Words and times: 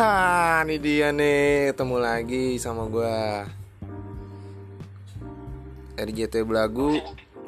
Ah, 0.00 0.64
ini 0.64 0.80
dia 0.80 1.12
nih, 1.12 1.76
ketemu 1.76 1.96
lagi 2.00 2.56
sama 2.56 2.88
gua. 2.88 3.44
RJT 6.00 6.40
Belagu. 6.48 6.96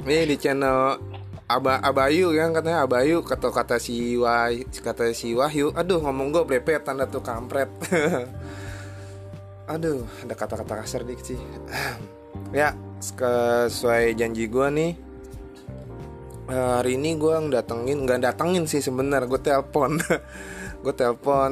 Ini 0.05 0.29
di 0.29 0.37
channel 0.37 1.01
Aba 1.49 1.81
Abayu 1.81 2.29
kan 2.37 2.53
katanya 2.53 2.85
Abayu 2.85 3.25
kata 3.25 3.49
kata 3.49 3.81
si 3.81 4.13
Wahyu 4.21 4.69
kata 4.69 5.17
si 5.17 5.33
Wahyu. 5.33 5.73
Aduh, 5.73 5.97
ngomong 5.97 6.29
gua 6.29 6.45
brepet 6.45 6.85
tanda 6.85 7.09
tuh 7.09 7.25
kampret. 7.25 7.73
Aduh, 9.73 10.05
ada 10.21 10.37
kata-kata 10.37 10.85
kasar 10.85 11.09
dikit 11.09 11.33
sih. 11.33 11.41
ya, 12.53 12.77
sesuai 13.01 14.13
janji 14.13 14.45
gua 14.45 14.69
nih. 14.69 14.93
Hari 16.53 17.01
ini 17.01 17.17
gua 17.17 17.41
ngedatengin, 17.41 18.05
nggak 18.05 18.29
datengin 18.29 18.69
sih 18.69 18.77
sebenarnya, 18.77 19.25
gue 19.25 19.41
telepon. 19.41 19.97
gue 20.83 20.91
telepon 20.91 21.51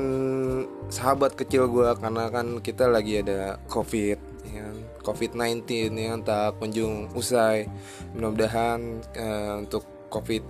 sahabat 0.91 1.39
kecil 1.39 1.71
gue 1.71 1.87
karena 1.95 2.27
kan 2.27 2.59
kita 2.59 2.91
lagi 2.91 3.23
ada 3.23 3.55
covid 3.71 4.19
ya, 4.43 4.67
covid 5.07 5.31
19 5.39 5.95
yang 5.95 6.19
tak 6.19 6.59
kunjung 6.59 7.07
usai. 7.15 7.71
Mudah-mudahan 8.11 8.99
uh, 9.15 9.63
untuk 9.63 9.87
covid 10.11 10.43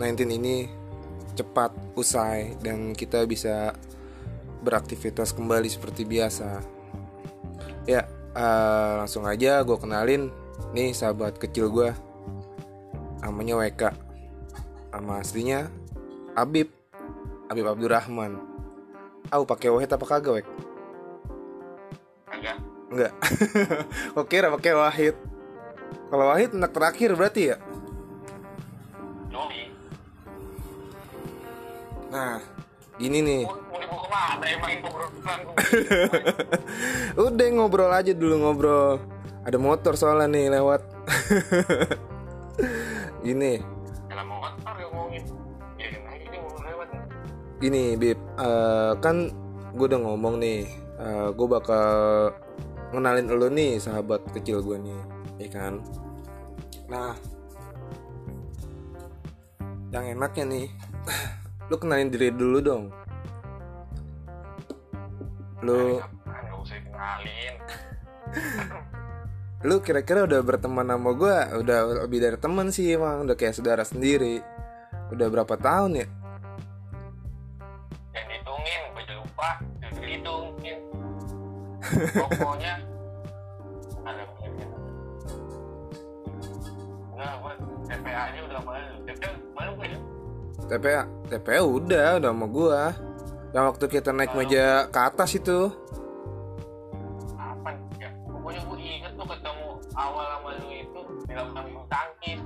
19 0.00 0.24
ini 0.40 0.72
cepat 1.36 1.70
usai 1.94 2.56
dan 2.64 2.96
kita 2.96 3.28
bisa 3.28 3.76
beraktivitas 4.64 5.36
kembali 5.36 5.68
seperti 5.68 6.08
biasa. 6.08 6.64
Ya 7.84 8.08
uh, 8.32 9.04
langsung 9.04 9.28
aja 9.28 9.60
gue 9.60 9.76
kenalin 9.76 10.32
nih 10.72 10.96
sahabat 10.96 11.36
kecil 11.36 11.68
gue 11.68 11.92
namanya 13.20 13.60
WK 13.60 13.82
sama 14.88 15.20
aslinya 15.20 15.68
Abib 16.32 16.77
Habib 17.48 17.64
Abdurrahman. 17.64 18.36
Aku 19.32 19.48
pakai 19.48 19.72
wahid 19.72 19.88
apa 19.88 20.04
kagak, 20.04 20.32
Wek? 20.40 20.46
Kagak. 22.28 22.56
Enggak. 22.92 23.12
Kok 24.16 24.28
kira 24.28 24.52
pakai 24.52 24.76
wahid? 24.76 25.16
Kalau 26.08 26.24
wahid 26.28 26.52
anak 26.52 26.72
terakhir 26.72 27.16
berarti 27.16 27.52
ya? 27.52 27.56
Yoi. 29.32 29.72
Nah, 32.12 32.40
gini 33.00 33.18
nih. 33.24 33.42
Udah 37.28 37.48
ngobrol 37.52 37.92
aja 37.92 38.12
dulu 38.12 38.36
ngobrol. 38.40 39.00
Ada 39.44 39.56
motor 39.56 39.96
soalnya 39.96 40.28
nih 40.28 40.52
lewat. 40.52 40.84
gini, 43.24 43.60
motor 44.28 44.76
gini, 47.58 47.98
Bib. 47.98 48.18
Eh, 48.38 48.92
kan 49.02 49.30
gue 49.74 49.86
udah 49.86 50.00
ngomong 50.00 50.38
nih. 50.38 50.66
eh, 50.98 51.28
gue 51.30 51.46
bakal 51.46 51.86
ngenalin 52.90 53.30
lo 53.30 53.46
nih 53.46 53.78
sahabat 53.78 54.18
kecil 54.34 54.58
gue 54.66 54.76
nih, 54.82 54.98
ya 55.38 55.48
kan? 55.54 55.78
Nah, 56.90 57.14
yang 59.94 60.18
enaknya 60.18 60.44
nih, 60.48 60.66
lu 61.70 61.76
kenalin 61.78 62.10
diri 62.10 62.34
dulu 62.34 62.58
dong. 62.58 62.84
Lu, 65.62 66.02
lu 69.68 69.74
kira-kira 69.82 70.26
udah 70.26 70.40
berteman 70.42 70.86
sama 70.90 71.10
gue, 71.14 71.36
udah 71.62 71.78
lebih 72.06 72.18
dari 72.18 72.38
teman 72.42 72.74
sih 72.74 72.94
emang, 72.94 73.22
udah 73.22 73.38
kayak 73.38 73.54
saudara 73.54 73.86
sendiri. 73.86 74.42
Udah 75.14 75.30
berapa 75.30 75.54
tahun 75.54 75.92
ya? 76.04 76.06
Pokoknya 81.98 82.74
ada. 84.06 84.22
Enggak, 87.18 87.32
gue 87.42 87.52
TPA 87.90 88.22
nya 88.30 88.40
udah 88.46 88.60
malu. 88.62 88.94
TPA 89.02 89.30
malu 89.56 89.70
gue 89.74 89.86
ya? 89.90 89.98
TPA, 90.68 91.02
TPA 91.26 91.60
udah, 91.64 92.08
udah 92.22 92.30
sama 92.30 92.46
gue. 92.46 92.80
Yang 93.48 93.64
waktu 93.74 93.84
kita 93.88 94.10
naik 94.12 94.32
meja 94.36 94.86
ke 94.92 95.00
atas 95.00 95.30
itu. 95.34 95.72
Apa 97.34 97.74
ya? 97.98 98.12
Pokoknya 98.28 98.60
gue 98.62 98.78
inget 98.78 99.12
tuh 99.16 99.26
ketemu 99.26 99.66
awal 99.96 100.24
sama 100.38 100.50
lu 100.60 100.68
itu 100.70 101.00
di 101.26 101.32
lapangan 101.34 101.64
bulu 101.66 101.82
tangkis. 101.90 102.40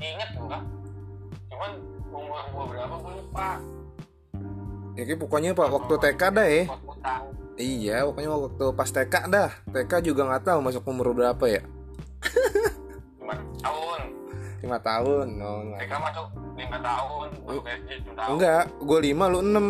Ingat 0.00 0.28
gue 0.38 0.48
kan? 0.48 0.62
Cuman 1.50 1.70
umur 2.08 2.42
gue 2.48 2.64
berapa 2.72 2.94
gue 2.96 3.12
lupa. 3.20 3.50
Ya 4.92 5.16
pokoknya 5.16 5.50
pak 5.56 5.68
waktu 5.72 5.94
TK 5.98 6.22
dah 6.36 6.46
ya. 6.46 6.62
Iya, 7.62 8.02
pokoknya 8.10 8.30
waktu 8.34 8.64
pas 8.74 8.90
TK 8.90 9.14
dah. 9.30 9.50
TK 9.70 9.92
juga 10.02 10.26
nggak 10.26 10.50
tahu 10.50 10.58
masuk 10.66 10.82
umur 10.90 11.14
berapa 11.14 11.44
ya. 11.46 11.62
lima 13.22 13.38
tahun. 13.62 14.00
Lima 14.58 14.78
tahun, 14.82 15.26
no. 15.38 15.52
TK 15.78 15.92
masuk 15.94 16.26
lima 16.58 16.78
tahun, 16.82 17.28
masuk 17.46 17.64
SD 17.70 17.90
tahun. 18.18 18.30
Enggak, 18.34 18.64
gue 18.82 18.98
lima, 18.98 19.24
lu 19.30 19.38
enam. 19.46 19.66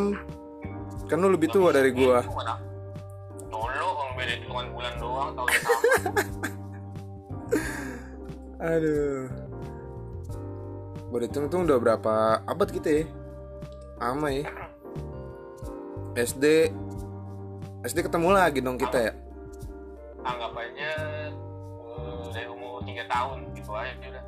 Kan 1.04 1.20
lu 1.20 1.28
lebih 1.36 1.52
tua 1.52 1.68
dari 1.68 1.92
gue. 1.92 2.18
Dulu 3.52 3.86
kalau 3.92 4.12
beda 4.16 4.32
hitungan 4.40 4.66
bulan 4.72 4.94
doang 4.96 5.30
tahun 5.36 5.48
sama. 5.52 5.80
Aduh. 8.72 9.28
Boleh 11.12 11.28
hitung-hitung 11.28 11.68
udah 11.68 11.76
berapa 11.76 12.40
abad 12.48 12.68
kita 12.72 12.88
ya? 12.88 13.04
Ama 14.00 14.32
ya. 14.32 14.48
SD 16.32 16.72
SD 17.82 18.06
ketemu 18.06 18.28
lagi 18.30 18.62
dong 18.62 18.78
kita 18.78 19.10
ya. 19.10 19.12
Anggap 20.22 20.54
aja 20.54 20.90
eh, 21.82 22.22
dari 22.30 22.46
umur 22.46 22.78
tiga 22.86 23.02
tahun 23.10 23.50
gitu 23.58 23.70
aja 23.74 23.90
udah. 23.98 24.24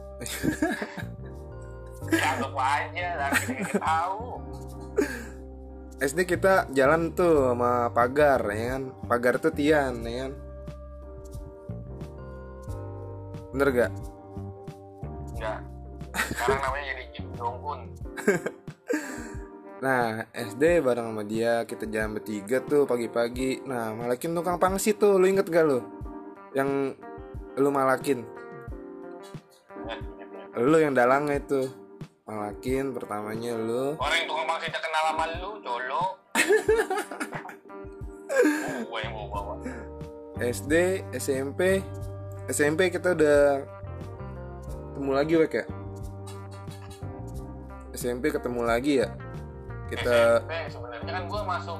anggap 2.34 2.54
aja 2.58 3.06
nggak 3.14 3.78
tahu. 3.78 4.42
SD 6.02 6.20
kita 6.26 6.66
jalan 6.74 7.14
tuh 7.14 7.54
sama 7.54 7.94
pagar 7.94 8.42
ya 8.50 8.74
kan. 8.74 8.82
Pagar 9.06 9.34
tuh 9.38 9.54
Tian 9.54 10.02
ya 10.02 10.26
kan. 10.26 10.32
Bener 13.54 13.68
gak? 13.70 13.92
Enggak. 15.38 15.60
Sekarang 16.34 16.58
namanya 16.58 16.84
jadi 16.90 17.04
Kim 17.14 17.26
Jong 17.38 17.58
Un. 17.62 17.80
Nah, 19.84 20.24
SD 20.32 20.80
bareng 20.80 21.12
sama 21.12 21.28
dia 21.28 21.60
kita 21.68 21.84
jalan 21.84 22.16
bertiga 22.16 22.56
tuh 22.64 22.88
pagi-pagi. 22.88 23.68
Nah, 23.68 23.92
malakin 23.92 24.32
tukang 24.32 24.56
pangsit 24.56 24.96
tuh, 24.96 25.20
lu 25.20 25.28
inget 25.28 25.44
gak 25.44 25.68
lu? 25.68 25.84
Yang 26.56 26.96
lu 27.60 27.68
malakin, 27.68 28.24
lu 30.56 30.80
yang 30.80 30.96
dalangnya 30.96 31.36
itu. 31.36 31.68
Malakin 32.24 32.96
pertamanya 32.96 33.52
lu. 33.52 34.00
Orang 34.00 34.16
yang 34.16 34.28
tukang 34.32 34.48
bangsa 34.48 34.80
kenal 34.80 35.02
sama 35.12 35.24
lu, 35.36 35.50
colo. 35.60 36.04
Gue 38.88 38.98
yang 39.04 39.12
bawa 39.12 39.28
bawa. 39.28 39.54
SD, 40.40 41.04
SMP, 41.12 41.84
SMP 42.48 42.88
kita 42.88 43.12
udah 43.12 43.60
ketemu 44.96 45.10
lagi 45.12 45.34
wek 45.36 45.52
ya. 45.52 45.64
SMP 47.92 48.32
ketemu 48.32 48.64
lagi 48.64 49.04
ya. 49.04 49.12
Kita 49.92 50.40
SMP 50.40 50.52
sebenarnya 50.72 51.12
kan 51.12 51.24
gue 51.28 51.42
masuk 51.44 51.78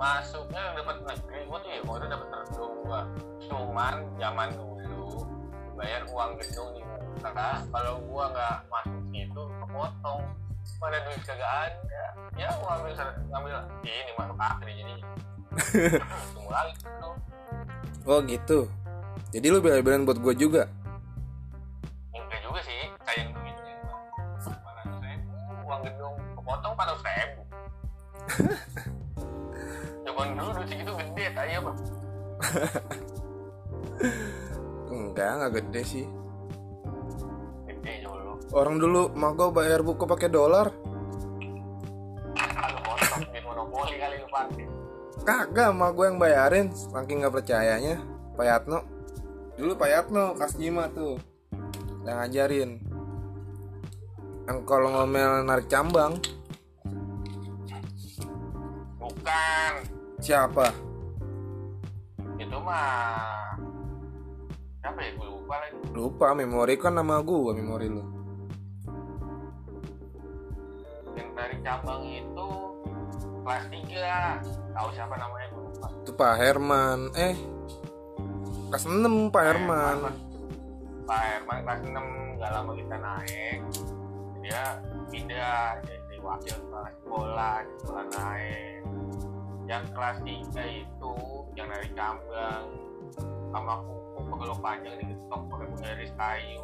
masuknya 0.00 0.62
dapat 0.80 0.96
negeri 1.04 1.40
gue 1.44 1.58
tuh 1.60 1.70
ya 1.70 1.80
gue 1.84 1.94
udah 2.00 2.08
dapat 2.08 2.28
gedung 2.32 2.74
gue 2.88 3.00
cuman 3.44 3.94
zaman 4.16 4.48
dulu 4.56 5.28
bayar 5.76 6.02
uang 6.08 6.40
gedung 6.40 6.68
di 6.72 6.80
muka 6.80 7.60
kalau 7.68 7.94
gue 8.00 8.24
nggak 8.32 8.56
masuk 8.68 9.00
situ 9.12 9.42
kepotong. 9.60 10.22
Mana 10.80 10.96
duit 11.04 11.20
kagak 11.28 11.52
ada. 11.68 12.04
Ya 12.36 12.48
gue 12.48 12.68
ambil 12.68 12.92
ngambil 13.28 13.52
ini 13.84 14.12
masuk 14.16 14.36
akhir 14.40 14.68
jadi. 14.72 14.94
Tunggu 16.32 16.50
lagi 16.52 16.72
tuh 16.80 17.14
Oh 18.08 18.18
gitu. 18.24 18.58
Jadi 19.30 19.46
lu 19.52 19.60
bela-belain 19.60 20.08
buat 20.08 20.18
gue 20.18 20.34
juga. 20.34 20.66
Zaman 30.04 30.26
dulu 30.36 30.50
duit 30.60 30.68
segitu 30.68 30.92
gede 30.96 31.24
aja 31.34 31.58
bang 31.60 31.78
Enggak, 34.90 35.30
enggak 35.36 35.52
gede 35.60 35.82
sih. 35.84 36.06
gede 37.68 37.92
dulu 38.02 38.40
Orang 38.50 38.80
dulu 38.82 39.12
mau 39.14 39.36
gue 39.36 39.52
bayar 39.54 39.84
buku 39.84 40.08
pakai 40.08 40.32
dolar. 40.32 40.72
Kagak, 45.20 45.70
mau 45.76 45.92
gue 45.92 46.10
yang 46.10 46.18
bayarin. 46.18 46.72
Saking 46.74 47.22
nggak 47.22 47.34
percayanya. 47.38 48.02
Pak 48.34 48.46
Yatno. 48.48 48.78
Dulu 49.54 49.72
Pak 49.76 49.88
Yatno 49.92 50.24
kas 50.34 50.56
Jima 50.58 50.90
tuh. 50.90 51.20
Yang 52.02 52.16
ngajarin. 52.16 52.70
Yang 54.48 54.58
kalau 54.66 54.88
ngomel 54.90 55.44
narik 55.46 55.68
cambang. 55.70 56.18
Bukan 59.20 59.72
Siapa? 60.20 60.66
itu 62.40 62.56
mah 62.56 63.52
siapa 64.80 64.96
ya 65.04 65.10
gue 65.12 65.28
lupa 65.28 65.54
lagi 65.60 65.76
Lupa 65.92 66.26
memori 66.32 66.74
kan 66.80 66.96
nama 66.96 67.20
gua 67.20 67.52
memori 67.52 67.84
lu. 67.92 68.00
yang 71.12 71.28
dari 71.36 71.56
cabang 71.60 72.00
itu 72.08 72.48
kelas 73.44 73.64
3 73.68 74.72
tahu 74.72 74.88
siapa 74.96 75.14
namanya 75.20 75.46
gue 75.52 75.62
lupa 75.68 75.88
Itu 76.00 76.12
Pak 76.16 76.34
Herman. 76.40 77.00
Eh. 77.12 77.36
Kelas 78.72 78.84
6 78.88 79.28
Pak 79.28 79.44
Herman. 79.44 79.96
Pak 81.04 81.20
Herman 81.20 81.58
kelas 81.60 81.80
6 81.84 82.40
gak 82.40 82.50
lama 82.56 82.72
kita 82.72 82.96
naik 82.96 83.58
dia 84.40 84.64
pindah 85.12 85.76
jadi 85.84 86.16
wakil 86.24 86.56
kepala 86.56 86.88
sekolah 87.04 87.56
di 87.60 87.72
sekolah 87.84 88.04
naik 88.16 88.79
yang 89.70 89.86
kelas 89.94 90.18
3 90.26 90.82
itu 90.82 91.14
yang 91.54 91.70
dari 91.70 91.86
cabang 91.94 92.66
sama 93.54 93.78
kuku 93.86 94.20
pegel 94.26 94.52
panjang 94.58 94.94
diketok 94.98 95.40
pakai 95.46 95.66
penggaris 95.70 96.12
kayu 96.18 96.62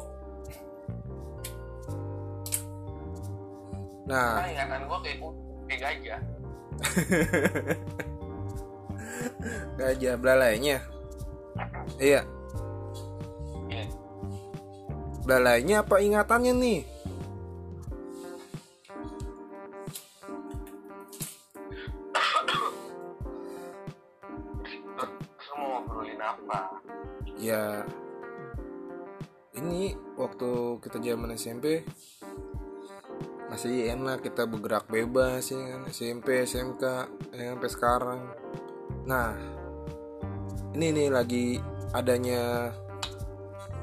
Nah, 4.07 4.39
nah 4.39 4.47
ingatan 4.47 4.87
gue 4.87 4.99
kayak 5.03 5.19
kayak 5.67 5.79
gajah 5.83 6.21
gajah 9.79 10.15
belalainya. 10.15 10.77
Iya, 11.99 12.23
Iya. 13.67 13.83
belalainya 15.27 15.83
apa 15.83 15.99
ingatannya 15.99 16.55
nih? 16.55 16.79
Ya 27.47 27.87
ini 29.55 29.95
waktu 30.19 30.83
kita 30.83 30.99
zaman 30.99 31.31
SMP 31.39 31.87
masih 33.47 33.87
enak 33.87 34.19
kita 34.19 34.43
bergerak 34.43 34.91
bebas 34.91 35.47
ya 35.47 35.55
kan? 35.55 35.87
SMP 35.87 36.43
SMK 36.43 36.83
ya, 37.31 37.55
sampai 37.55 37.71
sekarang. 37.71 38.19
Nah 39.07 39.31
ini 40.75 40.91
nih 40.91 41.07
lagi 41.07 41.55
adanya 41.95 42.75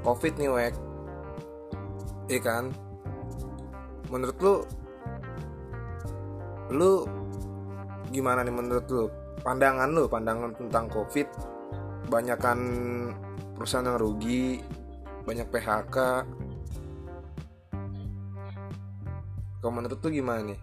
covid 0.04 0.36
nih 0.36 0.52
wek. 0.52 0.74
Iya 2.28 2.40
kan? 2.44 2.64
Menurut 4.12 4.36
lu 4.44 4.54
lu 6.68 6.92
gimana 8.12 8.44
nih 8.44 8.52
menurut 8.52 8.84
lu? 8.92 9.08
Pandangan 9.40 9.88
lu 9.88 10.04
pandangan 10.04 10.52
tentang 10.52 10.92
covid 10.92 11.32
banyakan 12.12 12.60
perusahaan 13.54 13.86
yang 13.86 13.98
rugi 13.98 14.60
banyak 15.24 15.48
PHK 15.48 15.96
kalau 19.64 19.80
menurut 19.80 19.96
tuh 19.96 20.12
gimana 20.12 20.44
nih? 20.44 20.60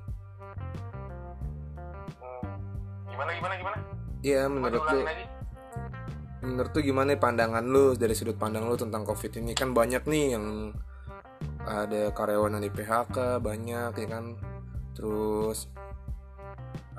Gimana 3.09 3.31
gimana 3.33 3.53
gimana? 3.57 3.77
Iya 4.21 4.45
menurut 4.45 4.85
lu. 4.93 5.01
lagi 5.01 5.25
menurut 6.45 6.69
tuh 6.69 6.85
gimana 6.85 7.17
nih 7.17 7.21
pandangan 7.21 7.65
lu 7.65 7.97
dari 7.97 8.13
sudut 8.13 8.37
pandang 8.37 8.69
lu 8.69 8.77
tentang 8.77 9.01
covid 9.01 9.41
ini? 9.41 9.57
Kan 9.57 9.73
banyak 9.73 10.05
nih 10.05 10.37
yang 10.37 10.77
ada 11.65 12.13
karyawan 12.13 12.61
yang 12.61 12.63
di 12.65 12.69
PHK 12.69 13.41
banyak 13.41 13.91
ya 13.97 14.05
kan? 14.05 14.37
Terus 14.93 15.65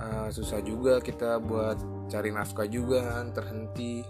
eh, 0.03 0.29
susah 0.35 0.59
juga 0.59 0.99
kita 0.99 1.39
buat 1.39 1.79
cari 2.11 2.35
nafkah 2.35 2.67
juga 2.67 2.99
kan 3.15 3.31
terhenti 3.31 4.03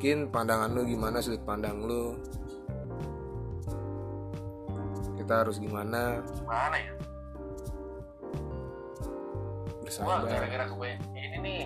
mungkin 0.00 0.32
pandangan 0.32 0.72
lu 0.72 0.88
gimana 0.88 1.20
sudut 1.20 1.44
pandang 1.44 1.84
lu? 1.84 2.16
Kita 5.20 5.44
harus 5.44 5.60
gimana? 5.60 6.24
Gimana 6.40 6.76
ya? 6.80 6.92
Gua 10.00 10.24
bersabar. 10.24 10.24
gara-gara 10.24 10.64
ini 11.12 11.36
nih 11.44 11.60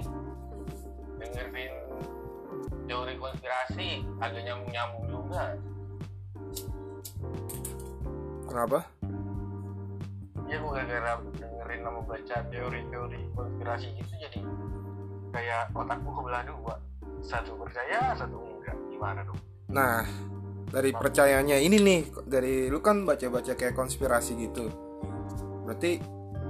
dengerin 1.23 1.73
teori 2.91 3.15
konspirasi 3.23 4.03
agak 4.19 4.43
nyambung-nyambung 4.43 5.07
juga. 5.07 5.55
Kenapa? 8.51 8.83
Ya 10.51 10.59
gua 10.59 10.83
gara-gara 10.83 11.23
dengerin 11.39 11.81
sama 11.87 12.01
baca 12.03 12.37
teori-teori 12.51 13.21
konspirasi 13.39 13.95
gitu 13.95 14.13
jadi 14.19 14.43
kayak 15.31 15.71
otakku 15.71 16.11
kebelah 16.11 16.43
dua 16.43 16.75
satu 17.25 17.57
percaya 17.57 18.13
satu 18.13 18.37
enggak 18.37 18.77
gimana 18.93 19.21
dong 19.25 19.41
Nah, 19.65 20.07
dari 20.71 20.95
percayanya 20.95 21.59
ini 21.59 21.81
nih, 21.83 22.01
dari 22.29 22.71
lu 22.71 22.79
kan 22.79 23.03
baca-baca 23.03 23.59
kayak 23.59 23.75
konspirasi 23.75 24.39
gitu. 24.39 24.71
Berarti 25.67 25.99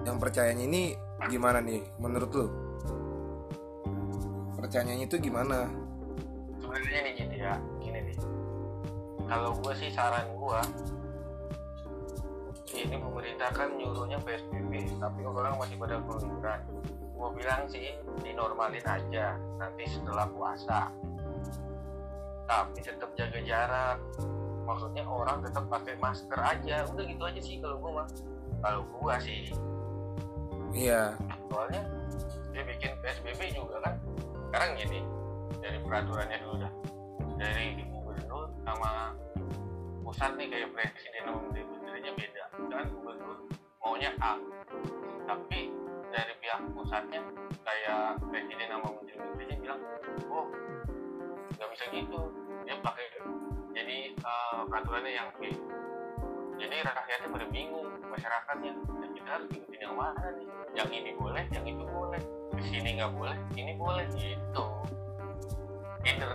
yang 0.05 0.21
percayanya 0.21 0.61
ini 0.67 0.93
gimana 1.31 1.63
nih 1.65 1.81
menurut 2.03 2.31
lu? 2.37 2.47
Percayanya 4.61 5.09
itu 5.09 5.17
gimana? 5.23 5.85
sebenarnya 6.75 7.01
nih 7.07 7.13
gitu 7.23 7.35
ya 7.39 7.55
gini 7.79 7.99
nih 8.11 8.17
kalau 9.31 9.55
gue 9.63 9.73
sih 9.79 9.95
saran 9.95 10.27
gue 10.35 10.61
ini 12.75 12.99
pemerintah 12.99 13.49
kan 13.55 13.71
nyuruhnya 13.79 14.19
PSBB 14.27 14.99
tapi 14.99 15.21
orang 15.23 15.55
masih 15.55 15.79
pada 15.79 16.03
keluyuran 16.03 16.61
gue 17.15 17.29
bilang 17.39 17.65
sih 17.71 17.95
dinormalin 18.21 18.85
aja. 18.85 19.39
Nanti 19.57 19.85
setelah 19.87 20.27
puasa. 20.29 20.91
Tapi 22.45 22.79
tetap 22.83 23.11
jaga 23.17 23.41
jarak. 23.41 23.99
Maksudnya 24.65 25.05
orang 25.07 25.41
tetap 25.45 25.65
pakai 25.71 25.95
masker 26.03 26.41
aja. 26.41 26.85
Udah 26.91 27.05
gitu 27.07 27.23
aja 27.23 27.41
sih 27.41 27.57
kalau 27.63 27.79
gue 27.79 27.91
mah. 27.95 28.09
Kalau 28.61 28.83
gue 28.83 29.15
sih. 29.23 29.53
Iya, 30.75 31.15
soalnya 31.47 31.87
dia 32.51 32.63
bikin 32.67 32.99
PSBB 32.99 33.55
juga 33.55 33.79
kan. 33.87 33.95
Sekarang 34.51 34.75
gini 34.75 35.01
dari 35.63 35.79
peraturannya 35.79 36.39
dulu 36.43 36.57
dah. 36.67 36.73
Dari 37.39 37.79
gubernur 37.87 38.51
sama 38.67 39.15
pusat 40.03 40.35
nih 40.35 40.47
kayak 40.51 40.69
presiden 40.75 41.23
sama 41.23 41.39
menteri 41.47 41.63
menterinya 41.71 42.13
beda. 42.19 42.45
Kan 42.75 42.85
gubernur 42.91 43.37
maunya 43.79 44.11
A. 44.19 44.35
Tapi 45.25 45.84
dari 46.15 46.35
pihak 46.39 46.61
pusatnya 46.71 47.21
kayak 47.67 48.23
presiden 48.31 48.71
sama 48.71 48.87
menteri 48.95 49.19
menterinya 49.19 49.57
bilang 49.59 49.81
oh 50.31 50.47
nggak 51.59 51.69
bisa 51.75 51.85
gitu. 51.91 52.21
Dia 52.63 52.79
pakai 52.79 53.05
jadi 53.75 53.99
eh, 54.15 54.61
peraturannya 54.71 55.11
yang 55.11 55.29
B 55.43 55.51
jadi 56.55 56.87
rakyatnya 56.87 57.29
pada 57.35 57.47
bingung 57.51 57.91
masyarakatnya 58.07 58.73
dan 58.79 59.11
kita 59.11 59.29
harus 59.35 59.49
ikutin 59.51 59.81
yang 59.91 59.97
mana 59.99 60.23
nih? 60.39 60.47
Yang 60.79 60.91
ini 61.03 61.11
boleh 61.19 61.45
yang 61.51 61.67
itu 61.67 61.83
boleh. 61.83 62.23
Di 62.55 62.63
sini 62.71 62.89
nggak 63.03 63.11
boleh 63.11 63.37
ini 63.59 63.73
boleh. 63.75 64.07
Gitu. 64.15 64.65
Either 66.07 66.33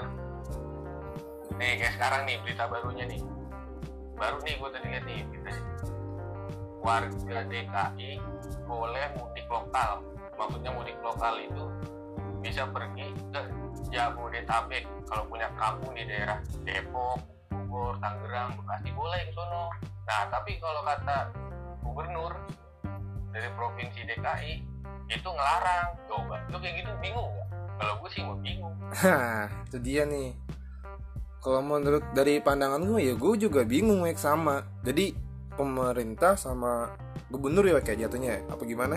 nih 1.60 1.76
kayak 1.76 1.94
sekarang 1.96 2.22
nih 2.28 2.36
berita 2.44 2.68
barunya 2.68 3.06
nih. 3.08 3.22
Baru 4.20 4.44
nih 4.44 4.60
gue 4.60 4.70
tadi 4.76 4.88
lihat 4.92 5.06
nih 5.08 5.24
beritanya 5.32 5.64
warga 6.80 7.38
DKI 7.48 8.12
boleh 8.66 9.06
mudik 9.20 9.48
lokal 9.52 10.00
maksudnya 10.40 10.72
mudik 10.72 10.96
lokal 11.04 11.36
itu 11.36 11.66
bisa 12.40 12.64
pergi 12.72 13.12
ke 13.36 13.42
Jabodetabek 13.92 14.88
kalau 15.10 15.28
punya 15.28 15.52
kampung 15.60 15.92
di 15.98 16.08
daerah 16.08 16.40
Depok, 16.64 17.20
Bogor, 17.52 18.00
Tangerang, 18.00 18.56
Bekasi 18.56 18.90
boleh 18.96 19.20
ke 19.28 19.32
sono. 19.36 19.74
Nah, 20.08 20.24
tapi 20.32 20.56
kalau 20.62 20.82
kata 20.86 21.18
gubernur 21.84 22.34
dari 23.34 23.50
provinsi 23.58 24.00
DKI 24.08 24.54
itu 25.10 25.30
ngelarang. 25.30 25.88
Coba, 26.06 26.38
lu 26.54 26.58
kayak 26.62 26.86
gitu 26.86 26.92
bingung 27.02 27.30
nggak? 27.30 27.50
Kalau 27.80 27.94
gue 28.04 28.10
sih 28.12 28.22
mau 28.24 28.38
bingung. 28.40 28.76
Hah, 28.94 29.48
itu 29.68 29.78
dia 29.82 30.04
nih. 30.06 30.36
Kalau 31.40 31.62
menurut 31.64 32.04
dari 32.12 32.44
pandangan 32.44 32.84
gue 32.84 33.00
ya 33.00 33.14
gue 33.16 33.34
juga 33.40 33.64
bingung 33.64 34.04
Wek 34.04 34.20
sama. 34.20 34.64
Jadi 34.84 35.16
pemerintah 35.60 36.40
sama 36.40 36.96
gubernur 37.28 37.68
ya 37.68 37.84
kayak 37.84 38.08
jatuhnya 38.08 38.40
ya? 38.40 38.42
apa 38.48 38.64
gimana? 38.64 38.96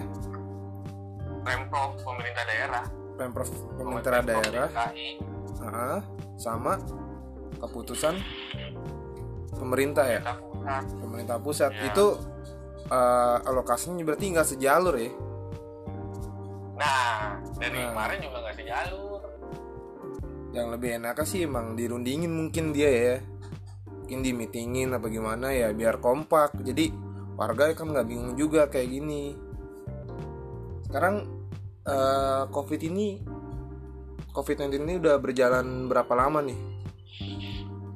Pemprov 1.43 1.99
pemerintah 1.99 2.45
daerah, 2.47 2.83
Pemprov 3.19 3.51
pemerintah 3.75 4.11
Pemprov 4.15 4.31
daerah 4.47 4.69
DKI, 4.71 5.09
ah, 5.67 6.01
sama 6.39 6.79
keputusan 7.59 8.15
pemerintah 9.53 10.07
ya 10.07 10.21
pemerintah 11.03 11.37
pusat. 11.39 11.75
Ya. 11.75 11.91
itu 11.91 12.07
eh, 12.87 13.37
alokasinya 13.43 14.03
berarti 14.03 14.25
nggak 14.31 14.49
sejalur 14.49 14.95
ya 14.95 15.11
Nah, 16.73 17.39
dari 17.63 17.79
Nah. 17.79 17.95
kemarin 17.95 18.19
juga 18.19 18.39
nggak 18.43 18.57
sejalur. 18.59 19.21
yang 20.53 20.69
lebih 20.69 21.01
enaknya 21.01 21.25
sih 21.25 21.49
emang 21.49 21.73
dirundingin 21.73 22.29
mungkin 22.29 22.77
dia 22.77 22.91
ya 22.93 23.17
mungkin 24.03 24.19
di 24.19 24.35
meetingin 24.35 24.99
apa 24.99 25.07
gimana 25.07 25.55
ya 25.55 25.71
biar 25.71 26.03
kompak. 26.03 26.59
Jadi 26.59 26.91
warga 27.39 27.71
kan 27.71 27.95
nggak 27.95 28.07
bingung 28.11 28.35
juga 28.35 28.67
kayak 28.67 28.91
gini. 28.91 29.31
Sekarang 30.91 31.23
eh, 31.87 32.43
covid 32.51 32.83
ini 32.83 33.23
covid 34.35 34.67
19 34.67 34.83
ini 34.83 34.95
udah 34.99 35.17
berjalan 35.23 35.87
berapa 35.87 36.13
lama 36.19 36.43
nih? 36.43 36.59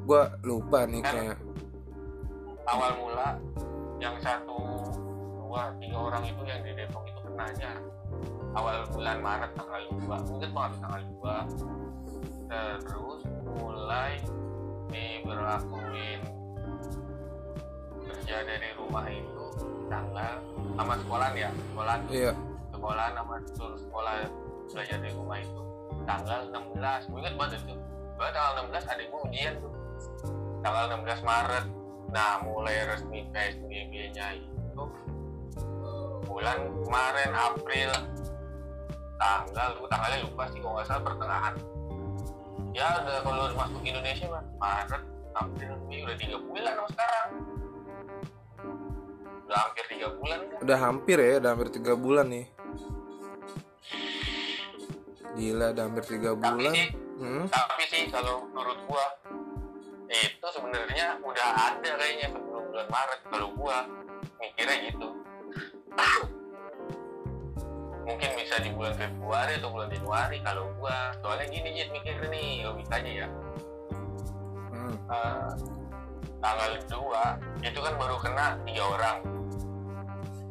Gue 0.07 0.23
lupa 0.47 0.87
nih 0.87 1.03
kayak 1.03 1.37
awal 2.71 2.95
mula 3.03 3.29
yang 3.99 4.15
satu 4.23 4.87
dua 5.43 5.75
tiga 5.83 5.99
orang 5.99 6.23
itu 6.23 6.43
yang 6.47 6.63
di 6.63 6.73
Depok 6.79 7.03
itu 7.11 7.21
kenanya. 7.27 7.83
Awal 8.57 8.89
bulan 8.89 9.21
Maret 9.21 9.53
tanggal 9.53 9.83
2 10.01 10.33
inget 10.39 10.51
banget 10.57 10.73
tanggal 10.81 11.03
2 12.49 12.81
terus 12.87 13.21
mulai 13.61 14.17
diberlakuin 15.27 16.23
kerja 18.07 18.47
dari 18.47 18.71
rumah 18.79 19.11
itu 19.11 19.45
tanggal 19.91 20.39
sama 20.79 20.95
sekolah 21.03 21.31
ya? 21.35 21.51
Sekolah 21.51 21.97
iya. 22.15 22.33
Sekolah 22.71 23.07
sama 23.11 23.35
seluruh 23.51 23.81
sekolah 23.83 24.15
belajar 24.71 24.99
di 25.03 25.11
rumah 25.19 25.39
itu. 25.43 25.63
Tanggal 26.07 26.41
16 26.55 27.11
gue 27.11 27.19
inget 27.19 27.35
banget 27.35 27.59
itu. 27.59 27.75
Gue 28.15 28.29
tanggal 28.31 28.71
16 28.71 28.87
ada 28.87 29.03
gue 29.03 29.21
ujian 29.27 29.55
tuh. 29.59 29.75
Tanggal 30.63 30.85
16 30.95 31.27
Maret. 31.27 31.67
Nah 32.15 32.33
mulai 32.47 32.87
resmi 32.87 33.27
PSBB 33.35 33.93
nya 34.15 34.31
itu 34.39 34.85
bulan 36.23 36.71
kemarin 36.87 37.31
April. 37.35 37.91
Tanggal 39.19 39.69
gue 39.75 39.89
tanggalnya 39.91 40.19
lupa 40.23 40.47
sih 40.55 40.63
kalau 40.63 40.79
nggak 40.79 40.87
salah 40.87 41.03
pertengahan. 41.03 41.55
Ya 42.71 43.03
udah 43.03 43.19
kalau 43.27 43.51
masuk 43.59 43.83
Indonesia 43.83 44.31
mah 44.31 44.47
Maret 44.63 45.16
April 45.37 45.77
Mei 45.85 46.01
udah 46.01 46.17
tiga 46.17 46.39
bulan 46.41 46.73
loh 46.81 46.89
sekarang. 46.89 47.29
Udah 49.47 49.59
hampir 49.61 49.85
tiga 49.93 50.09
bulan 50.17 50.39
kan? 50.41 50.59
Udah 50.65 50.79
hampir 50.81 51.19
ya 51.21 51.33
udah 51.45 51.51
hampir 51.53 51.69
tiga 51.77 51.93
bulan 51.93 52.27
nih. 52.33 52.47
Gila 55.37 55.67
udah 55.77 55.85
hampir 55.85 56.05
tiga 56.09 56.31
tapi 56.33 56.41
bulan. 56.41 56.73
sih 56.73 56.89
hmm? 57.21 57.45
tapi 57.53 57.83
sih 57.93 58.03
kalau 58.09 58.49
menurut 58.49 58.81
gua 58.89 59.05
itu 60.09 60.47
sebenarnya 60.49 61.21
udah 61.21 61.49
ada 61.53 61.91
kayaknya 62.01 62.33
sebelum 62.33 62.63
bulan 62.73 62.89
Maret 62.89 63.21
kalau 63.29 63.49
gua 63.53 63.77
mikirnya 64.41 64.77
gitu. 64.89 65.09
Mungkin 68.09 68.31
bisa 68.41 68.57
di 68.65 68.71
bulan 68.73 68.95
Februari 68.97 69.61
atau 69.61 69.69
bulan 69.69 69.93
Januari 69.93 70.41
kalau 70.41 70.73
gua. 70.81 71.13
Soalnya 71.21 71.45
gini 71.53 71.69
Jit 71.77 71.93
mikir 71.93 72.17
nih 72.33 72.65
logikanya 72.65 73.13
ya 73.13 73.29
Hmm. 74.87 74.99
Eh, 75.11 75.51
tanggal 76.39 76.71
2 76.87 77.67
itu 77.67 77.79
kan 77.83 77.95
baru 77.99 78.17
kena 78.23 78.47
tiga 78.63 78.83
orang. 78.87 79.17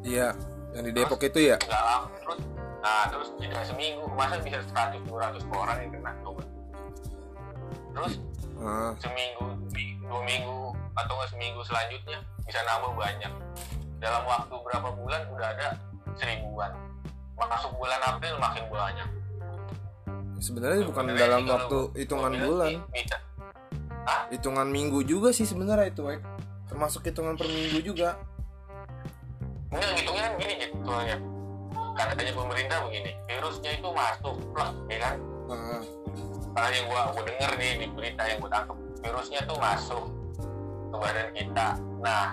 Iya 0.05 0.29
yang 0.75 0.83
di 0.83 0.91
Depok 0.91 1.23
itu 1.23 1.39
ya? 1.39 1.55
nggak 1.55 1.83
lama 1.87 2.11
terus 2.19 2.39
nah 2.83 3.07
terus 3.07 3.31
tidak 3.39 3.63
seminggu 3.63 4.03
masa 4.13 4.35
bisa 4.43 4.59
100 4.75 5.07
200 5.07 5.39
orang 5.49 5.77
yang 5.81 5.91
kena 5.95 6.11
coba 6.21 6.43
terus 7.95 8.13
Ah, 8.55 8.95
seminggu 9.03 9.51
dua 10.07 10.21
minggu 10.23 10.71
atau 10.95 11.11
nggak 11.11 11.27
seminggu 11.27 11.59
selanjutnya 11.67 12.23
bisa 12.47 12.63
nambah 12.63 12.95
banyak. 12.95 13.33
Dalam 13.99 14.23
waktu 14.23 14.55
berapa 14.55 14.95
bulan 14.95 15.27
udah 15.27 15.47
ada 15.59 15.67
seribuan. 16.15 16.71
Masuk 17.35 17.75
bulan 17.75 17.99
April 18.07 18.39
makin 18.39 18.63
banyak. 18.71 19.09
Sebenarnya 20.39 20.87
bukan 20.87 21.03
dalam 21.19 21.43
waktu 21.51 21.79
hitungan 21.99 22.31
bulan. 22.31 22.79
bisa 22.95 23.19
hitungan 24.29 24.67
minggu 24.69 25.01
juga 25.05 25.29
sih 25.33 25.45
sebenarnya 25.45 25.89
itu 25.89 26.01
Wek. 26.05 26.21
termasuk 26.65 27.05
hitungan 27.05 27.37
per 27.37 27.45
minggu 27.45 27.79
juga. 27.85 28.17
Enggak 29.69 29.89
ngitungnya 29.95 30.23
kan 30.25 30.33
gini 30.41 30.53
gitu 30.65 30.75
soalnya. 30.81 31.17
Katanya 31.95 32.33
pemerintah 32.33 32.77
begini 32.89 33.11
virusnya 33.29 33.71
itu 33.77 33.89
masuk 33.93 34.35
plus 34.51 34.71
ya 34.89 34.97
kan? 34.99 35.15
Ah, 35.45 35.81
Karena 36.55 36.67
yang 36.73 36.85
gua 36.89 37.01
gua 37.13 37.23
denger 37.23 37.51
nih 37.61 37.71
di 37.79 37.85
berita 37.93 38.21
yang 38.25 38.37
gua 38.41 38.51
tangkap 38.51 38.77
virusnya 38.99 39.39
tuh 39.45 39.57
masuk 39.61 40.03
ke 40.89 40.95
badan 40.97 41.29
kita. 41.37 41.67
Nah 42.01 42.25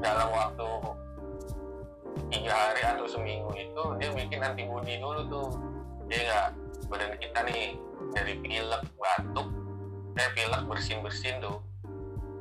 dalam 0.00 0.28
waktu 0.32 0.68
tiga 2.32 2.52
hari 2.56 2.82
atau 2.82 3.06
seminggu 3.06 3.50
itu 3.54 3.82
dia 4.00 4.08
bikin 4.16 4.40
antibodi 4.40 4.94
dulu 4.98 5.20
tuh. 5.28 5.48
Dia 6.08 6.20
nggak 6.22 6.46
badan 6.88 7.12
kita 7.20 7.38
nih 7.44 7.76
dari 8.16 8.32
pilek 8.40 8.82
batuk 8.96 9.46
eh 10.16 10.28
pilek 10.32 10.62
bersin 10.64 11.04
bersin 11.04 11.36
tuh 11.44 11.60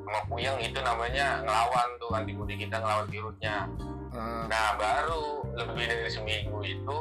sama 0.06 0.22
puyeng 0.32 0.56
itu 0.64 0.80
namanya 0.80 1.44
ngelawan 1.44 1.90
tuh 2.00 2.10
antibodi 2.16 2.56
kita 2.56 2.80
ngelawan 2.80 3.10
virusnya 3.12 3.68
ah, 4.16 4.48
Nah 4.48 4.78
baru 4.80 5.44
lebih 5.58 5.86
dari 5.90 6.08
seminggu 6.08 6.62
itu 6.64 6.98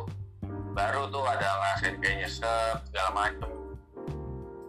baru 0.74 1.06
tuh 1.14 1.22
ada 1.22 1.46
ngerasain 1.46 1.96
kayak 2.02 2.16
nyesek 2.26 2.74
segala 2.90 3.10
macem. 3.14 3.50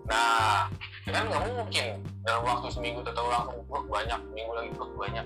Nah 0.06 0.70
kan 1.10 1.24
nggak 1.26 1.44
mungkin 1.50 1.86
dalam 2.22 2.42
waktu 2.46 2.68
seminggu 2.70 3.02
atau 3.02 3.26
langsung 3.26 3.66
blok 3.66 3.86
banyak, 3.90 4.22
minggu 4.34 4.54
lagi 4.54 4.70
blok 4.78 4.92
banyak. 4.94 5.26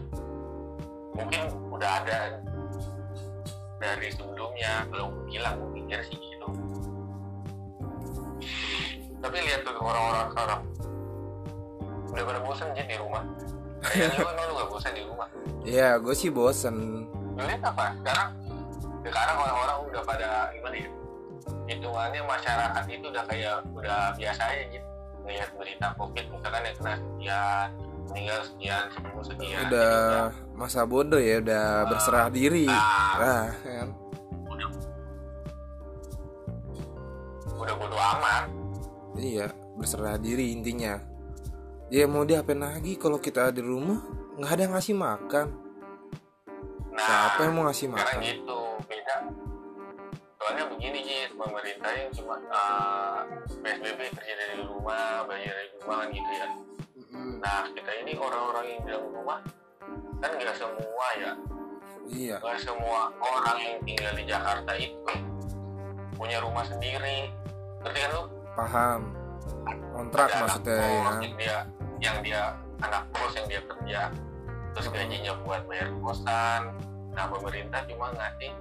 Mungkin 1.20 1.42
udah 1.76 1.92
ada 2.04 2.40
dari 3.80 4.08
sebelumnya 4.12 4.88
bilang 5.28 5.60
gue 5.60 5.84
pikir 5.84 6.00
sih 6.08 6.16
gitu. 6.16 6.48
Tapi 9.20 9.38
lihat 9.44 9.62
tuh 9.68 9.76
orang-orang 9.76 10.26
sekarang. 10.32 10.62
Udah 12.10 12.24
pada 12.26 12.40
bosan 12.42 12.68
aja 12.74 12.84
di 12.88 12.98
rumah. 12.98 13.24
Kayak 13.80 14.12
lu 14.20 14.28
emang 14.28 14.46
lu 14.48 14.54
gak 14.60 14.70
bosan 14.72 14.92
di 14.92 15.04
rumah? 15.08 15.28
iya 15.68 16.00
gue 16.00 16.16
sih 16.16 16.32
bosen. 16.32 16.76
Lu 17.36 17.42
lihat 17.44 17.64
apa? 17.64 17.96
Sekarang 18.00 18.30
sekarang 19.04 19.36
orang-orang 19.40 19.78
udah 19.92 20.02
pada 20.04 20.30
gimana 20.56 20.76
ya? 20.76 20.90
Hitungannya 21.70 22.22
masyarakat 22.26 22.84
itu 22.90 23.06
udah 23.08 23.24
kayak 23.30 23.56
udah 23.78 24.00
biasa 24.18 24.42
aja 24.50 24.64
gitu 24.74 24.88
ngeliat 25.30 25.50
berita 25.62 25.88
covid 25.94 26.26
misalkan 26.34 26.62
yang 26.66 26.76
kena 26.82 26.94
sekian 26.98 27.68
meninggal 28.10 28.40
sekian 28.42 28.84
sembuh 28.90 29.24
sekian 29.30 29.60
udah 29.70 29.94
Jadi 30.34 30.58
masa 30.58 30.82
bodoh 30.90 31.22
ya 31.22 31.38
udah 31.38 31.66
berserah 31.86 32.28
diri. 32.34 32.66
Nah. 32.66 33.22
ah 33.22 33.50
kan? 33.62 33.88
Udah. 34.50 34.68
Udah 37.62 37.76
bodo 37.78 37.98
amat 38.18 38.44
iya 39.18 39.50
berserah 39.80 40.20
diri 40.20 40.54
intinya. 40.54 41.00
Ya 41.90 42.06
mau 42.06 42.22
diapain 42.22 42.62
lagi 42.62 43.00
kalau 43.02 43.18
kita 43.18 43.50
di 43.50 43.66
rumah 43.66 43.98
nggak 44.38 44.52
ada 44.54 44.62
yang 44.68 44.74
ngasih 44.78 44.96
makan. 44.96 45.48
Nah 46.94 47.02
siapa 47.02 47.40
yang 47.48 47.54
mau 47.58 47.64
ngasih 47.66 47.88
makan? 47.90 48.20
gitu 48.22 48.60
beda. 48.86 49.16
Soalnya 50.38 50.64
begini 50.70 51.00
Jis 51.02 51.32
pemerintah 51.34 51.92
yang 51.98 52.10
cuma 52.14 52.36
uh, 52.54 53.26
PSBB 53.66 54.00
kerja 54.14 54.34
dari 54.38 54.64
rumah 54.64 55.26
belajar 55.26 55.54
dari 55.58 55.70
rumah 55.82 56.06
gitu 56.14 56.32
ya. 56.32 56.48
Nah 57.42 57.66
kita 57.74 57.92
ini 58.06 58.14
orang-orang 58.20 58.66
yang 58.70 58.80
di 58.86 58.88
dalam 58.94 59.10
rumah 59.10 59.40
kan 60.22 60.32
nggak 60.38 60.56
semua 60.56 61.08
ya. 61.18 61.32
Iya. 62.10 62.36
Nggak 62.38 62.60
semua 62.62 63.10
orang 63.18 63.58
yang 63.66 63.78
tinggal 63.82 64.14
di 64.14 64.24
Jakarta 64.30 64.72
itu 64.78 65.14
punya 66.20 66.38
rumah 66.44 66.64
sendiri. 66.68 67.34
Ngerti 67.80 68.00
kan 68.04 68.12
lu 68.14 68.24
paham. 68.60 69.02
Kontrak 69.96 70.28
Ada 70.28 70.36
anak 70.36 70.44
maksudnya 70.44 70.76
ya. 70.76 70.88
yang 70.92 71.36
dia 71.36 71.58
yang 72.00 72.18
dia 72.24 72.42
anak 72.84 73.04
kos 73.16 73.34
yang 73.36 73.48
dia 73.48 73.62
kerja. 73.64 74.02
Terus 74.76 74.88
gajinya 74.92 75.34
buat 75.44 75.62
bayar 75.68 75.88
kosan. 76.00 76.62
Nah 77.16 77.26
pemerintah 77.28 77.82
cuma 77.88 78.12
ngasih 78.16 78.52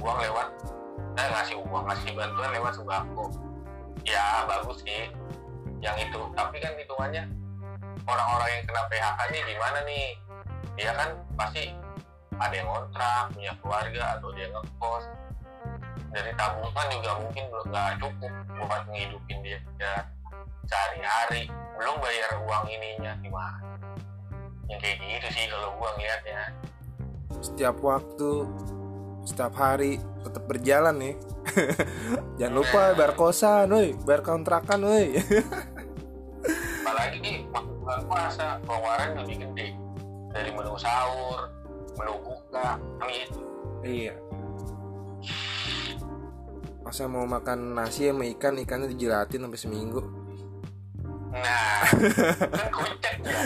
uang 0.00 0.18
lewat 0.22 0.48
eh 1.18 1.26
ngasih 1.26 1.56
uang 1.66 1.84
ngasih 1.90 2.10
bantuan 2.14 2.50
lewat 2.54 2.72
sembako. 2.78 3.24
Ya 4.06 4.46
bagus 4.46 4.78
sih 4.86 5.10
yang 5.82 5.96
itu. 5.98 6.20
Tapi 6.34 6.56
kan 6.62 6.72
hitungannya 6.78 7.22
orang-orang 8.06 8.48
yang 8.58 8.62
kena 8.66 8.82
PHK-nya 8.90 9.40
gimana 9.46 9.78
nih? 9.86 10.08
Dia 10.78 10.90
kan 10.96 11.10
pasti 11.36 11.74
ada 12.40 12.54
yang 12.56 12.68
kontrak 12.70 13.24
punya 13.36 13.52
keluarga 13.60 14.02
atau 14.16 14.32
dia 14.32 14.48
ngekos 14.48 15.04
dari 16.08 16.32
tabungan 16.34 16.86
juga 16.90 17.10
mungkin 17.20 17.44
belum 17.52 17.66
nggak 17.70 17.90
cukup 18.00 18.32
buat 18.60 18.82
ngehidupin 18.90 19.38
dia, 19.44 19.58
dia 19.78 19.94
sehari-hari. 20.66 21.50
Belum 21.76 21.96
bayar 22.00 22.30
uang 22.44 22.64
ininya 22.68 23.12
gimana? 23.20 23.60
Yang 24.70 24.80
kayak 24.84 24.96
gitu 25.02 25.28
sih 25.34 25.44
kalau 25.50 25.68
gua 25.76 25.90
ngeliatnya 25.98 26.40
setiap 27.40 27.80
waktu 27.80 28.44
setiap 29.24 29.54
hari 29.56 30.02
tetap 30.22 30.44
berjalan 30.44 30.94
nih. 30.98 31.14
Jangan 32.38 32.54
lupa 32.54 32.80
bayar 32.94 33.12
kosan 33.16 33.72
woi. 33.72 33.96
Bayar 34.04 34.22
kontrakan 34.22 34.80
woi. 34.84 35.16
Apalagi 36.84 37.18
nih 37.22 37.36
waktu 37.48 37.72
bulan 37.80 38.00
puasa 38.06 38.46
pengeluaran 38.64 39.10
lebih 39.24 39.36
gede. 39.48 39.68
Dari 40.30 40.50
menu 40.54 40.76
sahur 40.76 41.50
menu 41.96 42.14
buka 42.22 42.76
kan 42.76 43.08
gitu. 43.08 43.40
Iya 43.80 44.14
masa 46.90 47.06
mau 47.06 47.22
makan 47.22 47.78
nasi 47.78 48.10
sama 48.10 48.26
ikan 48.34 48.58
ikannya 48.58 48.90
dijilatin 48.90 49.46
sampai 49.46 49.62
seminggu. 49.62 50.02
Nah 51.30 51.86
kan 51.86 52.66
kocak. 52.74 53.14
Ya 53.22 53.38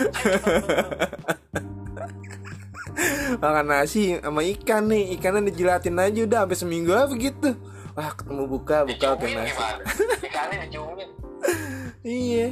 makan 3.37 3.65
nasi 3.69 4.17
sama 4.17 4.41
ikan 4.41 4.89
nih 4.89 5.13
ikannya 5.13 5.53
dijilatin 5.53 5.93
aja 5.93 6.25
udah 6.25 6.41
sampai 6.41 6.57
seminggu 6.57 6.89
apa 6.97 7.13
begitu. 7.13 7.53
Wah 7.93 8.17
ketemu 8.17 8.49
buka 8.49 8.81
buka 8.89 9.13
oke 9.13 9.29
nasi. 9.29 9.61
ikannya 10.25 10.65
iya. 12.01 12.49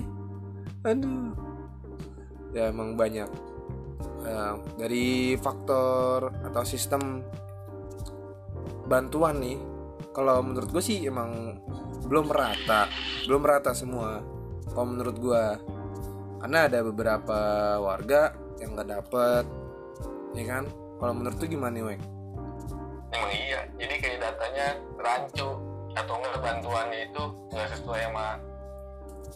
Aduh. 0.85 1.33
Ya 2.53 2.69
emang 2.69 2.93
banyak. 2.93 3.33
Eh, 4.29 4.53
dari 4.77 5.41
faktor 5.41 6.29
atau 6.45 6.62
sistem 6.62 7.25
bantuan 8.85 9.41
nih 9.41 9.73
kalau 10.13 10.46
menurut 10.46 10.70
gue 10.70 10.84
sih 10.86 11.03
emang 11.10 11.58
belum 12.08 12.29
merata 12.29 12.88
belum 13.25 13.41
merata 13.41 13.74
semua. 13.74 14.22
Kalau 14.70 14.88
menurut 14.88 15.17
gue 15.17 15.46
karena 16.39 16.70
ada 16.70 16.79
beberapa 16.86 17.39
warga 17.82 18.32
yang 18.62 18.77
nggak 18.77 18.89
dapet 18.89 19.46
ya 20.38 20.43
kan? 20.48 20.63
Kalau 21.01 21.13
menurut 21.17 21.36
tuh 21.36 21.50
gimana 21.50 21.74
nih 21.75 21.84
Weng? 21.84 22.03
emang 23.13 23.29
iya 23.29 23.62
jadi 23.77 23.96
kayak 24.01 24.20
datanya 24.25 24.67
rancu 24.98 25.50
atau 25.93 26.13
enggak 26.17 26.41
bantuannya 26.41 27.00
itu 27.05 27.24
nggak 27.53 27.67
sesuai 27.77 28.01
sama 28.10 28.27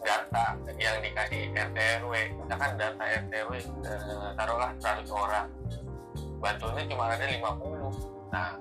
data 0.01 0.46
yang 0.81 0.98
dikasih 1.01 1.53
RT 1.53 1.77
RW 2.01 2.13
misalkan 2.41 2.72
data 2.77 3.03
RT 3.05 3.34
RW 3.46 3.53
eh, 3.86 4.29
taruhlah 4.34 4.72
100 4.81 5.05
orang. 5.13 5.48
Bantuannya 6.38 6.86
cuma 6.89 7.13
ada 7.13 7.25
50 7.25 8.34
nah 8.34 8.60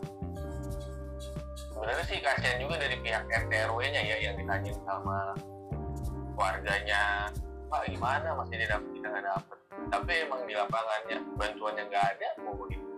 sebenarnya 1.86 2.06
sih 2.10 2.18
kasihan 2.18 2.58
juga 2.58 2.82
dari 2.82 2.98
pihak 2.98 3.30
RT 3.30 3.52
RW 3.70 3.78
nya 3.94 4.02
ya 4.02 4.16
yang 4.18 4.34
ditanyain 4.34 4.74
sama 4.82 5.38
warganya 6.34 7.30
pak 7.70 7.86
gimana 7.86 8.34
masih 8.34 8.58
didapat 8.58 8.90
kita 8.90 9.06
nggak 9.06 9.22
dapet? 9.30 9.58
Tapi 9.86 10.12
emang 10.26 10.42
di 10.50 10.54
lapangannya 10.58 11.18
bantuannya 11.38 11.82
nggak 11.86 12.04
ada 12.10 12.28
mau 12.42 12.58
begitu 12.58 12.90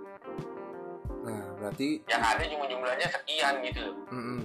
nah 1.21 1.45
berarti 1.61 2.01
yang 2.09 2.25
ada 2.25 2.41
cuma 2.49 2.65
jumlahnya 2.65 3.09
sekian 3.13 3.61
gitu. 3.61 3.93
Loh 3.93 3.97
mm-mm. 4.09 4.41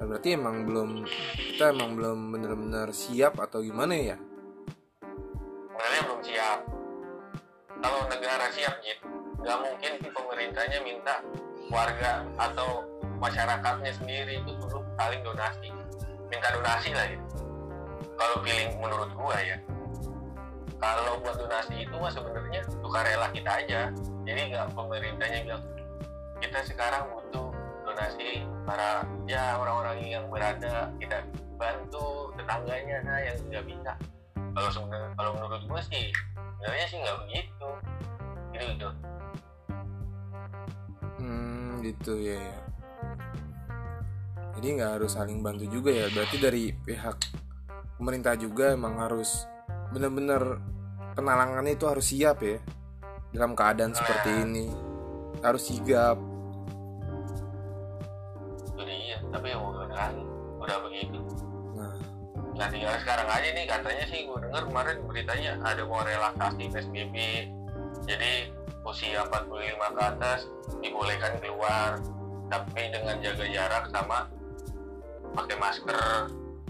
Nah, 0.00 0.04
berarti 0.08 0.28
emang 0.32 0.56
belum 0.64 0.90
kita 1.36 1.64
emang 1.76 1.90
belum 1.92 2.18
bener-bener 2.32 2.88
siap 2.88 3.36
atau 3.36 3.60
gimana 3.60 3.92
ya? 3.92 4.16
Sebenarnya 5.68 6.02
belum 6.08 6.20
siap. 6.24 6.58
Kalau 7.84 8.00
negara 8.08 8.48
siap 8.48 8.80
gitu 8.80 9.04
nggak 9.44 9.58
mungkin 9.60 9.92
pemerintahnya 10.08 10.78
minta 10.80 11.20
warga 11.68 12.24
atau 12.40 12.93
masyarakatnya 13.24 13.92
sendiri 13.96 14.44
itu 14.44 14.50
dulu 14.60 14.84
saling 15.00 15.24
donasi. 15.24 15.72
Minta 16.28 16.52
donasi 16.52 16.92
lah 16.92 17.08
gitu 17.08 17.44
kalau 18.18 18.36
feeling 18.46 18.72
menurut 18.78 19.10
gua 19.14 19.36
ya. 19.42 19.58
Kalau 20.78 21.16
buat 21.22 21.36
donasi 21.38 21.86
itu 21.86 21.94
mah 21.96 22.12
sebenarnya 22.12 22.60
sukarela 22.82 23.28
kita 23.32 23.50
aja. 23.64 23.80
Jadi 24.24 24.40
nggak 24.52 24.74
pemerintahnya 24.76 25.38
bilang 25.48 25.64
kita 26.40 26.60
sekarang 26.66 27.08
butuh 27.08 27.48
donasi 27.88 28.44
para 28.68 29.06
ya 29.24 29.56
orang-orang 29.56 29.98
yang 30.04 30.24
berada 30.28 30.92
kita 31.00 31.24
bantu 31.56 32.32
tetangganya 32.36 33.00
nah 33.06 33.18
yang 33.22 33.38
nggak 33.48 33.64
bisa. 33.64 33.92
Kalau 34.54 34.70
sebenarnya 34.70 35.10
kalau 35.16 35.30
menurut 35.40 35.62
gue 35.66 35.80
sih 35.88 36.04
sebenarnya 36.60 36.86
sih 36.90 36.98
nggak 37.00 37.18
begitu. 37.26 37.68
Gitu 38.54 38.64
gitu. 38.76 38.88
Hmm 41.18 41.80
gitu 41.80 42.12
ya, 42.20 42.38
ya. 42.38 42.63
Jadi 44.58 44.66
nggak 44.78 44.90
harus 45.00 45.10
saling 45.18 45.42
bantu 45.42 45.66
juga 45.66 45.90
ya. 45.90 46.06
Berarti 46.14 46.36
dari 46.38 46.70
pihak 46.70 47.16
pemerintah 47.98 48.34
juga 48.38 48.74
emang 48.74 48.98
harus 49.02 49.46
bener-bener 49.90 50.58
penalangannya 51.14 51.78
itu 51.78 51.86
harus 51.86 52.06
siap 52.10 52.42
ya 52.42 52.58
dalam 53.34 53.58
keadaan 53.58 53.94
seperti 53.94 54.30
ini. 54.46 54.66
Harus 55.42 55.66
sigap. 55.66 56.16
Dia 58.78 59.18
tapi 59.34 59.50
ya 59.50 59.56
mau 59.58 59.74
gimana 59.74 59.94
lagi? 59.94 60.24
Udah 60.62 60.78
begitu. 60.86 61.18
Nah. 61.74 61.94
Nah 62.54 62.66
tinggal 62.70 62.94
sekarang 63.02 63.28
aja 63.28 63.48
nih 63.50 63.66
katanya 63.66 64.04
sih 64.06 64.24
gue 64.24 64.38
dengar 64.38 64.62
kemarin 64.64 64.96
beritanya 65.10 65.52
ada 65.66 65.82
mau 65.82 66.00
relaksasi 66.06 66.70
PSBB 66.70 67.16
jadi 68.04 68.52
usia 68.84 69.24
45 69.26 69.96
ke 69.96 70.02
atas 70.02 70.40
dibolehkan 70.78 71.34
keluar. 71.42 71.98
Tapi 72.52 72.82
dengan 72.92 73.16
jaga 73.24 73.46
jarak 73.48 73.84
sama 73.90 74.28
pakai 75.34 75.56
masker 75.58 76.00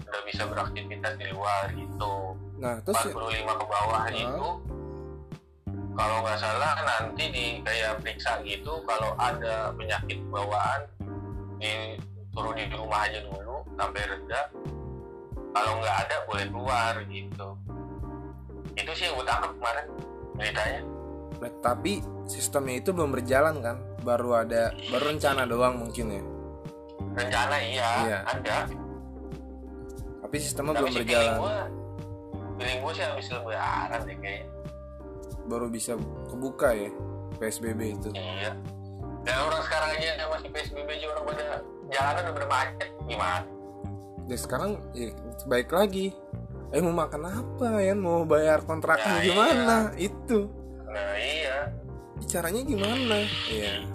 udah 0.05 0.21
bisa 0.25 0.43
beraktivitas 0.49 1.13
di 1.17 1.25
luar 1.29 1.69
gitu. 1.71 2.13
Nah 2.57 2.81
terus 2.81 2.97
ya- 3.05 3.13
45 3.13 3.61
ke 3.61 3.65
bawah 3.65 4.01
Hah? 4.01 4.11
itu 4.11 4.47
kalau 5.95 6.17
nggak 6.27 6.39
salah 6.39 6.75
nanti 6.83 7.23
di 7.31 7.45
kayak 7.63 8.03
periksa 8.03 8.43
gitu 8.43 8.83
kalau 8.83 9.15
ada 9.15 9.71
penyakit 9.73 10.19
bawaan 10.27 10.81
disuruh 11.55 12.51
di 12.51 12.67
rumah 12.75 13.07
aja 13.07 13.23
dulu 13.23 13.63
sampai 13.79 14.01
reda. 14.03 14.41
Kalau 15.55 15.71
nggak 15.79 15.97
ada 16.03 16.15
boleh 16.27 16.45
keluar 16.51 16.93
gitu. 17.07 17.47
Itu 18.75 18.91
sih 18.91 19.07
yang 19.07 19.15
gue 19.15 19.23
tangkap 19.23 19.51
kemarin 19.55 19.85
beritanya 20.35 20.81
Nah, 21.35 21.51
tapi 21.63 21.99
sistemnya 22.27 22.79
itu 22.79 22.91
belum 22.91 23.11
berjalan 23.11 23.63
kan? 23.63 23.79
Baru 24.03 24.35
ada 24.35 24.75
baru 24.91 25.15
rencana 25.15 25.43
doang 25.47 25.79
mungkin 25.79 26.07
ya 26.11 26.23
rencana 27.15 27.55
iya, 27.57 27.89
Iya. 28.03 28.17
ada. 28.27 28.57
Tapi 30.21 30.35
sistemnya 30.37 30.73
tapi 30.73 30.81
belum 30.83 30.91
sih 30.91 31.01
feeling 31.01 31.35
berjalan. 31.35 31.69
feeling 32.55 32.79
gue 32.81 32.91
sih 32.91 33.03
habis 33.03 33.27
lebaran 33.29 33.99
deh 34.03 34.17
kayaknya 34.19 34.47
baru 35.45 35.67
bisa 35.69 35.93
kebuka 36.25 36.73
ya 36.73 36.89
PSBB 37.37 37.79
itu. 37.93 38.09
Iya. 38.11 38.51
Dan 39.21 39.35
orang 39.41 39.61
sekarang 39.61 39.89
aja 39.93 40.25
masih 40.27 40.49
PSBB 40.49 40.89
aja 40.91 41.05
orang 41.11 41.23
pada 41.25 41.45
jalanan 41.87 42.21
udah 42.25 42.33
bermacet 42.33 42.89
gimana? 43.05 43.45
Ya 44.25 44.37
sekarang 44.41 44.71
ya, 44.91 45.13
baik 45.45 45.69
lagi. 45.69 46.13
Eh 46.73 46.81
mau 46.81 46.91
makan 46.91 47.23
apa 47.29 47.77
ya 47.77 47.93
mau 47.93 48.25
bayar 48.25 48.65
kontrakan 48.65 49.21
Ya, 49.21 49.31
gimana? 49.31 49.77
itu. 49.95 50.49
Nah 50.89 51.13
iya. 51.15 51.69
Caranya 52.25 52.61
gimana? 52.65 53.21
Ya 53.47 53.85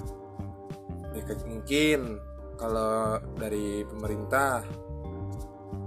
ya 1.11 1.23
mungkin 1.43 2.23
kalau 2.61 3.17
dari 3.41 3.89
pemerintah 3.89 4.61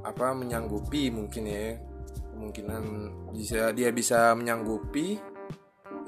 apa 0.01 0.33
menyanggupi 0.33 1.13
mungkin 1.13 1.45
ya 1.45 1.77
kemungkinan 2.33 2.83
bisa 3.31 3.69
dia 3.71 3.93
bisa 3.93 4.33
menyanggupi 4.33 5.21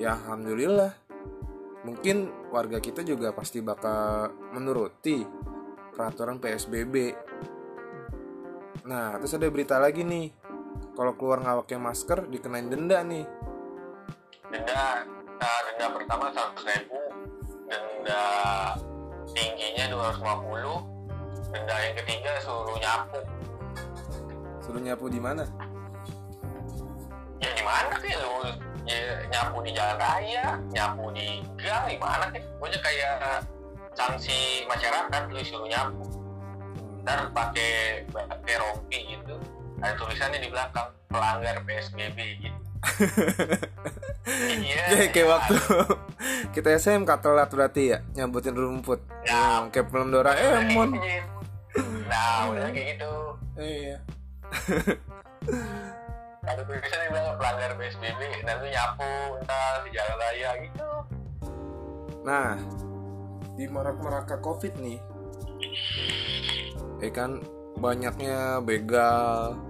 ya 0.01 0.17
alhamdulillah. 0.17 1.05
Mungkin 1.85 2.49
warga 2.49 2.81
kita 2.81 3.05
juga 3.05 3.29
pasti 3.29 3.61
bakal 3.61 4.33
menuruti 4.57 5.21
peraturan 5.93 6.41
PSBB 6.41 7.13
nah 8.85 9.17
terus 9.21 9.37
ada 9.37 9.45
berita 9.53 9.77
lagi 9.77 10.01
nih. 10.01 10.33
Kalau 10.97 11.13
keluar 11.13 11.45
nggak 11.45 11.69
pakai 11.69 11.77
masker 11.77 12.19
dikenain 12.25 12.67
denda 12.73 13.05
nih. 13.05 13.25
Denda 14.49 15.05
nah, 15.37 15.59
denda 15.69 15.87
pertama 15.93 16.25
100 16.33 16.69
ribu 16.73 16.99
denda 17.69 18.23
tingginya 19.33 19.85
250 19.89 21.53
denda 21.53 21.75
yang 21.81 21.95
ketiga 22.03 22.31
suruh 22.43 22.77
nyapu. 22.77 23.19
Suruh 24.61 24.81
nyapu 24.81 25.05
di 25.07 25.19
mana? 25.23 25.47
Ya 27.39 27.49
gimana 27.55 27.95
sih 28.03 28.13
lu? 28.17 28.53
Ya, 28.85 29.25
nyapu 29.33 29.65
di 29.65 29.73
jalan 29.73 29.97
raya 29.97 30.61
nyapu 30.69 31.09
di 31.15 31.41
gang 31.57 31.89
gimana 31.89 32.29
sih? 32.29 32.41
Pokoknya 32.61 32.79
kayak 32.85 33.13
sanksi 33.95 34.67
masyarakat 34.69 35.21
lu 35.31 35.41
suruh 35.41 35.69
nyapu. 35.69 36.03
Ntar 37.01 37.31
pakai 37.33 38.05
pakai 38.09 38.55
rompi 38.61 39.15
gitu. 39.15 39.37
Ada 39.81 39.93
tulisannya 39.97 40.39
di 40.41 40.49
belakang 40.49 40.89
pelanggar 41.09 41.61
PSBB 41.63 42.17
gitu 42.41 42.64
iya 44.61 44.83
Ya 44.89 45.05
kayak 45.09 45.27
waktu 45.27 45.55
kita 46.55 46.77
SMK 46.77 47.11
telat 47.19 47.49
berarti 47.51 47.93
ya 47.93 47.99
nyambutin 48.13 48.55
rumput. 48.55 49.01
Ya. 49.23 49.61
Hmm, 49.61 49.69
kayak 49.69 49.89
film 49.89 50.09
Doraemon. 50.09 50.97
nah 52.05 52.47
udah 52.49 52.69
kayak 52.71 52.95
gitu 52.95 53.13
Iya. 53.55 53.97
ada 56.45 56.61
tulisannya 56.61 57.07
bilang 57.09 57.35
pelanggar 57.41 57.71
PSBB 57.73 58.21
lu 58.45 58.67
nyapu 58.69 59.09
ntar 59.43 59.81
di 59.81 59.89
jalan 59.91 60.15
raya 60.15 60.49
gitu 60.61 60.89
Nah, 62.25 62.57
di 63.53 63.69
marak-maraka 63.69 64.41
Covid 64.41 64.81
nih. 64.81 64.97
Ya 66.97 67.09
kan 67.13 67.37
banyaknya 67.77 68.65
begal 68.65 69.61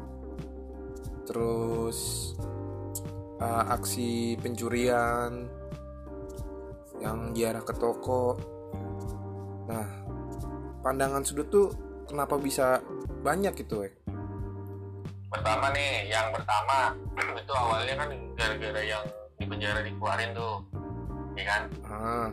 terus 1.27 2.31
uh, 3.41 3.63
aksi 3.73 4.39
pencurian 4.39 5.47
yang 7.01 7.31
diarah 7.35 7.63
ke 7.63 7.73
toko. 7.75 8.39
Nah, 9.65 9.87
pandangan 10.85 11.25
sudut 11.25 11.47
tuh 11.49 11.67
kenapa 12.07 12.37
bisa 12.37 12.79
banyak 13.25 13.53
gitu, 13.57 13.83
Wek? 13.83 14.05
pertama 15.35 15.67
nih 15.75 16.07
yang 16.07 16.31
pertama 16.31 16.95
itu 17.43 17.53
awalnya 17.53 17.95
kan 17.99 18.09
gara-gara 18.39 18.81
yang 18.81 19.03
di 19.35 19.45
penjara 19.45 19.83
dikeluarin 19.83 20.31
tuh 20.31 20.63
ya 21.35 21.43
kan? 21.43 21.61
Ah. 21.83 22.29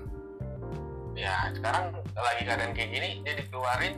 Ya 1.19 1.51
sekarang 1.53 1.93
lagi 2.15 2.43
keadaan 2.47 2.73
kayak 2.73 2.91
gini 2.95 3.09
dia 3.27 3.35
dikeluarin 3.43 3.95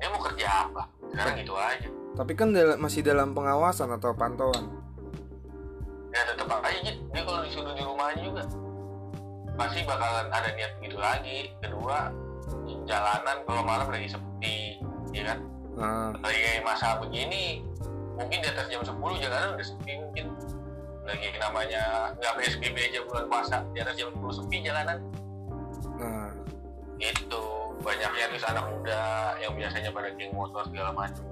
dia 0.00 0.08
mau 0.10 0.20
kerja 0.26 0.46
apa? 0.66 0.82
Sekarang 1.10 1.34
gitu 1.38 1.54
aja. 1.54 1.88
tapi 2.10 2.34
kan 2.34 2.50
masih 2.82 3.06
dalam 3.06 3.32
pengawasan 3.32 3.94
atau 3.94 4.10
pantauan 4.18 4.66
ya 6.10 6.20
tetap 6.26 6.50
aja 6.50 6.90
dia 6.90 7.22
kalau 7.22 7.40
disuruh 7.46 7.74
di 7.74 7.82
rumah 7.86 8.10
aja 8.10 8.22
juga 8.22 8.42
pasti 9.54 9.84
bakalan 9.84 10.26
ada 10.32 10.50
niat 10.56 10.72
gitu 10.80 10.96
lagi. 10.96 11.52
Kedua 11.60 12.10
jalanan 12.88 13.44
kalau 13.44 13.62
malam 13.62 13.86
lagi 13.92 14.08
sepi 14.10 14.80
ya 15.12 15.22
kan? 15.34 15.38
Nah 15.76 16.16
lagi 16.18 16.40
kayak 16.40 16.64
masa 16.64 16.98
begini 16.98 17.62
mungkin 18.16 18.38
di 18.40 18.48
atas 18.48 18.66
jam 18.72 18.82
10 18.82 18.96
jalanan 19.20 19.48
udah 19.54 19.66
sepi 19.66 19.92
mungkin. 20.00 20.26
Lagi 21.04 21.26
namanya 21.36 22.14
nggak 22.18 22.32
PSBB 22.40 22.76
aja 22.92 23.00
bulan 23.06 23.24
puasa 23.28 23.56
di 23.74 23.78
atas 23.84 23.94
jam 24.00 24.08
10 24.16 24.38
sepi 24.40 24.56
jalanan. 24.64 24.98
Nah 26.00 26.32
gitu. 26.98 27.44
Banyaknya 27.80 28.28
terus 28.28 28.44
anak 28.44 28.68
muda 28.68 29.32
yang 29.40 29.56
biasanya 29.56 29.88
pada 29.88 30.12
geng 30.12 30.36
motor 30.36 30.68
segala 30.68 30.92
macam 30.92 31.24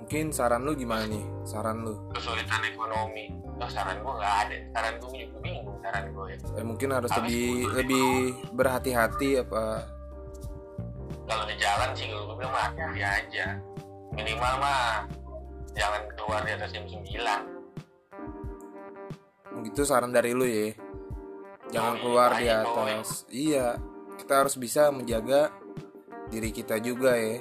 mungkin 0.00 0.32
saran 0.34 0.64
lu 0.64 0.72
gimana 0.74 1.04
nih? 1.06 1.24
Saran 1.46 1.84
lu. 1.84 1.94
Kesulitan 2.16 2.60
ekonomi. 2.66 3.30
Oh, 3.60 3.68
saran 3.68 4.00
gua 4.00 4.16
nggak 4.16 4.34
ada. 4.48 4.56
Saran 4.72 4.94
gua 4.98 5.10
juga 5.12 5.36
bingung 5.44 5.76
saran 5.84 6.04
gua 6.16 6.24
ya. 6.32 6.38
Eh, 6.56 6.64
mungkin 6.64 6.88
harus 6.90 7.12
Habis 7.12 7.28
lebih 7.28 7.46
lebih 7.76 8.08
berhati-hati 8.56 9.30
apa? 9.44 9.64
Kalau 11.28 11.44
di 11.46 11.54
jalan 11.60 11.90
sih 11.94 12.08
gua 12.10 12.34
bilang 12.34 12.52
mah 12.56 12.72
hati 12.72 13.00
aja. 13.04 13.46
Minimal 14.16 14.54
mah 14.58 15.06
jangan 15.76 16.02
keluar 16.18 16.40
di 16.42 16.50
atas 16.56 16.70
jam 16.74 16.82
9 16.88 17.60
gitu 19.60 19.84
saran 19.84 20.08
dari 20.08 20.32
lu 20.32 20.48
ya. 20.48 20.72
Jangan 21.70 21.94
Yoi, 21.94 22.02
keluar 22.02 22.30
di 22.34 22.46
ayo, 22.50 22.66
boy. 22.66 22.90
atas. 22.90 23.10
iya 23.30 23.66
kita 24.18 24.46
harus 24.46 24.54
bisa 24.58 24.90
menjaga 24.90 25.54
diri 26.30 26.50
kita 26.50 26.78
juga 26.82 27.14
ya 27.14 27.38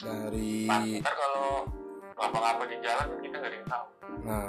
dari 0.00 0.64
ntar 1.00 1.14
kalau 1.14 1.68
ngapa-ngapa 2.16 2.64
di 2.68 2.76
jalan 2.84 3.08
kita 3.20 3.34
nggak 3.36 3.50
ada 3.50 3.56
yang 3.56 3.68
tahu. 3.68 3.86
Nah 4.24 4.48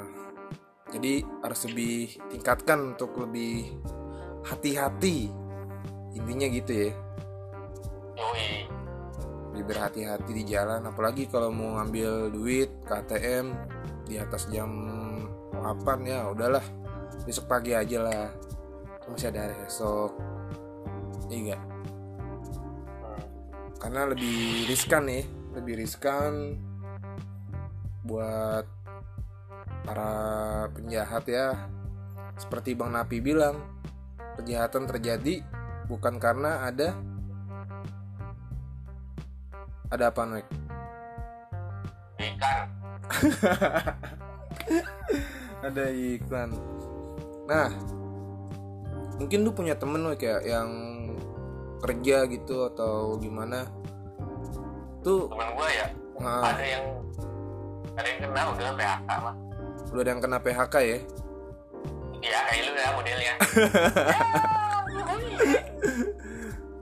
jadi 0.92 1.14
harus 1.44 1.62
lebih 1.72 1.96
tingkatkan 2.32 2.80
untuk 2.96 3.12
lebih 3.20 3.72
hati-hati. 4.48 5.32
Intinya 6.12 6.48
gitu 6.52 6.72
ya. 6.72 6.92
Yoi. 8.20 8.68
Lebih 9.56 9.66
berhati-hati 9.72 10.32
di 10.36 10.44
jalan 10.48 10.84
apalagi 10.88 11.28
kalau 11.32 11.52
mau 11.52 11.80
ngambil 11.80 12.32
duit 12.32 12.70
ke 12.84 12.92
ATM 12.92 13.56
di 14.08 14.20
atas 14.20 14.52
jam 14.52 14.72
8 15.56 16.08
ya 16.08 16.28
udahlah. 16.32 16.64
Besok 17.24 17.48
pagi 17.48 17.72
aja 17.72 18.04
lah. 18.04 18.28
Masih 19.08 19.32
ada 19.32 19.48
hari 19.48 19.56
esok. 19.68 20.12
Iya? 21.32 21.56
Hmm. 21.56 23.24
karena 23.80 24.04
lebih 24.12 24.68
riskan 24.68 25.08
nih 25.08 25.24
lebih 25.52 25.84
riskan 25.84 26.56
buat 28.06 28.66
para 29.86 30.14
penjahat 30.74 31.26
ya. 31.28 31.48
Seperti 32.40 32.74
Bang 32.74 32.96
Napi 32.96 33.22
bilang 33.22 33.62
kejahatan 34.40 34.90
terjadi 34.90 35.46
bukan 35.86 36.18
karena 36.18 36.66
ada 36.66 36.96
ada 39.92 40.08
apa 40.08 40.24
Nek? 40.24 40.48
ikan 42.22 42.68
ada 45.68 45.86
iklan. 45.90 46.50
Nah 47.50 47.70
mungkin 49.20 49.46
lu 49.46 49.52
punya 49.54 49.78
temen 49.78 50.02
Nek, 50.02 50.22
ya 50.24 50.42
yang 50.42 50.70
kerja 51.82 52.30
gitu 52.30 52.70
atau 52.72 53.18
gimana 53.18 53.81
tuh. 55.02 55.28
Temen 55.30 55.50
gua 55.58 55.70
ya 55.70 55.88
nah, 56.22 56.54
ada 56.54 56.66
yang 56.66 56.86
ada 57.98 58.08
yang 58.08 58.20
kena 58.24 58.42
udah 58.54 58.74
PHK 58.78 59.10
mah 59.10 59.36
lu 59.92 60.00
ada 60.00 60.10
yang 60.16 60.24
kena 60.24 60.40
PHK 60.40 60.76
ya? 60.88 61.00
Ya 62.24 62.40
kayak 62.48 62.64
lu 62.64 62.72
ya 62.80 62.90
modelnya. 62.96 63.34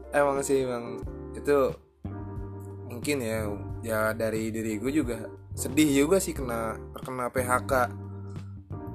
Emang 0.20 0.38
sih 0.46 0.66
emang. 0.66 1.02
Itu 1.34 1.74
mungkin 2.90 3.18
ya 3.24 3.50
ya 3.80 4.00
dari 4.14 4.52
diri 4.52 4.76
gue 4.76 4.92
juga 4.92 5.32
sedih 5.56 6.06
juga 6.06 6.18
sih 6.20 6.36
kena 6.36 6.76
terkena 6.92 7.32
PHK 7.32 7.72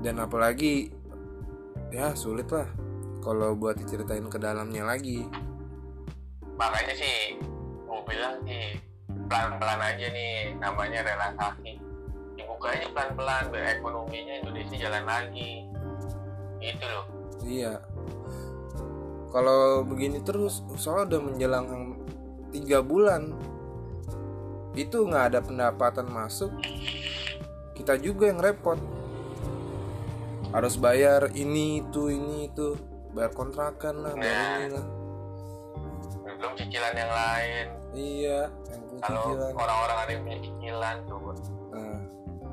dan 0.04 0.20
apalagi 0.20 0.92
ya 1.88 2.12
sulit 2.12 2.50
lah 2.52 2.68
kalau 3.24 3.56
buat 3.56 3.80
diceritain 3.80 4.28
ke 4.30 4.38
dalamnya 4.38 4.84
lagi. 4.86 5.26
Makanya 6.54 6.94
sih 6.94 7.40
gua 7.88 8.04
bilang 8.06 8.38
sih 8.46 8.78
pelan-pelan 9.26 9.80
aja 9.80 10.06
nih 10.10 10.54
namanya 10.58 11.00
relaksasi. 11.06 11.80
Dibuka 12.34 12.74
aja 12.74 12.86
pelan-pelan 12.90 13.50
biar 13.54 13.78
ekonominya 13.78 14.34
Indonesia 14.42 14.76
jalan 14.76 15.04
lagi. 15.06 15.66
Gitu 16.60 16.84
loh. 16.84 17.04
Iya. 17.44 17.74
Kalau 19.34 19.82
begini 19.82 20.22
terus 20.22 20.62
soalnya 20.78 21.18
udah 21.18 21.20
menjelang 21.26 21.66
tiga 22.54 22.78
bulan 22.82 23.34
itu 24.78 25.06
nggak 25.06 25.24
ada 25.34 25.40
pendapatan 25.42 26.06
masuk. 26.10 26.50
Kita 27.74 27.98
juga 27.98 28.30
yang 28.30 28.38
repot. 28.38 28.78
Harus 30.54 30.78
bayar 30.78 31.34
ini 31.34 31.82
itu 31.82 32.10
ini 32.10 32.50
itu. 32.50 32.78
Bayar 33.14 33.30
kontrakan 33.30 33.94
lah 34.02 34.14
bayar 34.18 34.34
Nah. 34.34 34.58
ini 34.58 34.68
lah 34.74 34.86
belum 36.44 36.52
cicilan 36.60 36.92
yang 36.92 37.12
lain. 37.12 37.66
Iya 37.94 38.40
yang 38.68 38.83
kalau 39.02 39.38
orang-orang 39.56 39.98
ada 40.04 40.10
yang 40.12 40.22
punya 40.22 40.38
cicilan 40.42 40.96
coba 41.08 41.32
nah 41.74 41.98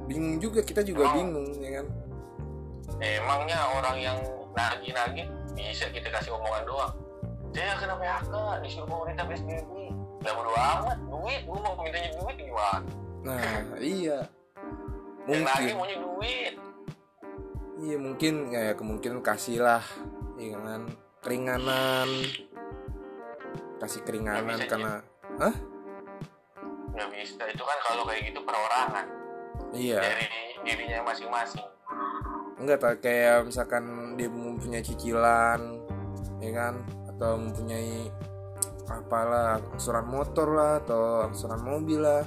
bingung 0.09 0.37
juga 0.41 0.59
kita 0.65 0.81
juga 0.81 1.07
Oh. 1.07 1.13
bingung 1.15 1.47
ya 1.61 1.79
kan? 1.79 1.85
Emangnya 3.01 3.57
orang 3.79 3.97
yang 3.97 4.17
nagih-nagih 4.53 5.25
bisa 5.55 5.89
kita 5.89 6.11
kasih 6.11 6.35
omongan 6.35 6.63
doang? 6.67 6.93
Saya 7.55 7.73
kena 7.79 7.95
PHK 7.97 8.33
disuruh 8.61 8.87
pemerintah 8.87 9.25
PSBB 9.25 9.71
Lah 10.21 10.31
bodo 10.37 10.51
amat 10.53 10.97
duit 11.09 11.41
gua 11.49 11.57
mau 11.65 11.73
mintanya 11.81 12.09
duit 12.13 12.35
gimana? 12.37 12.79
Nah 13.25 13.41
iya. 13.81 14.19
Mungkin. 15.25 15.73
maunya 15.77 15.97
duit. 15.97 16.53
Iya 17.81 17.97
mungkin 17.97 18.33
ya 18.53 18.73
kemungkinan 18.77 19.19
kasih 19.25 19.65
lah 19.65 19.81
ya 20.37 20.57
kan? 20.61 20.81
Keringanan. 21.25 22.09
Kasih 23.81 24.01
keringanan 24.05 24.61
bisa, 24.61 24.69
karena 24.69 24.93
nggak 26.95 27.09
bisa. 27.15 27.41
Itu 27.49 27.63
kan 27.63 27.77
kalau 27.87 28.03
kayak 28.07 28.31
gitu 28.31 28.39
perorangan 28.43 29.05
iya. 29.75 29.99
dari 29.99 30.27
dirinya 30.63 30.99
masing-masing. 31.07 31.65
Enggak 32.61 32.79
tak 32.83 32.95
kayak 33.01 33.49
misalkan 33.49 34.15
dia 34.19 34.29
mempunyai 34.29 34.83
cicilan 34.85 35.59
ya 36.43 36.51
kan? 36.53 36.73
Atau 37.09 37.31
mempunyai 37.41 38.11
apalah 38.91 39.63
angsuran 39.71 40.07
motor 40.07 40.47
lah 40.51 40.73
atau 40.83 41.25
angsuran 41.31 41.61
mobil 41.63 42.03
lah 42.03 42.23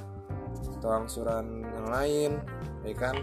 atau 0.81 0.89
angsuran 0.91 1.61
yang 1.63 1.87
lain 1.87 2.31
ya 2.83 2.95
kan? 2.97 3.15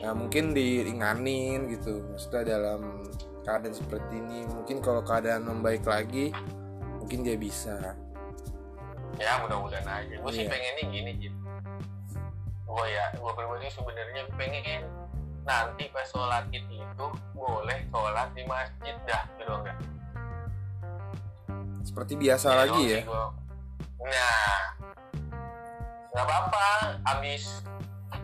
Ya 0.00 0.12
mungkin 0.16 0.52
diringanin 0.52 1.68
gitu. 1.72 2.04
Maksudnya 2.10 2.58
dalam 2.58 3.06
keadaan 3.44 3.72
seperti 3.72 4.20
ini 4.20 4.44
mungkin 4.52 4.84
kalau 4.84 5.00
keadaan 5.00 5.48
membaik 5.48 5.84
lagi 5.88 6.28
mungkin 7.00 7.24
dia 7.24 7.40
bisa 7.40 7.96
ya 9.20 9.36
mudah-mudahan 9.44 9.84
aja. 9.84 10.14
Gue 10.16 10.32
sih 10.32 10.48
Iya. 10.48 10.50
pengennya 10.56 10.84
gini 10.88 11.12
Jin. 11.20 11.34
Gue 12.64 12.86
ya 12.88 13.04
gue 13.12 13.32
pribadi 13.36 13.68
sebenarnya 13.68 14.22
pengen 14.40 14.82
nanti 15.44 15.84
pas 15.92 16.06
sholat 16.08 16.48
id 16.48 16.64
itu 16.72 17.06
boleh 17.36 17.78
sholat 17.92 18.28
di 18.32 18.42
masjid 18.48 18.96
dah 19.04 19.24
gitu 19.36 19.52
enggak? 19.52 19.76
Seperti 21.84 22.12
biasa 22.16 22.48
lagi 22.56 22.82
ya? 22.96 23.00
nah 24.00 24.56
nggak 26.16 26.24
apa-apa. 26.24 26.68
Habis 27.04 27.60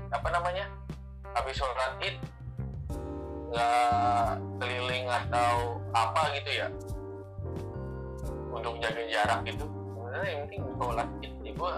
apa 0.09 0.29
namanya? 0.33 0.65
Habis 1.37 1.55
sholat 1.61 1.93
id 2.01 2.17
nggak 3.53 4.31
keliling 4.57 5.05
atau 5.05 5.77
apa 5.93 6.23
gitu 6.41 6.51
ya? 6.57 6.69
Untuk 8.49 8.81
jaga 8.81 9.05
jarak 9.05 9.45
gitu 9.45 9.76
sebenarnya 10.17 10.33
yang 10.33 10.43
penting 10.49 10.63
ditolak 10.65 11.09
sih 11.21 11.29
ya, 11.45 11.53
gue 11.53 11.73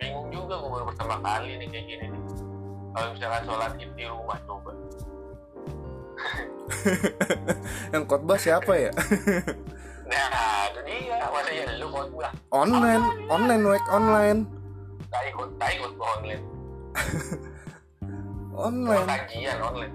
bingung 0.00 0.28
juga 0.32 0.54
gue 0.56 0.70
baru 0.72 0.84
pertama 0.88 1.16
kali 1.20 1.50
nih 1.60 1.68
kayak 1.68 1.84
gini 1.84 2.04
nih. 2.08 2.22
Kalau 2.90 3.08
misalkan 3.12 3.42
sholat 3.44 3.72
id 3.76 3.90
di 3.92 4.04
rumah 4.08 4.38
coba. 4.48 4.72
Yang 7.92 8.04
khotbah 8.08 8.38
siapa 8.40 8.72
ya? 8.80 8.92
Nah 10.10 10.66
itu 10.72 10.80
dia. 10.88 11.22
Masa 11.22 11.52
ya 11.52 11.64
lu 11.76 11.86
khotbah. 11.92 12.32
Online. 12.64 13.04
Online 13.28 13.64
wek 13.76 13.84
online. 13.92 14.40
Tai 15.12 15.28
ikut 15.76 15.92
gue 15.94 16.08
online. 16.16 16.44
Online. 18.56 19.04
Kajian 19.04 19.58
online. 19.60 19.94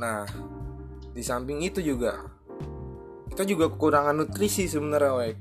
Nah 0.00 0.24
di 1.12 1.20
samping 1.20 1.60
itu 1.60 1.84
juga 1.84 2.29
kita 3.30 3.42
juga 3.44 3.70
kekurangan 3.70 4.14
nutrisi 4.16 4.66
sebenarnya 4.66 5.12
Wek. 5.14 5.36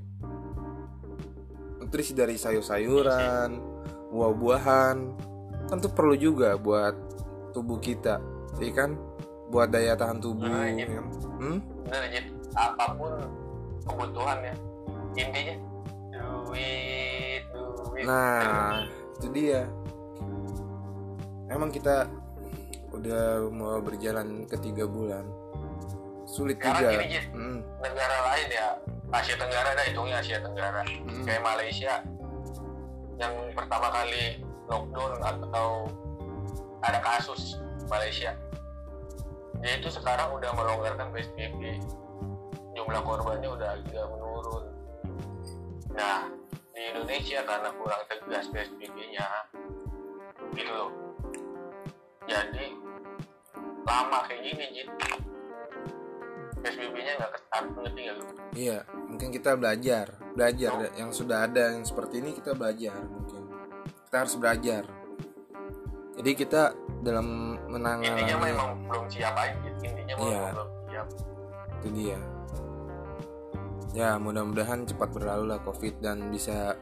nutrisi 1.79 2.13
dari 2.13 2.37
sayur-sayuran 2.37 3.49
buah-buahan 4.09 4.97
kan 5.65 5.77
tuh 5.77 5.89
perlu 5.89 6.13
juga 6.13 6.53
buat 6.55 6.93
tubuh 7.51 7.77
kita 7.77 8.21
iya 8.57 8.71
kan 8.75 8.93
buat 9.49 9.69
daya 9.69 9.93
tahan 9.93 10.21
tubuh 10.21 10.45
Nah, 10.45 10.69
ya 10.69 10.85
kan? 10.85 11.05
hmm? 11.41 11.57
bener 11.83 12.03
Jit 12.11 12.25
apa 12.53 12.93
pun 12.93 13.13
kebutuhan 13.83 14.37
ya 14.43 14.53
intinya 15.15 15.55
duit 16.09 17.43
duit 17.49 18.05
Nah, 18.05 18.85
itu 19.17 19.27
dia. 19.29 19.67
Emang 21.49 21.67
kita 21.67 22.07
udah 22.89 23.43
mau 23.49 23.81
berjalan 23.81 24.47
ke 24.47 24.55
tiga 24.55 24.87
bulan. 24.87 25.25
Sulit 26.29 26.61
Sekarang 26.61 26.85
juga. 26.85 26.93
gini, 26.93 27.05
Jit. 27.09 27.25
Mm, 27.33 27.59
negara 27.81 28.17
lain 28.29 28.47
ya 28.53 28.67
Asia 29.09 29.35
Tenggara 29.35 29.69
dah 29.73 29.85
hitungnya 29.89 30.15
Asia 30.21 30.37
Tenggara. 30.37 30.81
Mm. 30.85 31.25
kayak 31.25 31.41
Malaysia 31.41 31.93
yang 33.19 33.33
pertama 33.57 33.87
kali 33.89 34.39
lockdown 34.69 35.17
atau 35.25 35.89
ada 36.85 36.99
kasus 37.01 37.57
Malaysia. 37.89 38.37
Dia 39.59 39.81
itu 39.81 39.89
sekarang 39.91 40.31
udah 40.37 40.53
melonggarkan 40.55 41.11
PSBB 41.11 41.81
jumlah 42.77 43.01
korbannya 43.03 43.49
udah 43.49 43.75
agak 43.75 44.05
menurun. 44.07 44.65
Nah 45.97 46.29
di 46.71 46.81
Indonesia 46.95 47.43
karena 47.43 47.69
kurang 47.75 48.01
tegas 48.07 48.45
PSBB-nya 48.53 49.27
gitu 50.55 50.71
loh. 50.71 50.93
Jadi 52.29 52.77
lama 53.83 54.19
kayak 54.29 54.41
gini 54.45 54.65
Jit 54.77 54.89
PSBB-nya 56.59 57.13
nggak 57.19 57.31
ketat 57.35 57.63
ngerti 57.75 57.99
nggak 58.03 58.15
lu 58.17 58.23
Iya, 58.49 58.77
mungkin 59.07 59.29
kita 59.29 59.51
belajar, 59.55 60.05
belajar 60.33 60.71
yang 60.97 61.11
sudah 61.13 61.45
ada 61.45 61.77
yang 61.77 61.85
seperti 61.85 62.19
ini 62.19 62.33
kita 62.33 62.57
belajar 62.57 62.97
mungkin. 63.05 63.43
Kita 64.09 64.15
harus 64.25 64.35
belajar. 64.35 64.83
Jadi 66.19 66.31
kita 66.35 66.75
dalam 66.99 67.55
menangani 67.71 68.11
intinya 68.11 68.35
mah 68.43 68.49
emang 68.51 68.69
belum 68.89 69.05
siap 69.07 69.35
aja 69.39 69.55
intinya 69.55 70.15
Iya. 70.19 70.43
belum 70.51 70.69
siap 70.91 71.07
itu 71.79 71.89
dia. 71.95 72.19
Ya, 73.95 74.19
mudah-mudahan 74.21 74.85
cepat 74.85 75.09
berlalu 75.15 75.49
lah 75.55 75.59
Covid 75.65 75.97
dan 76.03 76.29
bisa 76.29 76.77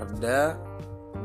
reda, 0.00 0.56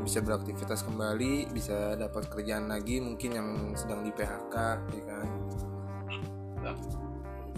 bisa 0.04 0.20
beraktivitas 0.20 0.84
kembali, 0.84 1.48
bisa 1.48 1.96
dapat 1.96 2.28
kerjaan 2.28 2.68
lagi 2.68 3.00
mungkin 3.00 3.30
yang 3.32 3.48
sedang 3.72 4.04
di 4.04 4.12
PHK, 4.12 4.56
ya 4.92 5.02
kan. 5.08 5.28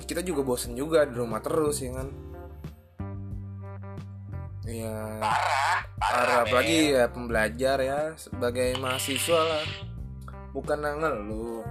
Kita 0.03 0.21
juga 0.21 0.43
bosen 0.43 0.75
juga 0.75 1.07
di 1.07 1.15
rumah 1.15 1.39
terus 1.39 1.79
ya 1.79 1.95
kan. 1.95 2.09
Iya. 4.65 5.21
parah. 6.01 6.43
Apalagi 6.45 6.97
ya 6.97 7.05
pembelajar 7.13 7.79
ya 7.81 8.01
sebagai 8.17 8.75
mahasiswa. 8.81 9.41
Lah 9.45 9.67
bukan 10.55 10.79
ngeluh. 10.83 11.63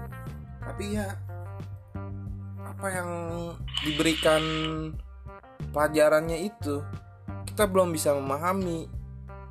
Tapi 0.63 0.83
ya 0.95 1.07
apa 2.63 2.87
yang 2.89 3.09
diberikan 3.83 4.43
pelajarannya 5.71 6.47
itu 6.47 6.83
kita 7.47 7.67
belum 7.67 7.93
bisa 7.93 8.13
memahami 8.15 8.87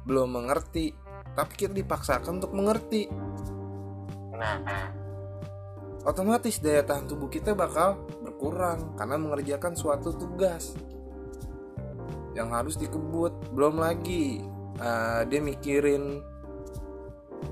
belum 0.06 0.42
mengerti. 0.42 0.94
Tapi 1.32 1.52
kita 1.56 1.72
dipaksakan 1.72 2.42
untuk 2.42 2.52
mengerti. 2.52 3.08
Nah 4.36 5.01
otomatis 6.02 6.58
daya 6.58 6.82
tahan 6.82 7.06
tubuh 7.06 7.30
kita 7.30 7.54
bakal 7.54 8.02
berkurang 8.22 8.98
karena 8.98 9.16
mengerjakan 9.18 9.78
suatu 9.78 10.10
tugas 10.14 10.74
yang 12.34 12.50
harus 12.50 12.74
dikebut. 12.74 13.30
Belum 13.54 13.78
lagi 13.78 14.42
eh, 14.78 15.20
dia 15.30 15.40
mikirin 15.40 16.18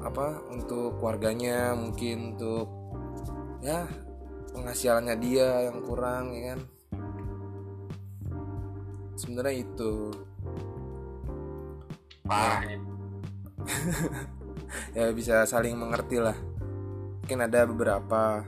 apa 0.00 0.40
untuk 0.50 0.98
keluarganya 0.98 1.74
mungkin 1.74 2.34
untuk 2.34 2.66
ya 3.60 3.84
penghasilannya 4.50 5.14
dia 5.20 5.70
yang 5.70 5.78
kurang 5.86 6.34
ya 6.34 6.54
kan? 6.54 6.60
Sebenarnya 9.14 9.54
itu. 9.62 9.92
Parah. 12.24 12.62
Jit. 12.64 12.82
ya 14.96 15.12
bisa 15.12 15.44
saling 15.44 15.76
mengerti 15.76 16.16
lah 16.16 16.49
mungkin 17.20 17.38
ada 17.44 17.60
beberapa 17.68 18.42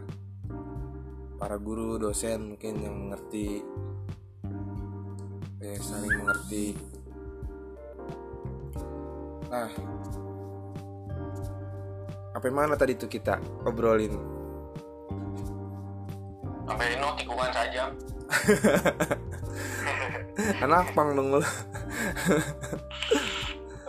para 1.36 1.56
guru 1.60 2.00
dosen 2.00 2.56
mungkin 2.56 2.74
yang 2.80 2.96
mengerti. 2.96 3.60
Ya 5.62 5.78
saling 5.78 6.16
mengerti. 6.16 6.74
Nah 9.52 9.70
apa 12.32 12.46
mana 12.48 12.74
tadi 12.74 12.96
tuh 12.96 13.06
kita 13.06 13.36
obrolin? 13.68 14.16
Sampai 16.66 16.96
no 16.96 17.12
tikungan 17.14 17.52
saja 17.52 17.92
anak 20.64 20.88
pang 20.96 21.12
dong 21.12 21.36
lu 21.36 21.40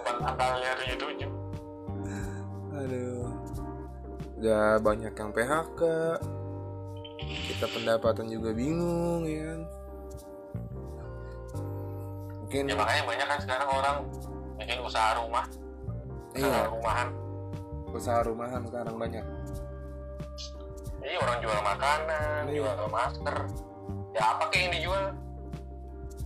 tempat 0.03 0.75
tujuh 0.83 0.97
tujuh 0.99 1.31
aduh 2.75 3.23
udah 4.43 4.75
banyak 4.83 5.15
yang 5.15 5.31
PHK 5.31 5.81
kita 7.47 7.65
pendapatan 7.71 8.27
juga 8.27 8.51
bingung 8.51 9.23
ya 9.23 9.55
kan 9.55 9.59
mungkin 12.43 12.63
ya 12.67 12.75
makanya 12.75 13.03
banyak 13.07 13.27
kan 13.31 13.39
sekarang 13.39 13.69
orang 13.71 13.97
bikin 14.59 14.83
usaha 14.83 15.15
rumah 15.15 15.47
usaha 16.35 16.43
iya 16.43 16.61
rumahan 16.67 17.07
usaha 17.95 18.19
rumahan 18.19 18.61
sekarang 18.67 18.95
banyak 18.99 19.23
Iya 21.03 21.19
orang 21.19 21.37
jual 21.43 21.59
makanan, 21.59 22.41
Iya. 22.47 22.63
jual 22.63 22.87
masker. 22.87 23.37
Ya 24.15 24.23
apa 24.23 24.47
kayak 24.47 24.61
yang 24.63 24.71
dijual? 24.71 25.03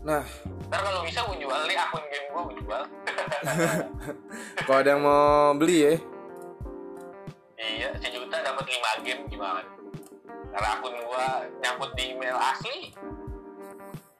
nah 0.05 0.21
Ntar 0.69 0.79
kalau 0.85 1.01
bisa 1.01 1.25
gue 1.25 1.37
jual 1.41 1.61
nih 1.65 1.77
akun 1.81 2.03
game 2.13 2.27
gue 2.29 2.41
gue 2.45 2.55
jual. 2.61 2.83
kalau 4.69 4.77
ada 4.77 4.89
yang 4.93 5.01
mau 5.01 5.57
beli 5.57 5.77
ya 5.81 5.93
iya, 7.67 7.89
sejuta 7.99 8.37
dapat 8.39 8.65
5 8.65 9.05
game 9.05 9.21
gimana? 9.27 9.61
Karena 10.55 10.69
akun 10.79 10.95
gue 10.95 11.27
nyangkut 11.59 11.91
di 11.99 12.03
email 12.15 12.37
asli. 12.39 12.77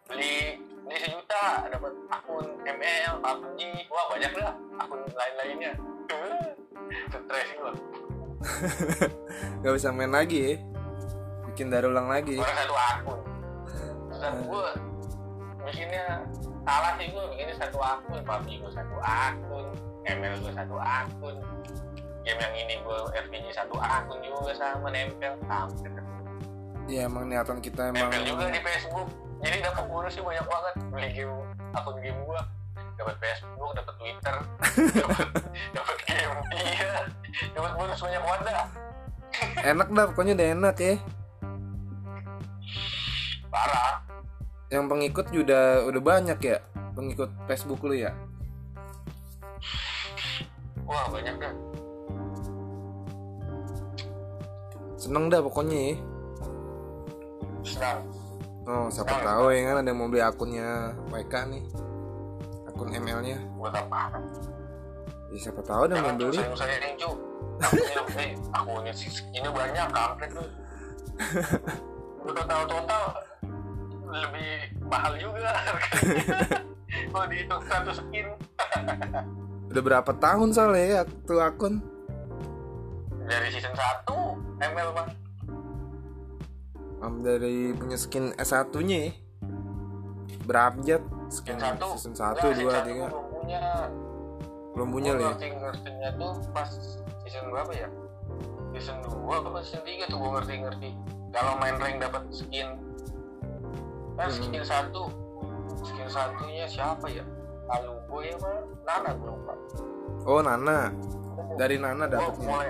Beli 0.07 0.59
ini 0.87 0.95
sejuta 1.03 1.67
dapat 1.67 1.93
akun 2.11 2.47
ML, 2.63 3.13
PUBG, 3.19 3.59
wah 3.91 4.05
banyak 4.11 4.33
lah 4.39 4.53
akun 4.79 5.01
lain-lainnya. 5.15 5.73
Stres 7.11 7.49
gue. 7.55 7.73
nggak 9.59 9.73
bisa 9.73 9.89
main 9.89 10.13
lagi 10.13 10.37
ya 10.37 10.53
bikin 11.49 11.73
dari 11.73 11.89
ulang 11.89 12.05
lagi 12.05 12.37
Orang 12.37 12.53
satu 12.53 12.75
akun. 12.77 13.19
Terus 14.13 14.37
gue 14.45 14.67
bikinnya 15.65 16.05
salah 16.61 16.93
sih 17.01 17.09
gue 17.09 17.23
bikinnya 17.33 17.55
satu 17.57 17.79
akun, 17.81 18.19
PUBG 18.21 18.49
gue 18.61 18.71
satu 18.71 18.95
akun, 19.01 19.65
ML 20.05 20.33
gue 20.37 20.53
satu 20.53 20.75
akun. 20.77 21.35
Game 22.27 22.43
yang 22.43 22.55
ini 22.59 22.75
gue 22.83 22.99
RPG 23.15 23.55
satu 23.55 23.79
akun 23.79 24.19
juga 24.19 24.51
sama 24.59 24.91
nempel. 24.91 25.39
Sampai 25.47 26.03
ya 26.91 27.07
emang 27.07 27.31
niatan 27.31 27.63
kita 27.63 27.95
emang 27.95 28.11
nempel 28.11 28.27
juga 28.27 28.51
di 28.51 28.59
Facebook. 28.59 29.07
Jadi 29.39 29.63
dapat 29.63 29.87
bonusnya 29.87 30.23
banyak 30.27 30.45
banget. 30.51 30.73
Beli 30.91 31.09
game 31.15 31.35
akun 31.71 31.95
game 32.03 32.19
gue 32.19 32.41
dapat 32.97 33.15
Facebook, 33.21 33.71
dapat 33.77 33.93
Twitter, 34.01 34.35
dapat 35.77 35.97
game 36.09 36.33
iya, 36.57 37.05
dapat 37.53 37.71
bonus 37.77 38.01
banyak 38.01 38.23
banget 38.25 38.43
enak 39.67 39.87
dah 39.93 40.05
pokoknya 40.11 40.33
udah 40.33 40.47
enak 40.57 40.75
ya. 40.81 40.93
Parah. 43.47 43.95
yang 44.67 44.91
pengikut 44.91 45.31
juga 45.31 45.87
udah 45.87 46.01
banyak 46.03 46.39
ya? 46.43 46.57
Pengikut 46.91 47.31
Facebook 47.47 47.79
lu 47.87 47.95
ya? 47.95 48.11
Wah 50.83 51.07
banyak 51.07 51.35
dah. 51.39 51.53
Seneng 55.07 55.31
dah 55.31 55.39
pokoknya 55.39 55.77
ya 55.79 55.95
Senang. 57.63 57.99
oh 58.67 58.85
siapa 58.91 59.15
Senang, 59.15 59.27
tahu 59.27 59.45
ya 59.55 59.61
kan 59.71 59.75
ada 59.79 59.87
yang 59.87 59.99
mau 59.99 60.07
beli 60.11 60.23
akunnya 60.23 60.69
WK 61.07 61.33
nih 61.51 61.63
akun 62.67 62.87
ML 62.91 63.19
nya 63.23 63.37
Buat 63.55 63.73
apa? 63.79 64.19
ya 65.31 65.37
siapa 65.39 65.61
tahu 65.63 65.81
ada 65.87 65.93
yang 65.95 66.05
mau 66.11 66.15
beli 66.19 66.39
sayang 66.39 66.55
sayang 66.55 66.95
cu. 66.99 67.11
Akunnya, 68.53 68.93
sih 68.93 69.09
ini 69.33 69.49
banyak 69.49 69.89
kampret 69.89 70.29
tuh. 70.29 70.45
Total 72.21 72.61
total 72.69 73.03
lebih 74.13 74.77
mahal 74.85 75.17
juga. 75.17 75.57
Kalau 77.11 77.25
dihitung 77.25 77.61
satu 77.65 77.91
skin 77.97 78.29
udah 79.67 79.83
berapa 79.83 80.11
tahun 80.17 80.49
soalnya 80.55 80.85
ya 80.87 81.01
tuh 81.27 81.43
akun 81.43 81.83
dari 83.27 83.51
season 83.51 83.75
1 83.75 84.46
ML 84.57 84.89
mah 84.93 85.07
Am 86.97 87.21
dari 87.21 87.77
punya 87.77 87.93
skin 87.93 88.33
S1 88.35 88.73
nya 88.81 88.97
ya? 89.05 89.11
Berabjad 90.43 91.03
skin 91.29 91.55
Season 91.59 91.77
satu? 91.77 91.87
season 91.93 92.11
Enggak, 92.15 92.41
1, 92.41 92.57
season 92.57 92.65
2, 92.65 92.73
satu 92.73 92.87
3 92.87 92.97
gua 92.97 93.09
belum 93.11 93.25
punya 93.29 93.61
belum 94.73 94.89
punya 94.89 95.11
loh 95.13 95.21
ya? 95.21 95.27
ngerti 95.29 95.47
ngertinya 95.53 96.09
tuh 96.15 96.33
pas 96.51 96.69
season 97.21 97.45
berapa 97.49 97.71
ya? 97.73 97.89
Season 98.73 98.97
2 99.01 99.13
apa 99.29 99.59
season 99.61 99.81
3 99.83 100.09
tuh 100.09 100.17
gue 100.17 100.31
ngerti 100.37 100.53
ngerti. 100.63 100.89
Kalau 101.27 101.53
main 101.59 101.75
rank 101.77 101.95
dapat 102.01 102.23
skin. 102.31 102.67
Kan 104.17 104.27
Hmm. 104.29 104.37
skin 104.41 104.63
satu. 104.63 105.03
Skin 105.83 106.07
satunya 106.09 106.65
siapa 106.65 107.05
ya? 107.09 107.21
Alubo 107.67 108.23
ya 108.23 108.33
apa? 108.37 108.49
Nana 108.85 109.09
gue 109.13 109.29
lupa. 109.29 109.53
Oh 110.25 110.41
Nana. 110.41 110.89
Dari 111.57 111.77
Nana 111.77 112.05
gue 112.05 112.17
dapetnya 112.17 112.47
mulai 112.47 112.69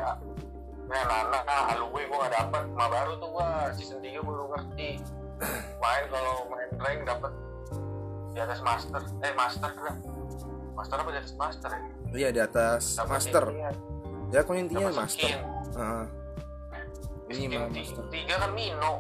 nah 0.88 1.04
Nana 1.04 1.44
nah, 1.44 1.76
Alubo 1.76 2.00
gue 2.00 2.08
gak 2.08 2.32
dapet. 2.32 2.64
Mah 2.72 2.88
baru 2.88 3.20
tuh 3.20 3.36
gue 3.36 3.48
season 3.76 4.00
3 4.00 4.24
baru 4.24 4.48
ngerti. 4.56 5.04
Main 5.84 6.04
kalau 6.10 6.50
main 6.50 6.70
rank 6.82 7.06
dapat 7.06 7.30
di 8.34 8.40
atas 8.42 8.60
master. 8.64 9.02
Eh 9.22 9.34
master 9.36 9.72
lah. 9.78 9.96
Master 10.74 10.98
apa 11.02 11.10
di 11.14 11.18
atas 11.20 11.34
master 11.36 11.70
ya? 11.74 11.82
Iya 12.08 12.30
di 12.32 12.40
atas 12.42 12.96
Dapet 12.96 13.12
master. 13.12 13.44
ya 14.28 14.44
aku 14.44 14.52
intinya 14.56 14.88
dapet 14.92 15.00
master. 15.04 15.28
skin. 15.28 15.40
Mah 15.78 16.06
ti- 17.28 17.48
master. 17.52 18.04
tiga 18.10 18.36
kan 18.40 18.52
Mino. 18.56 18.94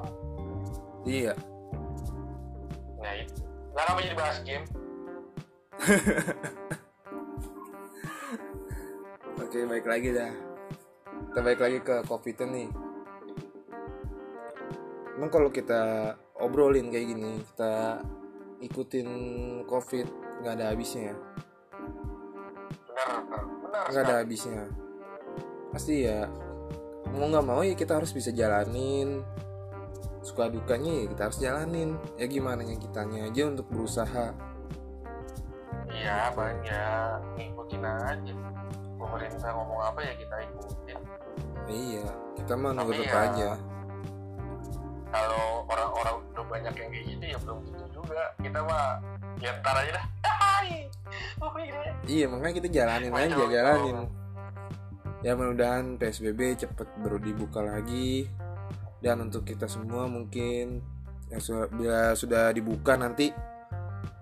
Iya. 1.07 1.33
Nah 2.99 3.13
itu. 3.15 3.33
Gak 3.77 3.85
namanya 3.87 4.05
jadi 4.09 4.17
bahas 4.17 4.37
game? 4.43 4.65
Oke, 9.37 9.69
baik 9.69 9.85
lagi 9.85 10.09
dah. 10.17 10.33
Kita 11.25 11.39
balik 11.41 11.61
lagi 11.61 11.79
ke 11.81 11.95
covid 12.05 12.37
nih. 12.45 12.69
Emang 15.17 15.33
kalau 15.33 15.49
kita 15.49 16.13
obrolin 16.37 16.93
kayak 16.93 17.07
gini, 17.09 17.41
kita 17.41 18.05
ikutin 18.61 19.09
covid 19.65 20.05
nggak 20.41 20.53
ada 20.61 20.65
habisnya 20.73 21.13
ya? 21.13 21.15
Nggak 23.89 24.03
ada 24.05 24.15
habisnya. 24.21 24.69
Pasti 25.73 26.05
ya 26.05 26.29
mau 27.17 27.29
nggak 27.33 27.45
mau 27.45 27.61
ya 27.65 27.73
kita 27.73 27.97
harus 27.97 28.13
bisa 28.13 28.29
jalanin. 28.29 29.25
Suka 30.21 30.53
dukanya 30.53 31.01
ya 31.01 31.05
kita 31.09 31.21
harus 31.29 31.39
jalanin. 31.41 31.97
Ya 32.21 32.29
gimana 32.29 32.61
yang 32.61 32.77
kitanya 32.77 33.25
aja 33.25 33.49
untuk 33.49 33.65
berusaha. 33.73 34.37
Iya 35.87 36.29
banyak 36.35 37.41
Ngikutin 37.41 37.83
aja 37.85 38.35
Pemerintah 39.07 39.49
ngomong 39.55 39.79
apa 39.79 39.99
ya 40.03 40.13
kita 40.19 40.35
ikutin 40.43 40.99
Iya, 41.67 42.05
kita 42.39 42.53
mah 42.55 42.71
nurut 42.75 43.03
ya- 43.03 43.27
aja. 43.27 43.49
Kalau 45.07 45.67
orang-orang 45.67 46.15
udah 46.31 46.45
banyak 46.47 46.73
yang 46.75 46.89
kayak 46.91 47.05
gitu 47.07 47.25
ya 47.27 47.37
belum 47.43 47.59
tentu 47.67 47.85
juga. 47.91 48.23
Kita 48.39 48.59
mah 48.63 48.99
Ya 49.37 49.53
ntar 49.61 49.75
aja 49.77 49.91
dah. 50.01 50.05
Oh 51.37 51.53
iya 52.09 52.25
makanya 52.27 52.55
kita 52.59 52.69
jalanin 52.73 53.13
aja 53.13 53.37
jalanin. 53.37 54.09
Ya 55.21 55.37
mudah-mudahan 55.37 55.95
PSBB 56.01 56.57
cepet 56.57 56.87
baru 56.99 57.21
dibuka 57.21 57.61
lagi. 57.61 58.25
Dan 58.99 59.29
untuk 59.29 59.45
kita 59.45 59.69
semua 59.69 60.09
mungkin 60.09 60.81
yang 61.29 61.41
sudah 61.41 61.69
bila 61.69 62.01
sudah 62.17 62.49
dibuka 62.49 62.97
nanti 62.97 63.29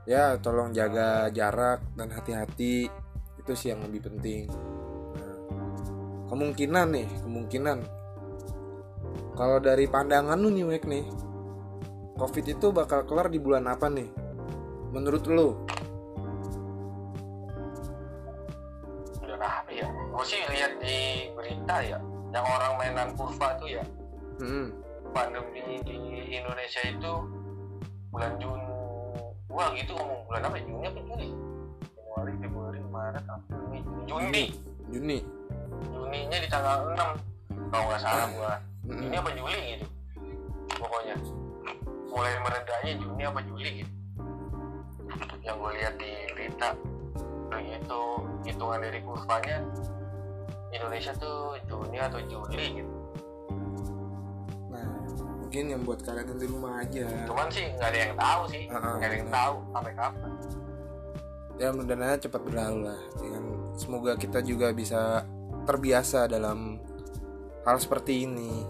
ya 0.04 0.36
tolong 0.44 0.76
jaga 0.76 1.32
jarak 1.32 1.80
dan 1.96 2.12
hati-hati. 2.12 2.92
Itu 3.40 3.56
sih 3.56 3.72
yang 3.72 3.82
lebih 3.88 4.12
penting. 4.12 4.52
Kemungkinan 6.26 6.88
nih 6.90 7.08
kemungkinan 7.22 7.80
kalau 9.36 9.60
dari 9.60 9.84
pandangan 9.86 10.40
lu 10.40 10.48
nih 10.48 10.64
Wek 10.64 10.88
nih 10.88 11.06
COVID 12.16 12.46
itu 12.48 12.72
bakal 12.72 13.04
kelar 13.04 13.28
di 13.28 13.36
bulan 13.36 13.68
apa 13.68 13.92
nih? 13.92 14.08
Menurut 14.96 15.28
lu? 15.28 15.60
Udah 19.20 19.36
apa 19.36 19.72
ya 19.76 19.84
Gue 19.92 20.24
sih 20.24 20.40
lihat 20.48 20.80
di 20.80 21.28
berita 21.36 21.76
ya 21.84 22.00
Yang 22.32 22.46
orang 22.48 22.72
mainan 22.80 23.10
kurva 23.20 23.60
tuh 23.60 23.68
ya 23.70 23.84
Hmm. 24.36 24.68
pandemi 25.16 25.64
di 25.88 25.96
Indonesia 26.36 26.84
itu 26.84 27.14
bulan 28.12 28.36
Juni 28.36 28.68
wah 29.48 29.72
gitu 29.72 29.96
ngomong 29.96 30.28
bulan 30.28 30.44
apa 30.44 30.60
ya? 30.60 30.64
Juni 30.68 30.84
apa 30.84 31.00
Juli 31.00 31.28
Januari 31.96 32.34
Februari 32.44 32.80
Maret 32.92 33.24
April 33.32 33.62
Mei 33.72 33.80
Juni 33.80 34.04
Juni 34.12 34.46
Juni. 34.92 35.20
Juninya 35.84 36.38
di 36.40 36.48
tanggal 36.48 36.78
6 36.94 37.72
kalau 37.72 37.86
nggak 37.90 38.02
salah 38.02 38.28
gua. 38.32 38.54
Juni 38.86 39.16
apa 39.18 39.30
Juli 39.34 39.60
gitu 39.76 39.86
pokoknya 40.78 41.16
mulai 42.06 42.34
meredanya 42.46 42.94
Juni 43.02 43.24
apa 43.26 43.40
Juli 43.42 43.72
gitu 43.82 43.92
yang 45.42 45.58
gue 45.58 45.72
lihat 45.78 45.94
di 45.98 46.12
berita 46.38 46.70
begitu 47.50 48.02
hitungan 48.46 48.80
dari 48.82 49.00
kurvanya 49.02 49.58
Indonesia 50.70 51.12
tuh 51.18 51.58
Juni 51.66 51.98
atau 51.98 52.20
Juli 52.30 52.82
gitu 52.82 52.94
Nah, 54.70 54.92
mungkin 55.40 55.72
yang 55.72 55.82
buat 55.88 56.04
kalian 56.04 56.36
di 56.36 56.48
rumah 56.52 56.84
aja. 56.84 57.08
cuman 57.26 57.48
sih 57.48 57.66
nggak 57.74 57.90
ada 57.90 58.00
yang 58.06 58.14
tahu 58.20 58.42
sih 58.52 58.64
nggak 58.68 59.08
ada 59.08 59.16
yang 59.16 59.32
tahu 59.32 59.56
sampai 59.74 59.94
kapan 59.98 60.32
Ya 61.56 61.72
mudah-mudahan 61.72 62.20
cepat 62.20 62.42
berlalu 62.44 62.92
lah. 62.92 63.00
Dengan 63.16 63.44
semoga 63.80 64.20
kita 64.20 64.44
juga 64.44 64.76
bisa 64.76 65.24
terbiasa 65.66 66.30
dalam 66.30 66.80
hal 67.66 67.78
seperti 67.82 68.24
ini. 68.24 68.64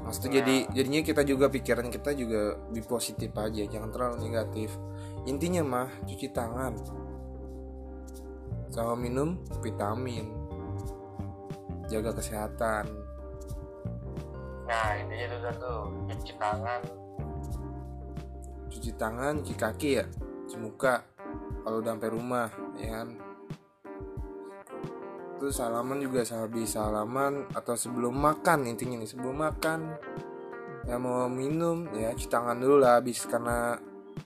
Maksudnya 0.00 0.30
Nah. 0.32 0.36
jadi 0.42 0.56
jadinya 0.74 1.02
kita 1.04 1.22
juga 1.22 1.46
pikiran 1.52 1.86
kita 1.92 2.10
juga 2.16 2.58
lebih 2.72 2.84
positif 2.88 3.30
aja, 3.36 3.62
jangan 3.68 3.90
terlalu 3.92 4.16
negatif. 4.26 4.72
Intinya 5.28 5.62
mah 5.62 5.88
cuci 6.08 6.28
tangan. 6.32 6.74
Sama 8.72 8.96
minum 8.96 9.38
vitamin. 9.60 10.26
Jaga 11.86 12.14
kesehatan. 12.16 12.86
nah 14.70 14.94
intinya 14.94 15.26
itu 15.26 15.38
tuh 15.58 15.82
cuci 16.06 16.32
tangan 16.38 16.80
Cuci 18.70 18.94
tangan, 18.94 19.42
cuci 19.42 19.58
kaki 19.58 19.90
ya, 19.98 20.06
cuci 20.46 20.56
muka 20.62 21.02
kalau 21.66 21.82
udah 21.84 21.92
sampai 21.98 22.10
rumah, 22.14 22.48
ya 22.78 22.88
kan. 23.02 23.08
Terus 25.40 25.56
salaman 25.56 26.04
juga 26.04 26.20
habis 26.36 26.76
salaman 26.76 27.48
atau 27.56 27.72
sebelum 27.72 28.12
makan 28.12 28.68
intinya 28.68 29.00
nih 29.00 29.08
sebelum 29.08 29.40
makan 29.40 29.96
ya 30.84 31.00
mau 31.00 31.32
minum 31.32 31.88
ya 31.96 32.12
cuci 32.12 32.28
tangan 32.28 32.60
dulu 32.60 32.76
lah 32.84 33.00
habis 33.00 33.24
karena 33.24 33.72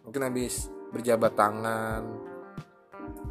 mungkin 0.02 0.26
habis 0.26 0.74
berjabat 0.90 1.38
tangan 1.38 2.02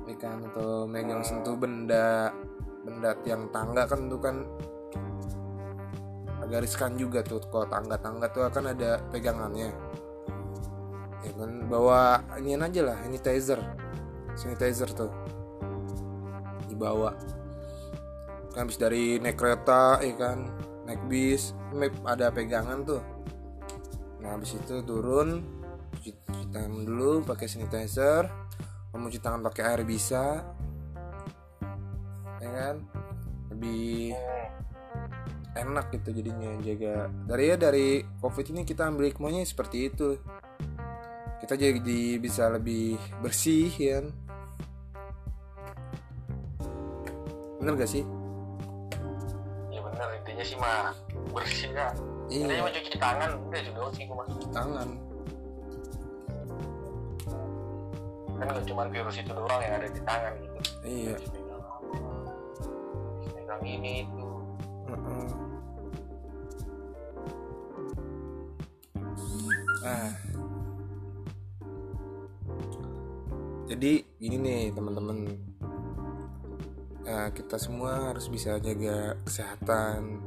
ya 0.07 0.15
kan 0.15 0.47
atau 0.47 0.87
megang 0.87 1.23
sentuh 1.27 1.59
benda 1.59 2.31
benda 2.87 3.11
tiang 3.23 3.51
tangga 3.51 3.83
kan 3.83 4.07
itu 4.07 4.17
kan 4.19 4.47
agak 6.43 6.67
riskan 6.67 6.99
juga 6.99 7.23
tuh 7.23 7.39
kalau 7.47 7.63
tangga-tangga 7.71 8.27
tuh 8.35 8.43
akan 8.43 8.75
ada 8.75 8.99
pegangannya. 9.09 9.71
Ya 11.23 11.31
kan 11.39 11.71
bawa 11.71 12.19
ini 12.35 12.59
aja 12.59 12.83
lah 12.83 12.99
sanitizer 12.99 13.63
sanitizer 14.35 14.91
tuh 14.91 15.07
dibawa 16.67 17.15
kan 18.53 18.69
habis 18.69 18.77
dari 18.77 19.17
naik 19.17 19.35
kereta 19.35 19.97
ya 19.99 20.13
kan? 20.15 20.47
Naik 20.85 21.01
bis 21.09 21.57
ada 22.05 22.29
pegangan 22.29 22.85
tuh. 22.85 23.01
Nah 24.21 24.37
habis 24.37 24.53
itu 24.55 24.85
turun 24.85 25.41
cuci, 25.97 26.13
cuci 26.13 26.45
tangan 26.53 26.85
dulu 26.85 27.25
pakai 27.25 27.49
sanitizer 27.49 28.29
cuci 28.93 29.19
tangan 29.19 29.41
pakai 29.49 29.63
air 29.73 29.81
bisa 29.83 30.45
ya 32.39 32.49
kan? 32.53 32.75
Lebih 33.49 34.13
enak 35.57 35.85
gitu 35.97 36.09
jadinya 36.13 36.49
jaga. 36.61 37.09
Dari 37.25 37.43
ya 37.49 37.55
dari 37.57 38.05
covid 38.21 38.53
ini 38.53 38.61
kita 38.63 38.85
ambil 38.85 39.09
hikmahnya 39.09 39.43
seperti 39.49 39.89
itu. 39.89 40.21
Kita 41.41 41.59
jadi 41.59 42.21
bisa 42.21 42.47
lebih 42.53 42.95
bersih 43.19 43.67
ya 43.75 43.99
bener 47.63 47.79
gak 47.79 47.91
sih 47.95 48.03
intinya 50.33 50.49
sih 50.49 50.57
mah 50.57 50.97
bersih 51.29 51.69
ya. 51.77 51.93
Intinya 52.25 52.53
iya 52.57 52.65
mau 52.65 52.73
cuci 52.73 52.97
tangan 52.97 53.29
udah 53.37 53.61
juga 53.61 53.79
sih 53.93 54.03
gua 54.09 54.15
mah. 54.17 54.25
Tangan. 54.49 54.89
Kan 58.33 58.45
nggak 58.49 58.65
cuma 58.65 58.83
virus 58.89 59.15
itu 59.21 59.29
doang 59.29 59.61
yang 59.61 59.73
ada 59.77 59.87
di 59.93 60.01
tangan 60.01 60.33
gitu. 60.41 60.59
Iya. 60.81 61.15
Pegang 63.29 63.61
ini 63.61 64.09
itu 64.09 64.25
Heeh. 64.89 65.29
Nah, 69.83 70.11
jadi 73.69 73.91
gini 74.17 74.37
nih 74.39 74.61
teman-teman, 74.71 75.17
Kita 77.31 77.55
semua 77.55 78.11
harus 78.11 78.27
bisa 78.27 78.59
jaga 78.59 79.15
kesehatan. 79.23 80.19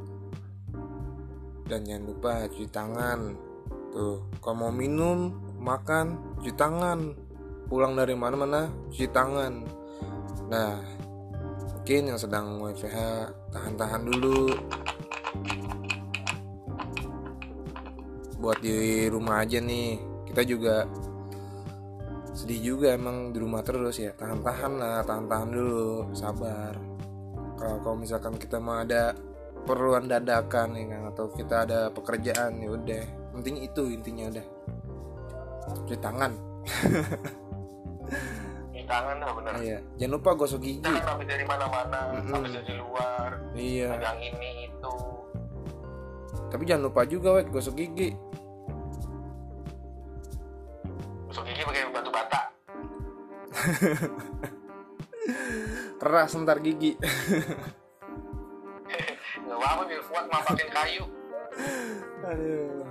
dan 1.66 1.82
jangan 1.82 2.04
lupa 2.06 2.46
cuci 2.46 2.70
tangan. 2.70 3.34
Tuh 3.90 4.22
kalau 4.38 4.70
mau 4.70 4.72
minum 4.72 5.34
makan 5.58 6.38
cuci 6.38 6.54
tangan. 6.54 7.12
Pulang 7.66 7.98
dari 7.98 8.14
mana-mana 8.14 8.70
cuci 8.94 9.10
tangan. 9.10 9.66
Nah 10.46 10.78
mungkin 11.74 12.14
yang 12.14 12.18
sedang 12.18 12.62
WFH 12.62 12.98
tahan-tahan 13.50 14.02
dulu. 14.06 14.54
Buat 18.38 18.62
di 18.62 19.10
rumah 19.10 19.42
aja 19.42 19.58
nih. 19.58 19.98
Kita 20.30 20.46
juga 20.46 20.86
sedih 22.46 22.78
juga 22.78 22.94
emang 22.94 23.34
di 23.34 23.42
rumah 23.42 23.58
terus 23.66 23.98
ya. 23.98 24.14
Tahan-tahan 24.14 24.78
lah 24.78 25.02
tahan-tahan 25.02 25.50
dulu 25.50 26.14
sabar. 26.14 26.78
Kalau 27.58 27.82
kalau 27.82 27.98
misalkan 27.98 28.38
kita 28.38 28.62
mau 28.62 28.78
ada 28.78 29.18
perluan 29.66 30.06
dadakan 30.06 30.78
ya 30.78 30.94
kan 30.94 31.02
atau 31.10 31.26
kita 31.34 31.66
ada 31.66 31.90
pekerjaan 31.90 32.62
ya 32.62 32.70
udah. 32.70 33.02
Penting 33.34 33.66
itu 33.66 33.90
intinya 33.90 34.30
udah 34.30 34.46
cuci 35.74 35.98
tangan. 35.98 36.38
Cuci 38.70 38.82
tangan 38.86 39.18
dah 39.18 39.30
bener. 39.34 39.52
iya. 39.66 39.78
Jangan 39.98 40.14
lupa 40.14 40.30
gosok 40.38 40.62
gigi. 40.62 40.86
Jangan 40.86 41.18
habis 41.18 41.26
dari 41.26 41.42
mana-mana, 41.42 42.14
Mm-mm. 42.14 42.30
habis 42.30 42.54
dari 42.54 42.74
luar, 42.78 43.42
iya. 43.58 43.90
Pegang 43.98 44.22
ini 44.22 44.70
itu. 44.70 44.94
tapi 46.46 46.62
jangan 46.62 46.94
lupa 46.94 47.02
juga 47.10 47.42
wek 47.42 47.50
gosok 47.50 47.74
gigi. 47.74 48.14
Gosok 51.26 51.42
gigi 51.50 51.66
pakai. 51.66 51.86
keras 56.00 56.36
ntar 56.36 56.60
gigi. 56.62 56.94
Gak 59.46 59.56
apa-apa 59.56 59.82
biar 59.88 60.02
kuat 60.06 60.24
kayu. 60.70 61.04
Aduh. 62.26 62.84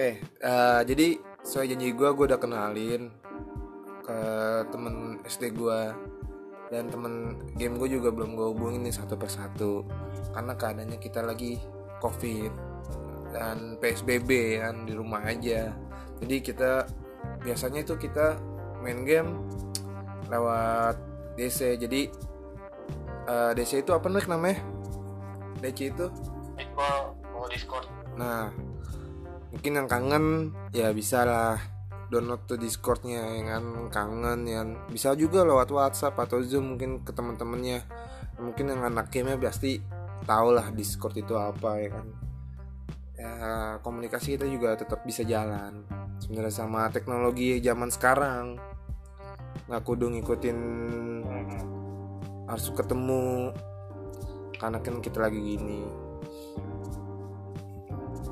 Eh, 0.00 0.16
eh, 0.22 0.80
jadi 0.88 1.20
sesuai 1.44 1.68
janji 1.74 1.92
gue, 1.92 2.08
gue 2.14 2.26
udah 2.26 2.40
kenalin 2.40 3.12
ke 4.02 4.20
temen 4.72 5.20
SD 5.28 5.52
gue 5.54 5.80
dan 6.72 6.88
temen 6.88 7.36
game 7.60 7.76
gue 7.76 8.00
juga 8.00 8.08
belum 8.08 8.32
gue 8.34 8.48
hubungin 8.56 8.88
nih 8.88 8.94
satu 8.94 9.20
persatu. 9.20 9.84
Karena 10.32 10.56
keadaannya 10.56 10.98
kita 10.98 11.20
lagi 11.22 11.60
covid 12.00 12.50
dan 13.32 13.80
psbb 13.80 14.60
kan 14.60 14.88
di 14.88 14.92
rumah 14.96 15.22
aja. 15.24 15.72
Jadi 16.22 16.36
kita 16.40 16.86
biasanya 17.42 17.82
itu 17.82 17.94
kita 17.98 18.38
main 18.82 19.02
game 19.06 19.42
lewat 20.30 20.98
DC 21.38 21.78
jadi 21.78 22.10
eh, 23.28 23.50
DC 23.54 23.82
itu 23.82 23.90
apa 23.94 24.06
nih 24.10 24.26
namanya 24.26 24.58
DC 25.62 25.94
itu 25.94 26.06
Discord, 26.58 27.14
Discord. 27.50 27.86
Nah, 28.18 28.50
mungkin 29.54 29.72
yang 29.78 29.88
kangen 29.88 30.24
ya 30.74 30.90
bisa 30.92 31.24
lah 31.24 31.56
download 32.12 32.44
tuh 32.44 32.60
Discordnya 32.60 33.24
yang 33.24 33.48
kan 33.48 33.64
kangen 33.88 34.40
yang 34.44 34.68
bisa 34.92 35.16
juga 35.16 35.46
lewat 35.46 35.72
WhatsApp 35.72 36.18
atau 36.18 36.44
Zoom 36.44 36.76
mungkin 36.76 37.00
ke 37.06 37.14
teman-temannya. 37.14 37.80
Mungkin 38.42 38.68
yang 38.68 38.82
anak 38.84 39.08
game 39.08 39.38
pasti 39.40 39.80
tahu 40.26 40.48
lah 40.52 40.68
Discord 40.74 41.16
itu 41.16 41.34
apa 41.38 41.70
ya 41.80 41.88
kan. 41.88 42.06
Ya 43.16 43.32
komunikasi 43.80 44.36
kita 44.36 44.46
juga 44.50 44.76
tetap 44.76 45.06
bisa 45.06 45.24
jalan. 45.24 45.86
Sebenarnya 46.32 46.56
sama 46.64 46.88
teknologi 46.88 47.60
zaman 47.60 47.92
sekarang. 47.92 48.56
Nggak 49.68 49.84
kudu 49.84 50.08
ngikutin 50.16 50.58
harus 52.48 52.72
ketemu. 52.72 53.52
Karena 54.56 54.80
kan 54.80 55.04
kita 55.04 55.28
lagi 55.28 55.36
gini. 55.36 55.84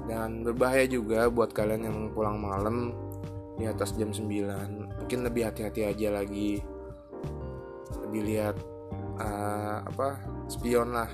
Dan 0.08 0.48
berbahaya 0.48 0.88
juga 0.88 1.28
buat 1.28 1.52
kalian 1.52 1.92
yang 1.92 1.98
pulang 2.16 2.40
malam 2.40 2.96
di 3.60 3.68
atas 3.68 3.92
jam 3.92 4.16
9 4.16 5.04
mungkin 5.04 5.20
lebih 5.20 5.52
hati-hati 5.52 5.92
aja 5.92 6.24
lagi. 6.24 6.56
Lebih 8.00 8.22
lihat 8.32 8.56
eh, 9.20 9.76
apa 9.84 10.24
spion 10.48 10.96
lah. 10.96 11.12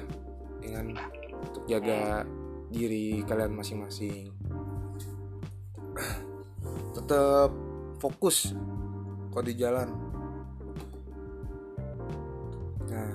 Kan 0.62 0.94
untuk 1.34 1.66
jaga 1.66 2.22
diri 2.70 3.26
kalian 3.26 3.58
masing-masing 3.58 4.30
tetap 6.96 7.52
fokus 8.00 8.56
kalau 9.30 9.44
di 9.44 9.54
jalan. 9.56 9.88
Nah 12.88 13.12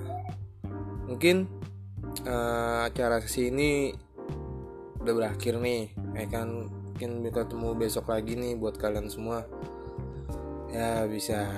mungkin 1.10 1.50
eh, 2.22 2.78
acara 2.86 3.18
sesi 3.18 3.50
ini 3.50 3.90
udah 5.02 5.14
berakhir 5.18 5.58
nih. 5.58 5.90
Ya 6.14 6.26
kan 6.30 6.70
mungkin 6.70 7.26
bisa 7.26 7.42
ketemu 7.42 7.68
besok 7.74 8.06
lagi 8.14 8.38
nih 8.38 8.54
buat 8.54 8.78
kalian 8.78 9.10
semua. 9.10 9.42
Ya 10.70 11.04
bisa 11.10 11.50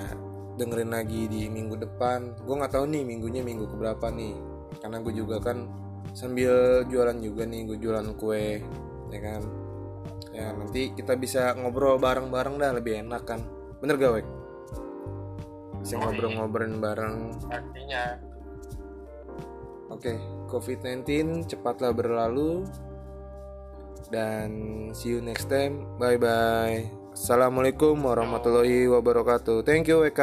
dengerin 0.57 0.91
lagi 0.91 1.29
di 1.29 1.45
minggu 1.47 1.77
depan. 1.77 2.33
Gue 2.41 2.55
nggak 2.57 2.73
tahu 2.73 2.89
nih 2.89 3.05
minggunya 3.05 3.45
minggu 3.45 3.69
keberapa 3.69 4.09
nih. 4.09 4.33
Karena 4.81 4.97
gue 4.99 5.13
juga 5.13 5.37
kan 5.37 5.69
sambil 6.15 6.87
jualan 6.87 7.19
juga 7.19 7.43
nih 7.43 7.67
gue 7.67 7.77
jualan 7.81 8.15
kue 8.15 8.63
ya 9.11 9.19
kan 9.19 9.64
ya 10.35 10.51
nanti 10.51 10.91
kita 10.91 11.15
bisa 11.15 11.55
ngobrol 11.55 11.95
bareng-bareng 11.95 12.59
dah 12.59 12.75
lebih 12.75 12.99
enak 13.07 13.23
kan 13.23 13.39
bener 13.79 13.95
gak 13.95 14.19
wek 14.19 14.27
bisa 15.79 16.01
ngobrol-ngobrolin 16.01 16.81
bareng 16.81 17.29
Artinya, 17.45 18.17
Oke, 19.93 20.17
COVID-19 20.49 21.45
cepatlah 21.45 21.93
berlalu 21.93 22.65
dan 24.09 24.49
see 24.97 25.13
you 25.13 25.21
next 25.21 25.45
time. 25.45 25.85
Bye 26.01 26.17
bye. 26.17 26.89
Assalamualaikum 27.13 27.95
warahmatullahi 28.01 28.89
wabarakatuh. 28.89 29.61
Thank 29.61 29.87
you 29.87 30.01
WK. 30.01 30.21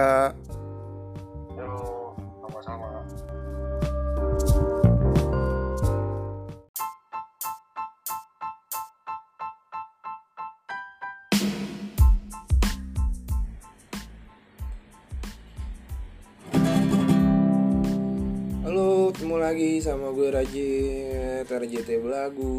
Ketemu 19.33 19.49
lagi 19.49 19.73
sama 19.81 20.13
gue 20.13 20.29
Rajit 20.29 21.49
RJT 21.49 22.05
Belagu. 22.05 22.53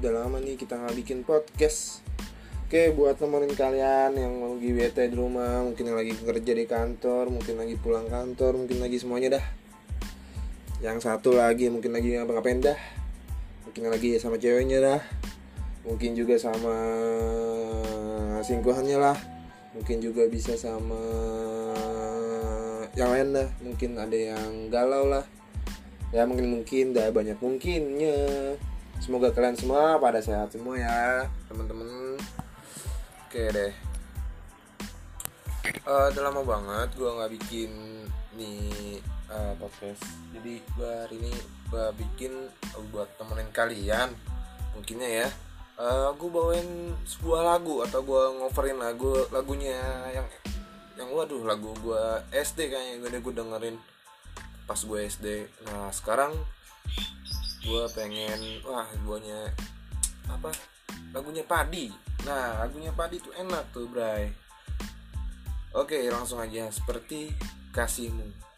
Udah 0.00 0.16
lama 0.16 0.40
nih 0.40 0.56
kita 0.56 0.80
nggak 0.80 0.96
bikin 0.96 1.28
podcast. 1.28 2.00
Oke, 2.64 2.88
buat 2.96 3.20
temenin 3.20 3.52
kalian 3.52 4.16
yang 4.16 4.32
lagi 4.40 4.72
bete 4.72 5.12
di 5.12 5.12
rumah, 5.12 5.60
mungkin 5.60 5.84
yang 5.84 6.00
lagi 6.00 6.16
kerja 6.16 6.52
di 6.56 6.64
kantor, 6.64 7.28
mungkin 7.28 7.60
lagi 7.60 7.76
pulang 7.76 8.08
kantor, 8.08 8.64
mungkin 8.64 8.80
lagi 8.80 8.96
semuanya 8.96 9.36
dah. 9.36 9.44
Yang 10.80 11.04
satu 11.04 11.36
lagi 11.36 11.68
mungkin 11.68 11.92
lagi 11.92 12.16
ngapa-ngapain 12.16 12.64
dah. 12.64 12.80
Mungkin 13.68 13.84
lagi 13.92 14.16
sama 14.16 14.40
ceweknya 14.40 14.80
dah. 14.80 15.04
Mungkin 15.84 16.16
juga 16.16 16.40
sama 16.40 16.80
singkuhannya 18.40 18.96
lah. 18.96 19.20
Mungkin 19.76 20.00
juga 20.00 20.24
bisa 20.32 20.56
sama 20.56 20.96
yang 22.96 23.12
lain 23.12 23.36
dah. 23.36 23.48
Mungkin 23.60 24.00
ada 24.00 24.16
yang 24.16 24.72
galau 24.72 25.12
lah. 25.12 25.33
Ya 26.14 26.22
mungkin 26.30 26.46
mungkin 26.46 26.94
dah 26.94 27.10
banyak 27.10 27.34
mungkinnya. 27.42 28.54
Semoga 29.02 29.34
kalian 29.34 29.58
semua 29.58 29.98
pada 29.98 30.22
sehat 30.22 30.54
semua 30.54 30.78
ya, 30.78 31.26
teman-teman. 31.50 32.14
Oke 33.26 33.50
deh. 33.50 33.74
Eh, 35.66 36.06
udah 36.14 36.22
lama 36.30 36.46
banget 36.46 36.94
gue 36.94 37.10
nggak 37.10 37.32
bikin 37.34 37.70
nih 38.38 39.02
eh, 39.26 39.52
podcast. 39.58 40.06
Jadi 40.30 40.62
gue 40.62 40.92
hari 41.02 41.18
ini 41.18 41.34
gue 41.66 41.86
bikin 41.98 42.32
eh, 42.46 42.84
buat 42.94 43.10
temenin 43.18 43.50
kalian. 43.50 44.14
Mungkinnya 44.78 45.26
ya. 45.26 45.28
Eh 45.82 46.08
gue 46.14 46.30
bawain 46.30 46.94
sebuah 47.02 47.42
lagu 47.42 47.82
atau 47.82 48.06
gue 48.06 48.22
ngoverin 48.38 48.78
lagu 48.78 49.18
lagunya 49.34 49.82
yang 50.14 50.30
yang 50.94 51.10
waduh 51.10 51.42
lagu 51.42 51.74
gue 51.82 52.02
SD 52.30 52.70
kayaknya 52.70 53.02
gue 53.02 53.18
gue 53.18 53.34
dengerin 53.34 53.76
pas 54.64 54.80
gue 54.80 55.00
SD. 55.08 55.48
Nah 55.68 55.88
sekarang 55.92 56.32
gue 57.64 57.84
pengen 57.96 58.60
wah 58.64 58.88
guanya 59.04 59.52
apa 60.28 60.52
lagunya 61.12 61.44
Padi. 61.44 61.92
Nah 62.24 62.64
lagunya 62.64 62.92
Padi 62.92 63.20
tuh 63.20 63.32
enak 63.36 63.70
tuh 63.72 63.88
Bray. 63.88 64.32
Oke 65.76 66.00
langsung 66.08 66.40
aja. 66.40 66.68
Seperti 66.72 67.32
kasihmu 67.74 68.54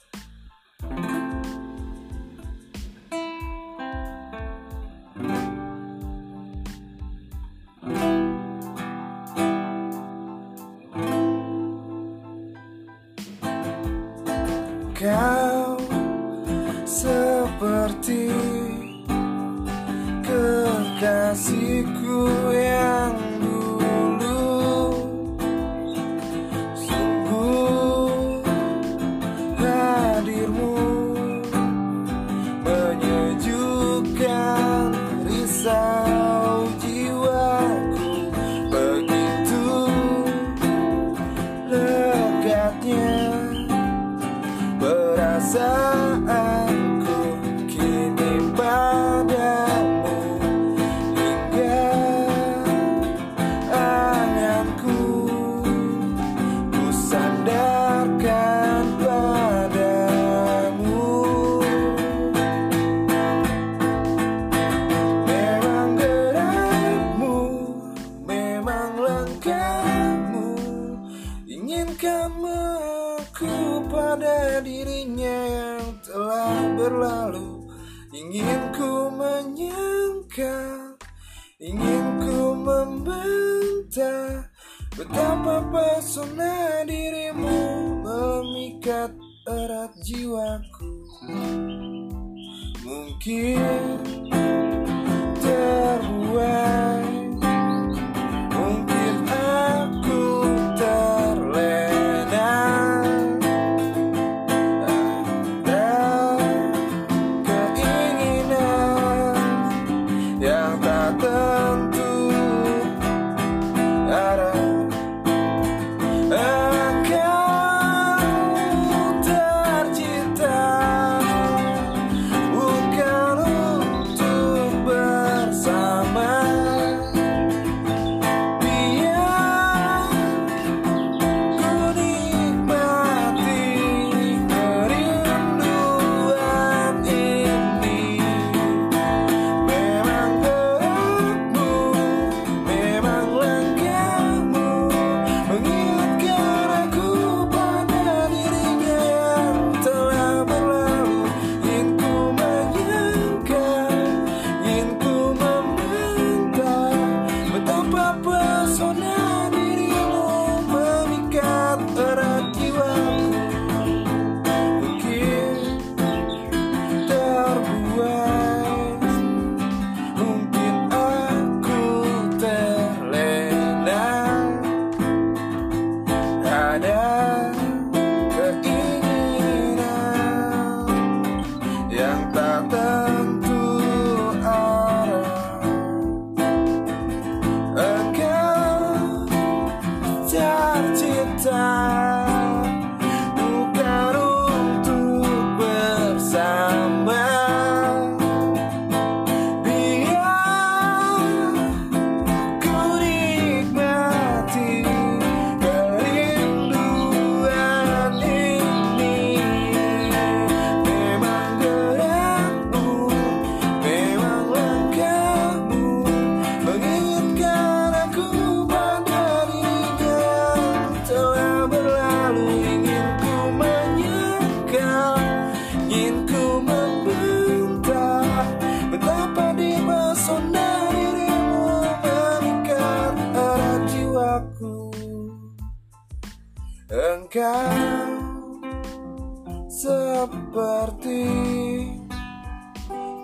seperti 239.77 241.29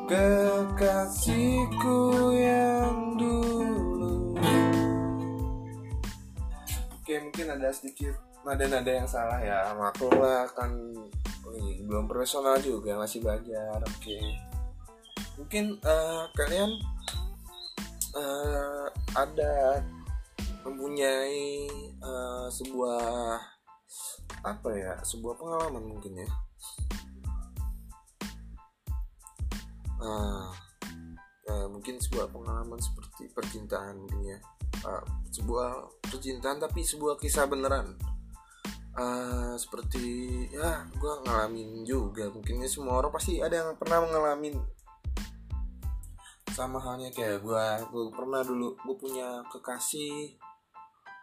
kekasihku 0.05 2.01
yang 2.37 3.17
dulu. 3.17 4.37
Oke 7.01 7.15
mungkin 7.25 7.57
ada 7.57 7.73
sedikit 7.73 8.21
nada-nada 8.45 8.93
yang 8.93 9.09
salah 9.09 9.41
ya. 9.41 9.73
Maklum 9.81 10.13
lah 10.21 10.45
kan 10.53 10.77
wih, 11.49 11.89
belum 11.89 12.05
profesional 12.05 12.61
juga 12.61 13.01
masih 13.01 13.25
belajar 13.25 13.81
oke. 13.81 14.21
Mungkin 15.41 15.81
eh, 15.81 16.25
kalian 16.37 16.71
eh, 18.13 18.87
ada 19.17 19.81
mempunyai 20.69 21.65
eh, 21.97 22.47
sebuah 22.53 23.41
apa 24.43 24.71
ya 24.75 24.95
sebuah 25.07 25.39
pengalaman 25.39 25.85
mungkin 25.87 26.19
ya. 26.19 26.29
Ah, 30.03 30.51
ya, 31.47 31.71
mungkin 31.71 32.03
sebuah 32.03 32.27
pengalaman 32.35 32.79
seperti 32.83 33.31
percintaan 33.31 34.03
mungkin 34.03 34.35
ya. 34.35 34.39
Ah, 34.83 35.03
sebuah 35.31 35.87
percintaan 36.11 36.59
tapi 36.59 36.83
sebuah 36.83 37.23
kisah 37.23 37.47
beneran. 37.47 37.95
Ah, 38.99 39.55
seperti 39.55 40.47
ya 40.51 40.91
gue 40.91 41.15
ngalamin 41.23 41.87
juga. 41.87 42.27
Mungkin 42.35 42.67
ya 42.67 42.69
semua 42.69 42.99
orang 42.99 43.15
pasti 43.15 43.39
ada 43.39 43.63
yang 43.63 43.79
pernah 43.79 44.03
mengalami 44.03 44.59
sama 46.53 46.77
halnya 46.77 47.09
kayak 47.09 47.41
gue 47.41 47.65
gue 47.89 48.05
pernah 48.13 48.45
dulu 48.45 48.77
gue 48.77 48.97
punya 49.01 49.41
kekasih 49.49 50.37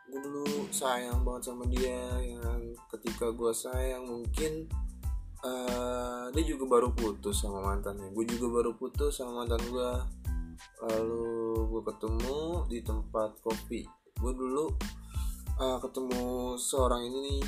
gue 0.10 0.20
dulu 0.26 0.66
sayang 0.74 1.22
banget 1.22 1.54
sama 1.54 1.70
dia 1.70 2.02
yang 2.18 2.74
ketika 2.98 3.30
gue 3.30 3.54
sayang 3.54 4.10
mungkin 4.10 4.66
eh, 5.46 6.24
dia 6.34 6.44
juga 6.50 6.66
baru 6.66 6.90
putus 6.98 7.46
sama 7.46 7.62
mantannya. 7.62 8.10
Gue 8.10 8.26
juga 8.26 8.60
baru 8.62 8.74
putus 8.74 9.22
sama 9.22 9.46
mantan 9.46 9.62
gue 9.70 9.92
lalu 10.90 11.30
gue 11.70 11.82
ketemu 11.94 12.42
di 12.74 12.80
tempat 12.82 13.38
kopi. 13.46 13.86
Gue 14.18 14.34
dulu 14.34 14.74
eh, 15.62 15.78
ketemu 15.78 16.58
seorang 16.58 17.06
ini 17.06 17.18
nih 17.30 17.42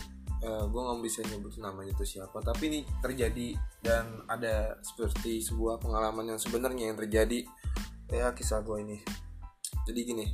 eh, 0.46 0.64
gue 0.70 0.82
nggak 0.86 1.02
bisa 1.02 1.26
nyebut 1.26 1.58
namanya 1.58 1.98
itu 1.98 2.06
siapa 2.06 2.46
tapi 2.46 2.70
ini 2.70 2.80
terjadi 3.02 3.58
dan 3.82 4.22
ada 4.30 4.78
seperti 4.86 5.42
sebuah 5.42 5.82
pengalaman 5.82 6.38
yang 6.38 6.40
sebenarnya 6.40 6.94
yang 6.94 6.98
terjadi. 7.02 7.42
Ya 8.14 8.30
kisah 8.38 8.62
gue 8.62 8.86
ini. 8.86 8.98
Jadi 9.90 10.00
gini 10.06 10.28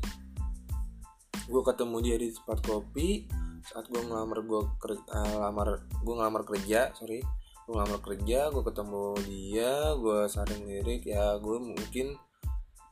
gue 1.47 1.61
ketemu 1.63 1.97
dia 2.03 2.15
di 2.19 2.29
tempat 2.35 2.59
kopi. 2.63 3.25
Saat 3.63 3.91
gue 3.91 3.99
ngelamar 3.99 4.43
gue 4.43 4.61
kerja 4.79 5.03
uh, 5.11 5.37
lamar 5.47 5.81
gue 5.87 6.13
ngelamar 6.13 6.43
kerja 6.43 6.91
sorry. 6.93 7.23
Gue 7.67 7.73
ngelamar 7.75 7.99
kerja 8.03 8.39
gue 8.51 8.63
ketemu 8.63 9.05
dia 9.27 9.73
gue 9.95 10.19
saling 10.27 10.61
lirik. 10.67 11.03
Ya 11.07 11.39
gue 11.39 11.57
mungkin 11.59 12.19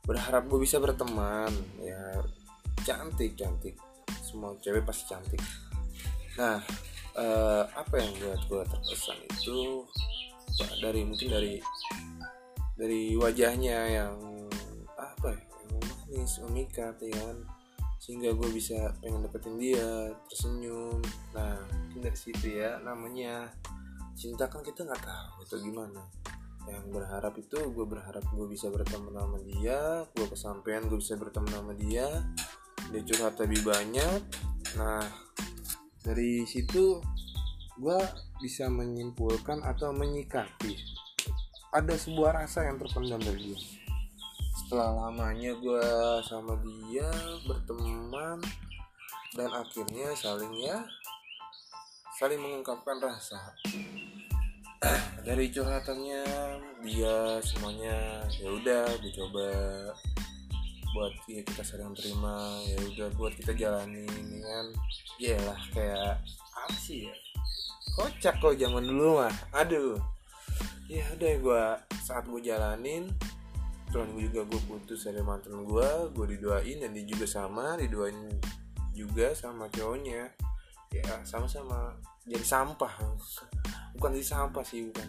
berharap 0.08 0.48
gue 0.48 0.58
bisa 0.60 0.80
berteman. 0.80 1.52
Ya 1.80 2.24
cantik 2.84 3.36
cantik. 3.36 3.76
Semua 4.24 4.56
cewek 4.60 4.84
pasti 4.84 5.04
cantik. 5.12 5.40
Nah 6.40 6.60
uh, 7.16 7.64
apa 7.72 7.94
yang 8.00 8.12
buat 8.20 8.40
gue 8.48 8.62
terkesan 8.68 9.18
itu 9.28 9.84
dari 10.80 11.04
mungkin 11.04 11.28
dari 11.28 11.60
dari 12.76 13.16
wajahnya 13.16 13.78
yang 13.88 14.16
apa 14.96 15.32
ya 15.32 15.40
yang 15.40 15.80
manis 15.84 16.32
memikat 16.44 16.96
ya 17.00 17.12
kan 17.12 17.38
sehingga 18.06 18.30
gue 18.38 18.46
bisa 18.54 18.94
pengen 19.02 19.26
deketin 19.26 19.58
dia 19.58 20.14
tersenyum. 20.30 21.02
Nah 21.34 21.58
mungkin 21.66 22.06
dari 22.06 22.14
situ 22.14 22.54
ya 22.54 22.78
namanya 22.78 23.50
cinta 24.14 24.46
kan 24.46 24.62
kita 24.62 24.86
nggak 24.86 25.02
tahu 25.02 25.42
itu 25.42 25.56
gimana. 25.66 26.06
Yang 26.70 26.86
berharap 26.94 27.34
itu 27.34 27.58
gue 27.58 27.86
berharap 27.86 28.22
gue 28.30 28.46
bisa 28.46 28.70
bertemu 28.70 29.10
sama 29.10 29.38
dia 29.42 30.06
gue 30.14 30.26
kesampaian 30.30 30.86
gue 30.86 30.98
bisa 31.02 31.18
bertemu 31.18 31.50
sama 31.50 31.74
dia 31.74 32.06
dia 32.94 33.02
curhat 33.02 33.34
lebih 33.42 33.66
banyak. 33.66 34.22
Nah 34.78 35.02
dari 36.06 36.46
situ 36.46 37.02
gue 37.74 37.98
bisa 38.38 38.70
menyimpulkan 38.70 39.66
atau 39.66 39.90
menyikapi. 39.90 40.78
Ada 41.74 41.98
sebuah 41.98 42.46
rasa 42.46 42.70
yang 42.70 42.78
terpendam 42.78 43.18
dari 43.18 43.50
dia 43.50 43.85
setelah 44.66 45.06
lamanya 45.06 45.54
gue 45.62 45.86
sama 46.26 46.58
dia 46.58 47.06
berteman 47.46 48.42
dan 49.38 49.46
akhirnya 49.54 50.10
saling 50.18 50.50
ya 50.58 50.82
saling 52.18 52.42
mengungkapkan 52.42 52.98
rasa. 52.98 53.54
Dari 55.26 55.54
curhatannya 55.54 56.26
dia 56.82 57.38
semuanya 57.46 58.26
ya 58.42 58.50
udah 58.50 58.90
gue 59.06 59.12
coba 59.14 59.46
buat 60.90 61.14
ya 61.30 61.46
kita 61.46 61.62
saling 61.62 61.94
terima 61.94 62.58
ya 62.66 62.82
udah 62.90 63.08
buat 63.14 63.38
kita 63.38 63.54
jalanin 63.54 64.10
kan 64.42 64.66
ya 65.22 65.38
lah 65.46 65.62
kayak 65.70 66.18
apa 66.58 66.74
sih 66.74 67.06
ya? 67.06 67.14
Kocak 67.94 68.42
kok 68.42 68.58
zaman 68.58 68.82
dulu 68.82 69.22
mah. 69.22 69.34
Aduh. 69.62 69.94
Ya 70.90 71.06
udah 71.14 71.32
gue 71.38 71.64
saat 72.02 72.26
gue 72.26 72.42
jalanin 72.42 73.14
gue 74.04 74.28
juga 74.28 74.44
gue 74.44 74.60
putus 74.68 75.08
dari 75.08 75.24
mantan 75.24 75.64
gue 75.64 75.88
gue 76.12 76.26
didoain 76.36 76.76
dan 76.84 76.90
dia 76.92 77.04
juga 77.08 77.24
sama 77.24 77.80
didoain 77.80 78.36
juga 78.96 79.36
sama 79.36 79.68
cowoknya. 79.68 80.32
Ya 80.92 81.20
sama-sama 81.28 81.92
jadi 82.24 82.42
sampah. 82.42 82.92
Bukan 83.96 84.16
jadi 84.16 84.26
sampah 84.26 84.64
sih 84.64 84.88
bukan. 84.88 85.08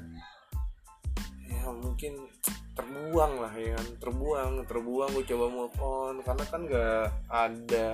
Ya 1.47 1.63
mungkin 1.71 2.27
terbuang 2.75 3.33
lah 3.39 3.53
ya 3.55 3.79
kan. 3.79 3.88
Terbuang 3.99 4.51
terbuang 4.67 5.09
gue 5.15 5.25
coba 5.31 5.45
move 5.47 5.77
on. 5.79 6.15
Karena 6.23 6.43
kan 6.47 6.61
nggak 6.67 7.05
ada 7.31 7.89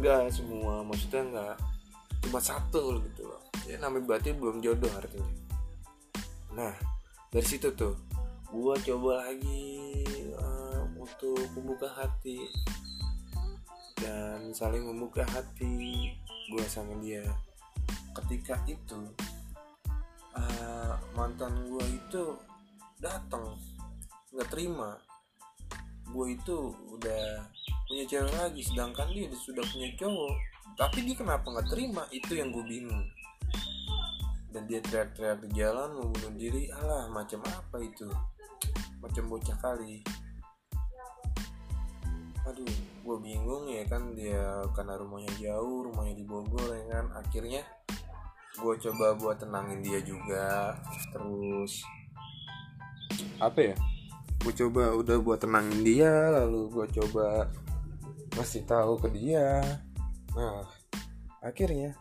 nggak 0.00 0.32
semua 0.32 0.80
maksudnya 0.86 1.22
nggak 1.30 1.56
cuma 2.26 2.38
satu 2.42 2.98
gitu 3.06 3.30
loh. 3.30 3.42
Ya 3.70 3.78
namanya 3.78 4.04
berarti 4.10 4.34
belum 4.34 4.58
jodoh 4.58 4.90
artinya. 4.98 5.30
Nah 6.58 6.74
dari 7.30 7.46
situ 7.46 7.70
tuh 7.78 8.09
gue 8.50 8.74
coba 8.82 9.30
lagi 9.30 9.94
uh, 10.34 10.82
untuk 10.98 11.38
membuka 11.54 11.86
hati 11.86 12.50
dan 13.94 14.50
saling 14.50 14.82
membuka 14.82 15.22
hati 15.30 16.10
gue 16.50 16.64
sama 16.66 16.98
dia. 16.98 17.22
Ketika 18.10 18.58
itu 18.66 18.98
uh, 20.34 20.98
mantan 21.14 21.54
gue 21.70 21.84
itu 21.94 22.34
datang 22.98 23.54
nggak 24.34 24.50
terima. 24.50 24.98
Gue 26.10 26.34
itu 26.34 26.74
udah 26.90 27.46
punya 27.86 28.02
cewek 28.10 28.34
lagi 28.34 28.66
sedangkan 28.66 29.14
dia 29.14 29.30
sudah 29.30 29.62
punya 29.70 29.94
cowok. 29.94 30.34
Tapi 30.74 31.06
dia 31.06 31.14
kenapa 31.14 31.46
nggak 31.54 31.70
terima? 31.70 32.02
Itu 32.10 32.34
yang 32.34 32.50
gue 32.50 32.66
bingung. 32.66 33.06
Dan 34.50 34.66
dia 34.66 34.82
teriak-teriak 34.82 35.38
di 35.46 35.48
jalan 35.54 35.94
mau 35.94 36.10
bunuh 36.10 36.34
diri. 36.34 36.66
Alah 36.74 37.06
macam 37.14 37.38
apa 37.46 37.78
itu 37.78 38.10
macam 39.00 39.24
bocah 39.26 39.56
kali. 39.58 40.04
Aduh 42.44 42.72
gue 43.00 43.16
bingung 43.24 43.66
ya 43.66 43.82
kan 43.88 44.12
dia 44.12 44.62
karena 44.76 44.94
rumahnya 45.00 45.32
jauh 45.40 45.88
rumahnya 45.88 46.14
di 46.14 46.24
Bogor 46.24 46.68
ya 46.76 46.84
kan. 46.92 47.06
Akhirnya 47.16 47.64
gue 48.60 48.74
coba 48.76 49.16
buat 49.16 49.40
tenangin 49.40 49.80
dia 49.80 50.00
juga 50.04 50.76
terus 51.12 51.80
apa 53.40 53.72
ya? 53.72 53.76
Gue 54.40 54.52
coba 54.56 54.96
udah 54.96 55.16
buat 55.20 55.40
tenangin 55.40 55.80
dia 55.84 56.12
lalu 56.32 56.68
gue 56.68 56.86
coba 57.00 57.48
masih 58.36 58.62
tahu 58.68 59.00
ke 59.00 59.08
dia. 59.16 59.60
Nah 60.36 60.64
akhirnya 61.40 61.96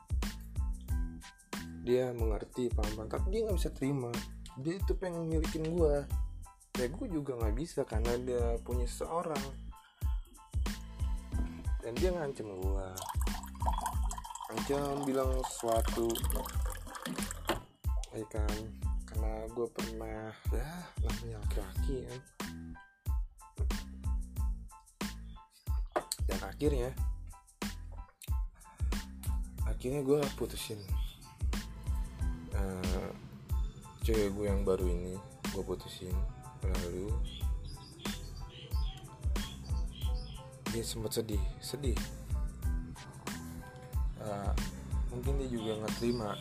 dia 1.87 2.11
mengerti 2.11 2.69
paham 2.69 3.07
tapi 3.07 3.33
dia 3.33 3.47
nggak 3.47 3.57
bisa 3.57 3.71
terima. 3.71 4.11
Dia 4.59 4.75
itu 4.75 4.91
pengen 4.99 5.31
milikin 5.31 5.63
gue 5.71 6.03
ya 6.79 6.87
gue 6.87 7.07
juga 7.11 7.35
nggak 7.35 7.55
bisa 7.59 7.83
karena 7.83 8.15
dia 8.23 8.55
punya 8.63 8.87
seseorang 8.87 9.43
dan 11.83 11.91
dia 11.99 12.15
ngancem 12.15 12.47
gue 12.47 12.87
ngancem 14.49 15.05
bilang 15.05 15.29
sesuatu. 15.45 16.09
Ya 18.13 18.25
kan? 18.33 18.57
Karena 19.05 19.45
gue 19.53 19.67
pernah 19.69 20.33
ya 20.53 20.69
namanya 21.05 21.37
laki-laki 21.45 21.95
ya. 22.05 22.15
Dan 26.29 26.39
akhirnya 26.45 26.89
akhirnya 29.69 30.01
gue 30.01 30.19
putusin. 30.37 30.81
Uh, 32.53 33.09
cewek 34.01 34.33
gue 34.33 34.45
yang 34.49 34.65
baru 34.65 34.89
ini 34.89 35.13
gue 35.53 35.63
putusin 35.65 36.13
lalu 36.63 37.11
dia 40.69 40.83
sempat 40.85 41.17
sedih 41.17 41.41
sedih. 41.59 41.97
Uh, 44.19 44.53
mungkin 45.09 45.39
dia 45.41 45.49
juga 45.49 45.79
nggak 45.81 45.95
terima 45.97 46.35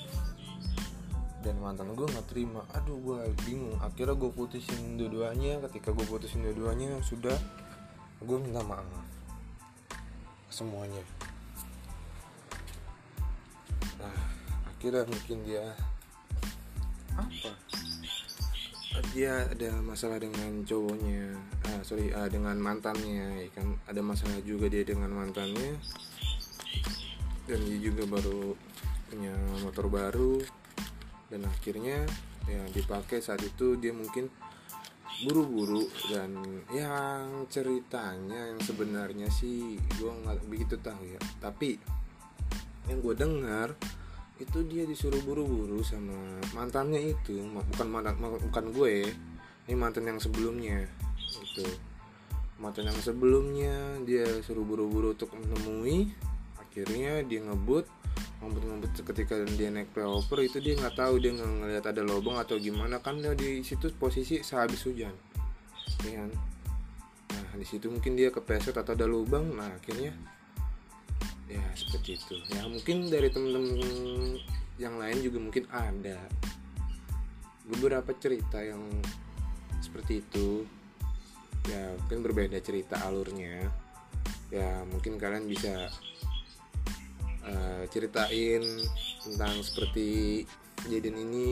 dan 1.40 1.54
mantan 1.62 1.94
gue 1.94 2.04
nggak 2.04 2.28
terima 2.28 2.60
aduh 2.76 2.98
gue 3.00 3.18
bingung. 3.48 3.78
Akhirnya 3.80 4.18
gue 4.18 4.30
putusin 4.34 5.00
dua-duanya. 5.00 5.64
Ketika 5.70 5.94
gue 5.96 6.04
putusin 6.04 6.44
dua-duanya 6.44 7.00
sudah 7.00 7.38
gue 8.20 8.36
minta 8.36 8.60
maaf. 8.66 8.84
Semuanya. 10.52 11.00
Nah 13.96 14.18
akhirnya 14.68 15.08
mungkin 15.08 15.38
dia 15.48 15.72
apa 17.18 17.50
dia 19.14 19.46
ada 19.48 19.70
masalah 19.82 20.18
dengan 20.18 20.62
cowoknya. 20.64 21.34
Ah, 21.66 21.80
sorry 21.82 22.10
ah, 22.14 22.26
dengan 22.26 22.56
mantannya 22.58 23.46
ya 23.46 23.48
kan? 23.54 23.78
Ada 23.86 24.00
masalah 24.02 24.38
juga 24.42 24.70
dia 24.70 24.84
dengan 24.84 25.10
mantannya. 25.12 25.78
Dan 27.48 27.58
dia 27.64 27.78
juga 27.80 28.04
baru 28.06 28.54
punya 29.10 29.34
motor 29.62 29.86
baru. 29.88 30.38
Dan 31.28 31.44
akhirnya 31.44 32.08
yang 32.48 32.64
dipakai 32.72 33.20
saat 33.20 33.44
itu 33.44 33.76
dia 33.76 33.92
mungkin 33.92 34.30
buru-buru. 35.26 35.86
Dan 36.08 36.62
yang 36.72 37.46
ceritanya 37.52 38.54
yang 38.54 38.60
sebenarnya 38.62 39.28
sih 39.28 39.76
gue 39.98 40.12
nggak 40.12 40.46
begitu 40.48 40.80
tahu 40.80 41.02
ya. 41.04 41.20
Tapi 41.38 41.78
yang 42.88 43.04
gue 43.04 43.14
dengar 43.14 43.76
itu 44.38 44.58
dia 44.70 44.86
disuruh 44.86 45.18
buru-buru 45.26 45.82
sama 45.82 46.14
mantannya 46.54 47.10
itu 47.10 47.42
bukan 47.42 47.88
mantan 47.90 48.14
bukan 48.18 48.64
gue. 48.70 49.10
Ini 49.68 49.74
mantan 49.76 50.08
yang 50.08 50.22
sebelumnya 50.22 50.86
itu 51.18 51.66
mantan 52.56 52.88
yang 52.88 52.98
sebelumnya 53.02 53.98
dia 54.06 54.24
suruh 54.46 54.62
buru-buru 54.62 55.12
untuk 55.12 55.34
menemui. 55.34 56.14
Akhirnya 56.58 57.26
dia 57.26 57.42
ngebut 57.42 57.86
ngebut-ngebut 58.38 59.02
ketika 59.02 59.34
dia 59.58 59.74
naik 59.74 59.90
flyover 59.90 60.46
itu 60.46 60.62
dia 60.62 60.78
nggak 60.78 60.94
tahu 60.94 61.18
dia 61.18 61.34
nggak 61.34 61.50
ngeliat 61.58 61.84
ada 61.90 62.02
lubang 62.06 62.38
atau 62.38 62.54
gimana. 62.56 63.02
Kan 63.02 63.18
dia 63.18 63.34
di 63.34 63.66
situ 63.66 63.90
posisi 63.98 64.38
sehabis 64.40 64.86
hujan 64.86 65.14
ya 66.06 66.22
kan? 66.22 66.30
Nah 67.34 67.58
di 67.58 67.66
situ 67.66 67.90
mungkin 67.90 68.14
dia 68.14 68.30
kepleset 68.30 68.78
atau 68.78 68.94
ada 68.94 69.06
lubang. 69.10 69.50
Nah 69.50 69.74
akhirnya 69.74 70.14
ya 71.48 71.64
seperti 71.74 72.20
itu. 72.20 72.36
Ya 72.52 72.62
mungkin 72.68 73.08
dari 73.08 73.32
temen-temen 73.32 74.38
yang 74.78 75.00
lain 75.00 75.18
juga 75.24 75.38
mungkin 75.42 75.64
ada 75.72 76.20
beberapa 77.66 78.12
cerita 78.16 78.60
yang 78.60 78.84
seperti 79.80 80.22
itu. 80.22 80.68
Ya 81.68 81.92
mungkin 81.98 82.20
berbeda 82.24 82.60
cerita 82.60 83.00
alurnya. 83.04 83.64
Ya 84.48 84.84
mungkin 84.88 85.20
kalian 85.20 85.48
bisa 85.48 85.92
uh, 87.44 87.82
ceritain 87.88 88.62
tentang 89.24 89.54
seperti 89.64 90.44
kejadian 90.84 91.16
ini. 91.28 91.48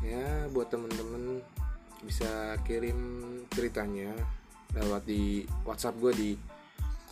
Ya 0.00 0.48
buat 0.48 0.72
temen-temen 0.72 1.44
bisa 2.00 2.56
kirim 2.64 2.96
ceritanya 3.52 4.16
lewat 4.72 5.04
di 5.04 5.44
WhatsApp 5.68 5.98
gue 6.00 6.12
di 6.16 6.30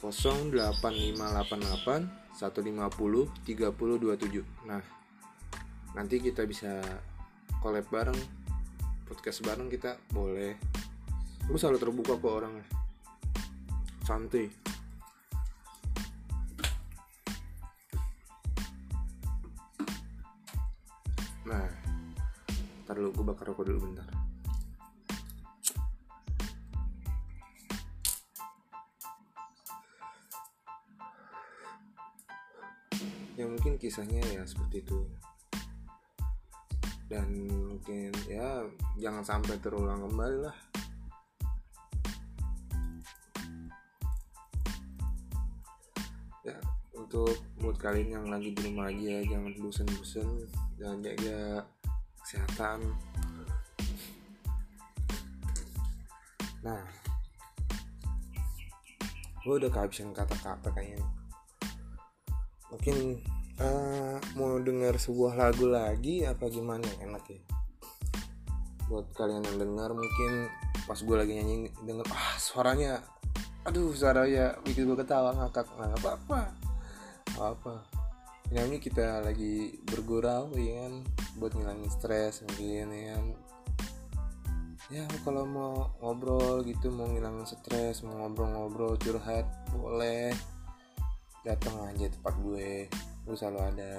08588 0.01 2.33
150 2.39 2.39
3027 2.39 4.69
nah 4.69 4.85
nanti 5.97 6.21
kita 6.23 6.47
bisa 6.47 6.79
collab 7.59 7.91
bareng 7.91 8.39
podcast 9.09 9.41
bareng 9.41 9.73
kita 9.73 9.97
boleh. 10.13 10.53
Gue 11.49 11.57
selalu 11.57 11.81
terbuka 11.81 12.21
ke 12.21 12.29
orangnya. 12.29 12.67
Santai. 14.05 14.53
Nah 21.49 21.65
ntar 22.85 23.01
dulu 23.01 23.21
gue 23.21 23.25
bakar 23.25 23.53
rokok 23.53 23.69
dulu 23.69 23.85
bentar 23.85 24.18
kisahnya 33.79 34.21
ya 34.27 34.43
seperti 34.43 34.83
itu. 34.83 35.01
Dan 37.09 37.49
mungkin 37.49 38.13
ya 38.29 38.69
jangan 39.01 39.25
sampai 39.25 39.57
terulang 39.63 40.05
kembali 40.05 40.39
lah. 40.45 40.57
Ya 46.45 46.59
untuk 46.93 47.39
buat 47.63 47.81
kalian 47.81 48.21
yang 48.21 48.27
lagi 48.29 48.53
di 48.53 48.61
rumah 48.69 48.93
aja 48.93 49.25
jangan 49.25 49.55
bosan-bosan 49.57 50.29
jangan 50.77 50.99
jaga 51.01 51.65
kesehatan. 52.27 52.79
Nah 56.61 56.83
gue 59.49 59.55
udah 59.65 59.71
kehabisan 59.73 60.13
kata-kata 60.13 60.69
kayaknya. 60.77 61.09
Mungkin 62.69 63.25
uh, 63.63 64.17
mau 64.39 64.59
dengar 64.63 64.95
sebuah 64.97 65.35
lagu 65.35 65.67
lagi 65.67 66.25
apa 66.27 66.47
gimana 66.51 66.87
enak 67.03 67.25
ya? 67.27 67.41
Buat 68.89 69.13
kalian 69.15 69.45
yang 69.45 69.59
dengar 69.59 69.93
mungkin 69.93 70.49
pas 70.89 70.97
gue 70.97 71.17
lagi 71.19 71.37
nyanyi 71.37 71.69
denger 71.85 72.09
ah 72.09 72.41
suaranya 72.41 73.05
aduh 73.69 73.93
suaranya 73.93 74.57
bikin 74.65 74.89
gue 74.89 74.97
ketawa 74.97 75.37
ngakak. 75.37 75.69
Nggak 75.77 76.01
apa 76.01 76.11
apa 76.17 76.41
apa 77.39 77.75
nyanyi 78.49 78.81
kita 78.81 79.21
lagi 79.21 79.77
bergurau 79.85 80.55
ya 80.57 80.89
kan? 80.89 80.95
Buat 81.37 81.53
ngilangin 81.59 81.91
stres 81.93 82.41
mungkin 82.49 82.95
ya 82.95 83.05
kan? 83.15 83.27
Ya 84.89 85.05
kalau 85.21 85.45
mau 85.45 85.93
ngobrol 86.01 86.65
gitu 86.65 86.89
mau 86.89 87.05
ngilangin 87.05 87.45
stres 87.45 88.01
mau 88.01 88.25
ngobrol-ngobrol 88.25 88.97
curhat 88.97 89.45
boleh. 89.75 90.33
Datang 91.45 91.93
aja 91.93 92.09
tempat 92.09 92.35
gue 92.41 92.89
gue 93.29 93.37
selalu 93.37 93.61
ada. 93.61 93.93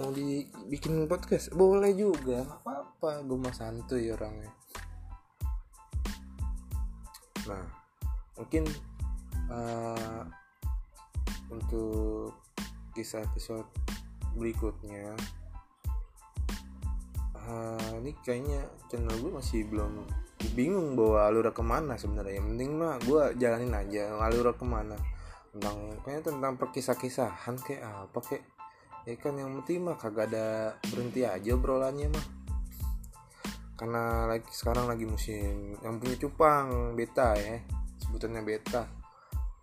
Mau 0.00 0.08
dibikin 0.16 1.04
podcast? 1.04 1.52
Boleh 1.52 1.92
juga 1.92 2.48
apa-apa. 2.48 3.20
Gue 3.28 3.36
mah 3.36 3.52
santuy 3.52 4.08
orangnya. 4.08 4.48
Nah 7.44 7.64
mungkin 8.40 8.64
uh, 9.52 10.24
untuk 11.52 12.32
kisah 12.96 13.20
episode 13.28 13.68
berikutnya 14.38 15.12
uh, 17.34 17.92
ini 18.00 18.14
kayaknya 18.24 18.62
channel 18.88 19.12
gue 19.20 19.32
masih 19.36 19.66
belum 19.68 20.06
bingung 20.56 20.96
bawa 20.96 21.28
alur 21.28 21.52
ke 21.52 21.60
mana 21.60 22.00
sebenarnya. 22.00 22.40
Yang 22.40 22.46
penting 22.56 22.70
mah 22.80 22.96
gue 23.04 23.22
jalanin 23.36 23.76
aja 23.76 24.16
alur 24.16 24.56
ke 24.56 24.64
mana 24.64 24.96
tentang 25.58 25.98
kayaknya 26.06 26.22
tentang 26.30 26.54
perkisah-kisahan 26.54 27.58
kayak 27.66 27.82
apa 27.82 28.18
kayak 28.22 28.46
ya 29.02 29.14
kan 29.18 29.34
yang 29.34 29.50
penting 29.58 29.82
mah 29.82 29.98
kagak 29.98 30.30
ada 30.30 30.78
berhenti 30.86 31.26
aja 31.26 31.50
obrolannya 31.58 32.14
mah. 32.14 32.26
Karena 33.74 34.30
lagi 34.30 34.46
sekarang 34.54 34.86
lagi 34.86 35.02
musim 35.02 35.74
yang 35.82 35.98
punya 35.98 36.14
cupang 36.14 36.94
beta 36.94 37.34
ya 37.34 37.58
sebutannya 38.06 38.42
beta. 38.46 38.86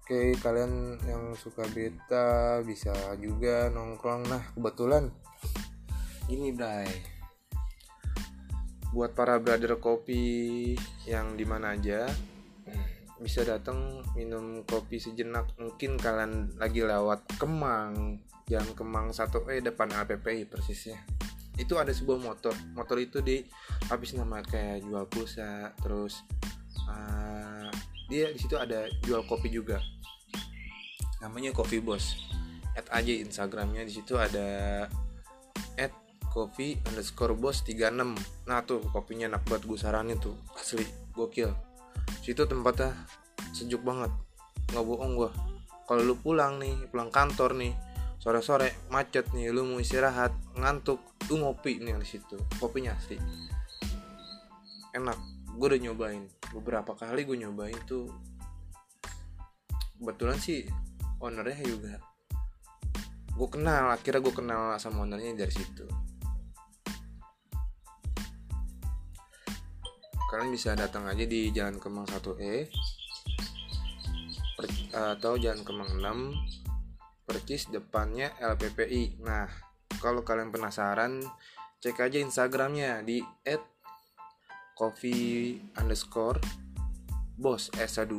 Oke 0.03 0.35
kalian 0.43 0.99
yang 1.07 1.31
suka 1.39 1.63
beta 1.71 2.59
bisa 2.67 2.91
juga 3.15 3.71
nongkrong 3.71 4.27
nah 4.27 4.43
kebetulan. 4.51 5.07
Ini 6.27 6.51
bray. 6.51 6.91
Buat 8.91 9.15
para 9.15 9.39
brother 9.39 9.79
kopi 9.79 10.75
yang 11.07 11.39
di 11.39 11.47
mana 11.47 11.79
aja 11.79 12.07
bisa 13.25 13.41
datang 13.41 14.05
minum 14.13 14.61
kopi 14.69 15.01
sejenak 15.01 15.49
mungkin 15.57 15.97
kalian 15.97 16.53
lagi 16.61 16.85
lewat 16.85 17.25
Kemang. 17.41 18.21
Yang 18.45 18.77
Kemang 18.77 19.09
1E 19.09 19.65
depan 19.65 19.89
APPI 19.89 20.45
persisnya. 20.45 21.01
Itu 21.57 21.81
ada 21.81 21.89
sebuah 21.89 22.21
motor. 22.21 22.53
Motor 22.77 23.01
itu 23.01 23.25
di 23.25 23.41
habis 23.89 24.13
nama 24.13 24.45
kayak 24.45 24.85
jual 24.85 25.09
pulsa 25.09 25.73
terus 25.81 26.21
uh, 26.85 27.73
dia 28.05 28.29
di 28.29 28.37
situ 28.37 28.53
ada 28.53 28.85
jual 29.01 29.25
kopi 29.25 29.49
juga. 29.49 29.81
Namanya 31.25 31.49
Coffee 31.49 31.81
Boss. 31.81 32.13
Add 32.77 32.93
aja 32.93 33.09
instagramnya 33.25 33.81
di 33.81 33.93
situ 33.97 34.21
ada 34.21 34.85
add 35.81 35.95
coffee 36.29 36.77
underscore 36.85 37.33
boss 37.33 37.63
36 37.63 37.95
nah 38.43 38.59
tuh 38.67 38.83
kopinya 38.91 39.31
enak 39.31 39.47
buat 39.49 39.65
gue 39.65 39.79
saranin 39.81 40.21
tuh. 40.21 40.37
Asli 40.53 40.85
gokil 41.17 41.64
situ 42.21 42.43
tempatnya 42.45 42.93
sejuk 43.53 43.81
banget. 43.81 44.11
Nggak 44.73 44.85
bohong 44.85 45.13
gue 45.17 45.31
kalau 45.85 46.01
lu 46.01 46.17
pulang 46.17 46.57
nih 46.57 46.73
pulang 46.89 47.13
kantor 47.13 47.53
nih 47.61 47.73
sore-sore 48.17 48.89
macet 48.89 49.29
nih 49.37 49.53
lu 49.53 49.61
mau 49.69 49.77
istirahat 49.77 50.33
ngantuk 50.57 50.97
lu 51.29 51.41
ngopi 51.41 51.77
nih 51.81 51.93
di 51.97 52.07
situ. 52.07 52.37
Kopinya 52.57 52.97
asli. 52.97 53.17
Enak. 54.97 55.17
Gue 55.55 55.71
udah 55.71 55.81
nyobain. 55.81 56.23
Beberapa 56.51 56.97
kali 56.97 57.23
gue 57.23 57.37
nyobain 57.37 57.77
tuh 57.87 58.09
kebetulan 59.99 60.37
sih 60.37 60.67
ownernya 61.23 61.63
juga 61.63 61.95
gue 63.35 63.49
kenal 63.51 63.91
akhirnya 63.91 64.21
gue 64.23 64.33
kenal 64.35 64.61
sama 64.79 65.03
ownernya 65.03 65.47
dari 65.47 65.53
situ 65.53 65.87
kalian 70.25 70.49
bisa 70.49 70.73
datang 70.73 71.05
aja 71.05 71.25
di 71.25 71.53
Jalan 71.53 71.77
Kemang 71.77 72.09
1E 72.09 72.53
per, 74.57 74.65
atau 74.91 75.37
Jalan 75.37 75.61
Kemang 75.61 75.91
6 76.01 77.29
percis 77.29 77.69
depannya 77.69 78.33
LPPI 78.41 79.21
nah 79.21 79.45
kalau 80.01 80.25
kalian 80.25 80.49
penasaran 80.49 81.21
cek 81.81 82.01
aja 82.01 82.17
Instagramnya 82.21 83.05
di 83.05 83.21
coffee 84.75 85.61
underscore 85.77 86.41
bos 87.37 87.69
S2 87.77 88.13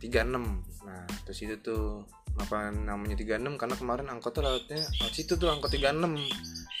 36 0.00 0.84
nah 0.84 1.04
terus 1.24 1.38
itu 1.44 1.56
tuh 1.60 2.04
apa 2.38 2.72
namanya 2.72 3.18
36 3.20 3.60
karena 3.60 3.76
kemarin 3.76 4.06
angkotnya 4.08 4.48
lautnya 4.48 4.80
lewat 4.80 5.12
situ 5.12 5.36
tuh 5.36 5.50
angkot 5.52 5.72
36 5.74 6.16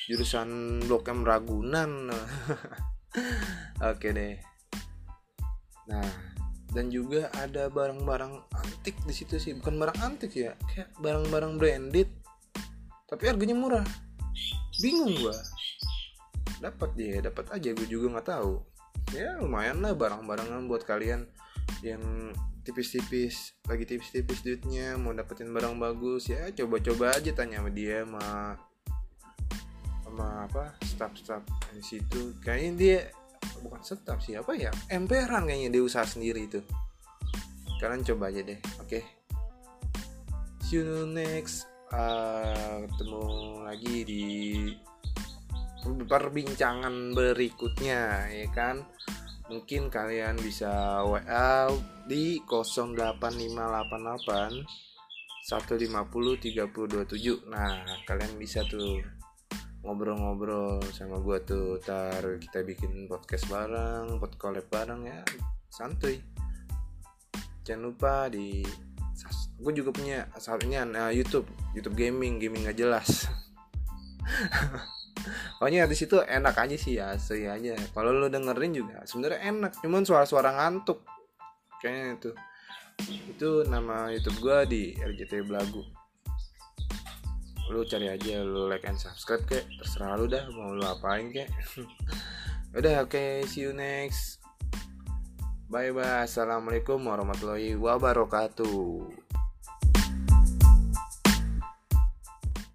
jurusan 0.08 0.80
Blok 0.88 1.10
M 1.10 1.26
Ragunan 1.26 2.08
oke 3.90 4.08
deh. 4.10 4.38
Nah 5.90 6.10
dan 6.70 6.86
juga 6.86 7.26
ada 7.34 7.66
barang-barang 7.66 8.46
antik 8.54 8.94
di 9.02 9.14
situ 9.14 9.42
sih. 9.42 9.52
Bukan 9.58 9.74
barang 9.78 9.98
antik 10.02 10.32
ya 10.34 10.54
kayak 10.70 10.94
barang-barang 11.02 11.58
branded. 11.58 12.08
Tapi 13.10 13.22
harganya 13.26 13.58
murah. 13.58 13.86
Bingung 14.78 15.18
gua. 15.18 15.34
Dapat 16.62 16.90
dia 16.94 17.18
dapat 17.18 17.50
aja 17.50 17.74
gue 17.74 17.88
juga 17.90 18.18
nggak 18.18 18.28
tahu. 18.30 18.62
Ya 19.10 19.34
lumayan 19.42 19.82
lah 19.82 19.98
barang-barangan 19.98 20.70
buat 20.70 20.86
kalian 20.86 21.26
yang 21.82 22.30
tipis-tipis 22.62 23.56
lagi 23.64 23.88
tipis-tipis 23.88 24.44
duitnya 24.44 24.94
mau 25.00 25.16
dapetin 25.16 25.48
barang 25.50 25.80
bagus 25.80 26.28
ya 26.28 26.52
coba-coba 26.52 27.16
aja 27.16 27.32
tanya 27.32 27.64
sama 27.64 27.72
dia 27.72 28.04
sama 28.04 28.60
sama 30.10 30.50
apa 30.50 30.74
staff-staff 30.82 31.46
di 31.70 31.82
situ. 31.82 32.34
Kayaknya 32.42 32.70
dia 32.74 32.98
bukan 33.62 33.80
staff 33.80 34.18
sih 34.20 34.34
apa 34.34 34.58
ya 34.58 34.74
emperan 34.90 35.46
kayaknya 35.46 35.78
dia 35.78 35.82
usaha 35.86 36.02
sendiri 36.02 36.50
itu. 36.50 36.58
Kalian 37.78 38.02
coba 38.02 38.34
aja 38.34 38.42
deh 38.42 38.58
oke. 38.82 38.90
Okay? 38.90 39.02
see 40.70 40.82
you 40.82 41.06
next. 41.06 41.66
Uh, 41.90 42.86
ketemu 42.86 43.22
lagi 43.66 43.96
di 44.06 44.26
perbincangan 46.06 47.10
berikutnya 47.14 48.30
ya 48.30 48.46
kan? 48.54 48.86
Mungkin 49.50 49.90
kalian 49.90 50.38
bisa 50.38 51.02
WA 51.02 51.66
di 52.06 52.38
08588 52.46 54.62
150 55.50 56.38
3027 56.38 57.50
nah 57.50 57.82
kalian 58.06 58.38
bisa 58.38 58.62
tuh 58.70 59.02
ngobrol-ngobrol 59.80 60.84
sama 60.92 61.16
gue 61.24 61.38
tuh 61.48 61.80
tar 61.80 62.20
kita 62.36 62.60
bikin 62.60 63.08
podcast 63.08 63.48
bareng 63.48 64.20
podcast 64.20 64.40
collab 64.40 64.66
bareng 64.68 65.08
ya. 65.08 65.20
Santuy. 65.72 66.20
Jangan 67.64 67.82
lupa 67.88 68.28
di 68.28 68.64
gue 69.60 69.72
juga 69.76 69.92
punya 69.92 70.24
ini 70.64 70.76
uh, 70.76 71.12
YouTube. 71.12 71.48
YouTube 71.72 71.96
gaming 71.96 72.36
gaming 72.36 72.68
nggak 72.68 72.76
jelas. 72.76 73.28
Pokoknya 75.60 75.84
di 75.84 75.96
situ 75.96 76.16
enak 76.24 76.56
aja 76.56 76.76
sih 76.76 76.96
ya 76.96 77.12
asli 77.16 77.44
aja. 77.44 77.76
Kalau 77.92 78.12
lo 78.16 78.28
dengerin 78.32 78.72
juga 78.72 79.04
sebenarnya 79.04 79.40
enak 79.48 79.72
cuman 79.80 80.04
suara-suara 80.04 80.56
ngantuk. 80.56 81.04
Kayaknya 81.80 82.04
itu. 82.16 82.30
Itu 83.32 83.50
nama 83.64 84.12
YouTube 84.12 84.44
gue 84.44 84.58
di 84.68 84.82
RJT 85.00 85.44
Blagu 85.48 85.99
lu 87.70 87.86
cari 87.86 88.10
aja 88.10 88.42
lu 88.42 88.66
like 88.66 88.84
and 88.84 88.98
subscribe 88.98 89.46
kek. 89.46 89.64
Terserah 89.78 90.18
lu 90.18 90.26
dah 90.26 90.44
mau 90.50 90.74
lu 90.74 90.82
apain 90.82 91.30
kek. 91.30 91.48
Udah 92.78 93.06
oke 93.06 93.14
okay, 93.14 93.46
see 93.46 93.64
you 93.64 93.72
next. 93.72 94.42
Bye 95.70 95.94
bye 95.94 96.26
assalamualaikum 96.26 96.98
warahmatullahi 96.98 97.78
wabarakatuh 97.78 99.06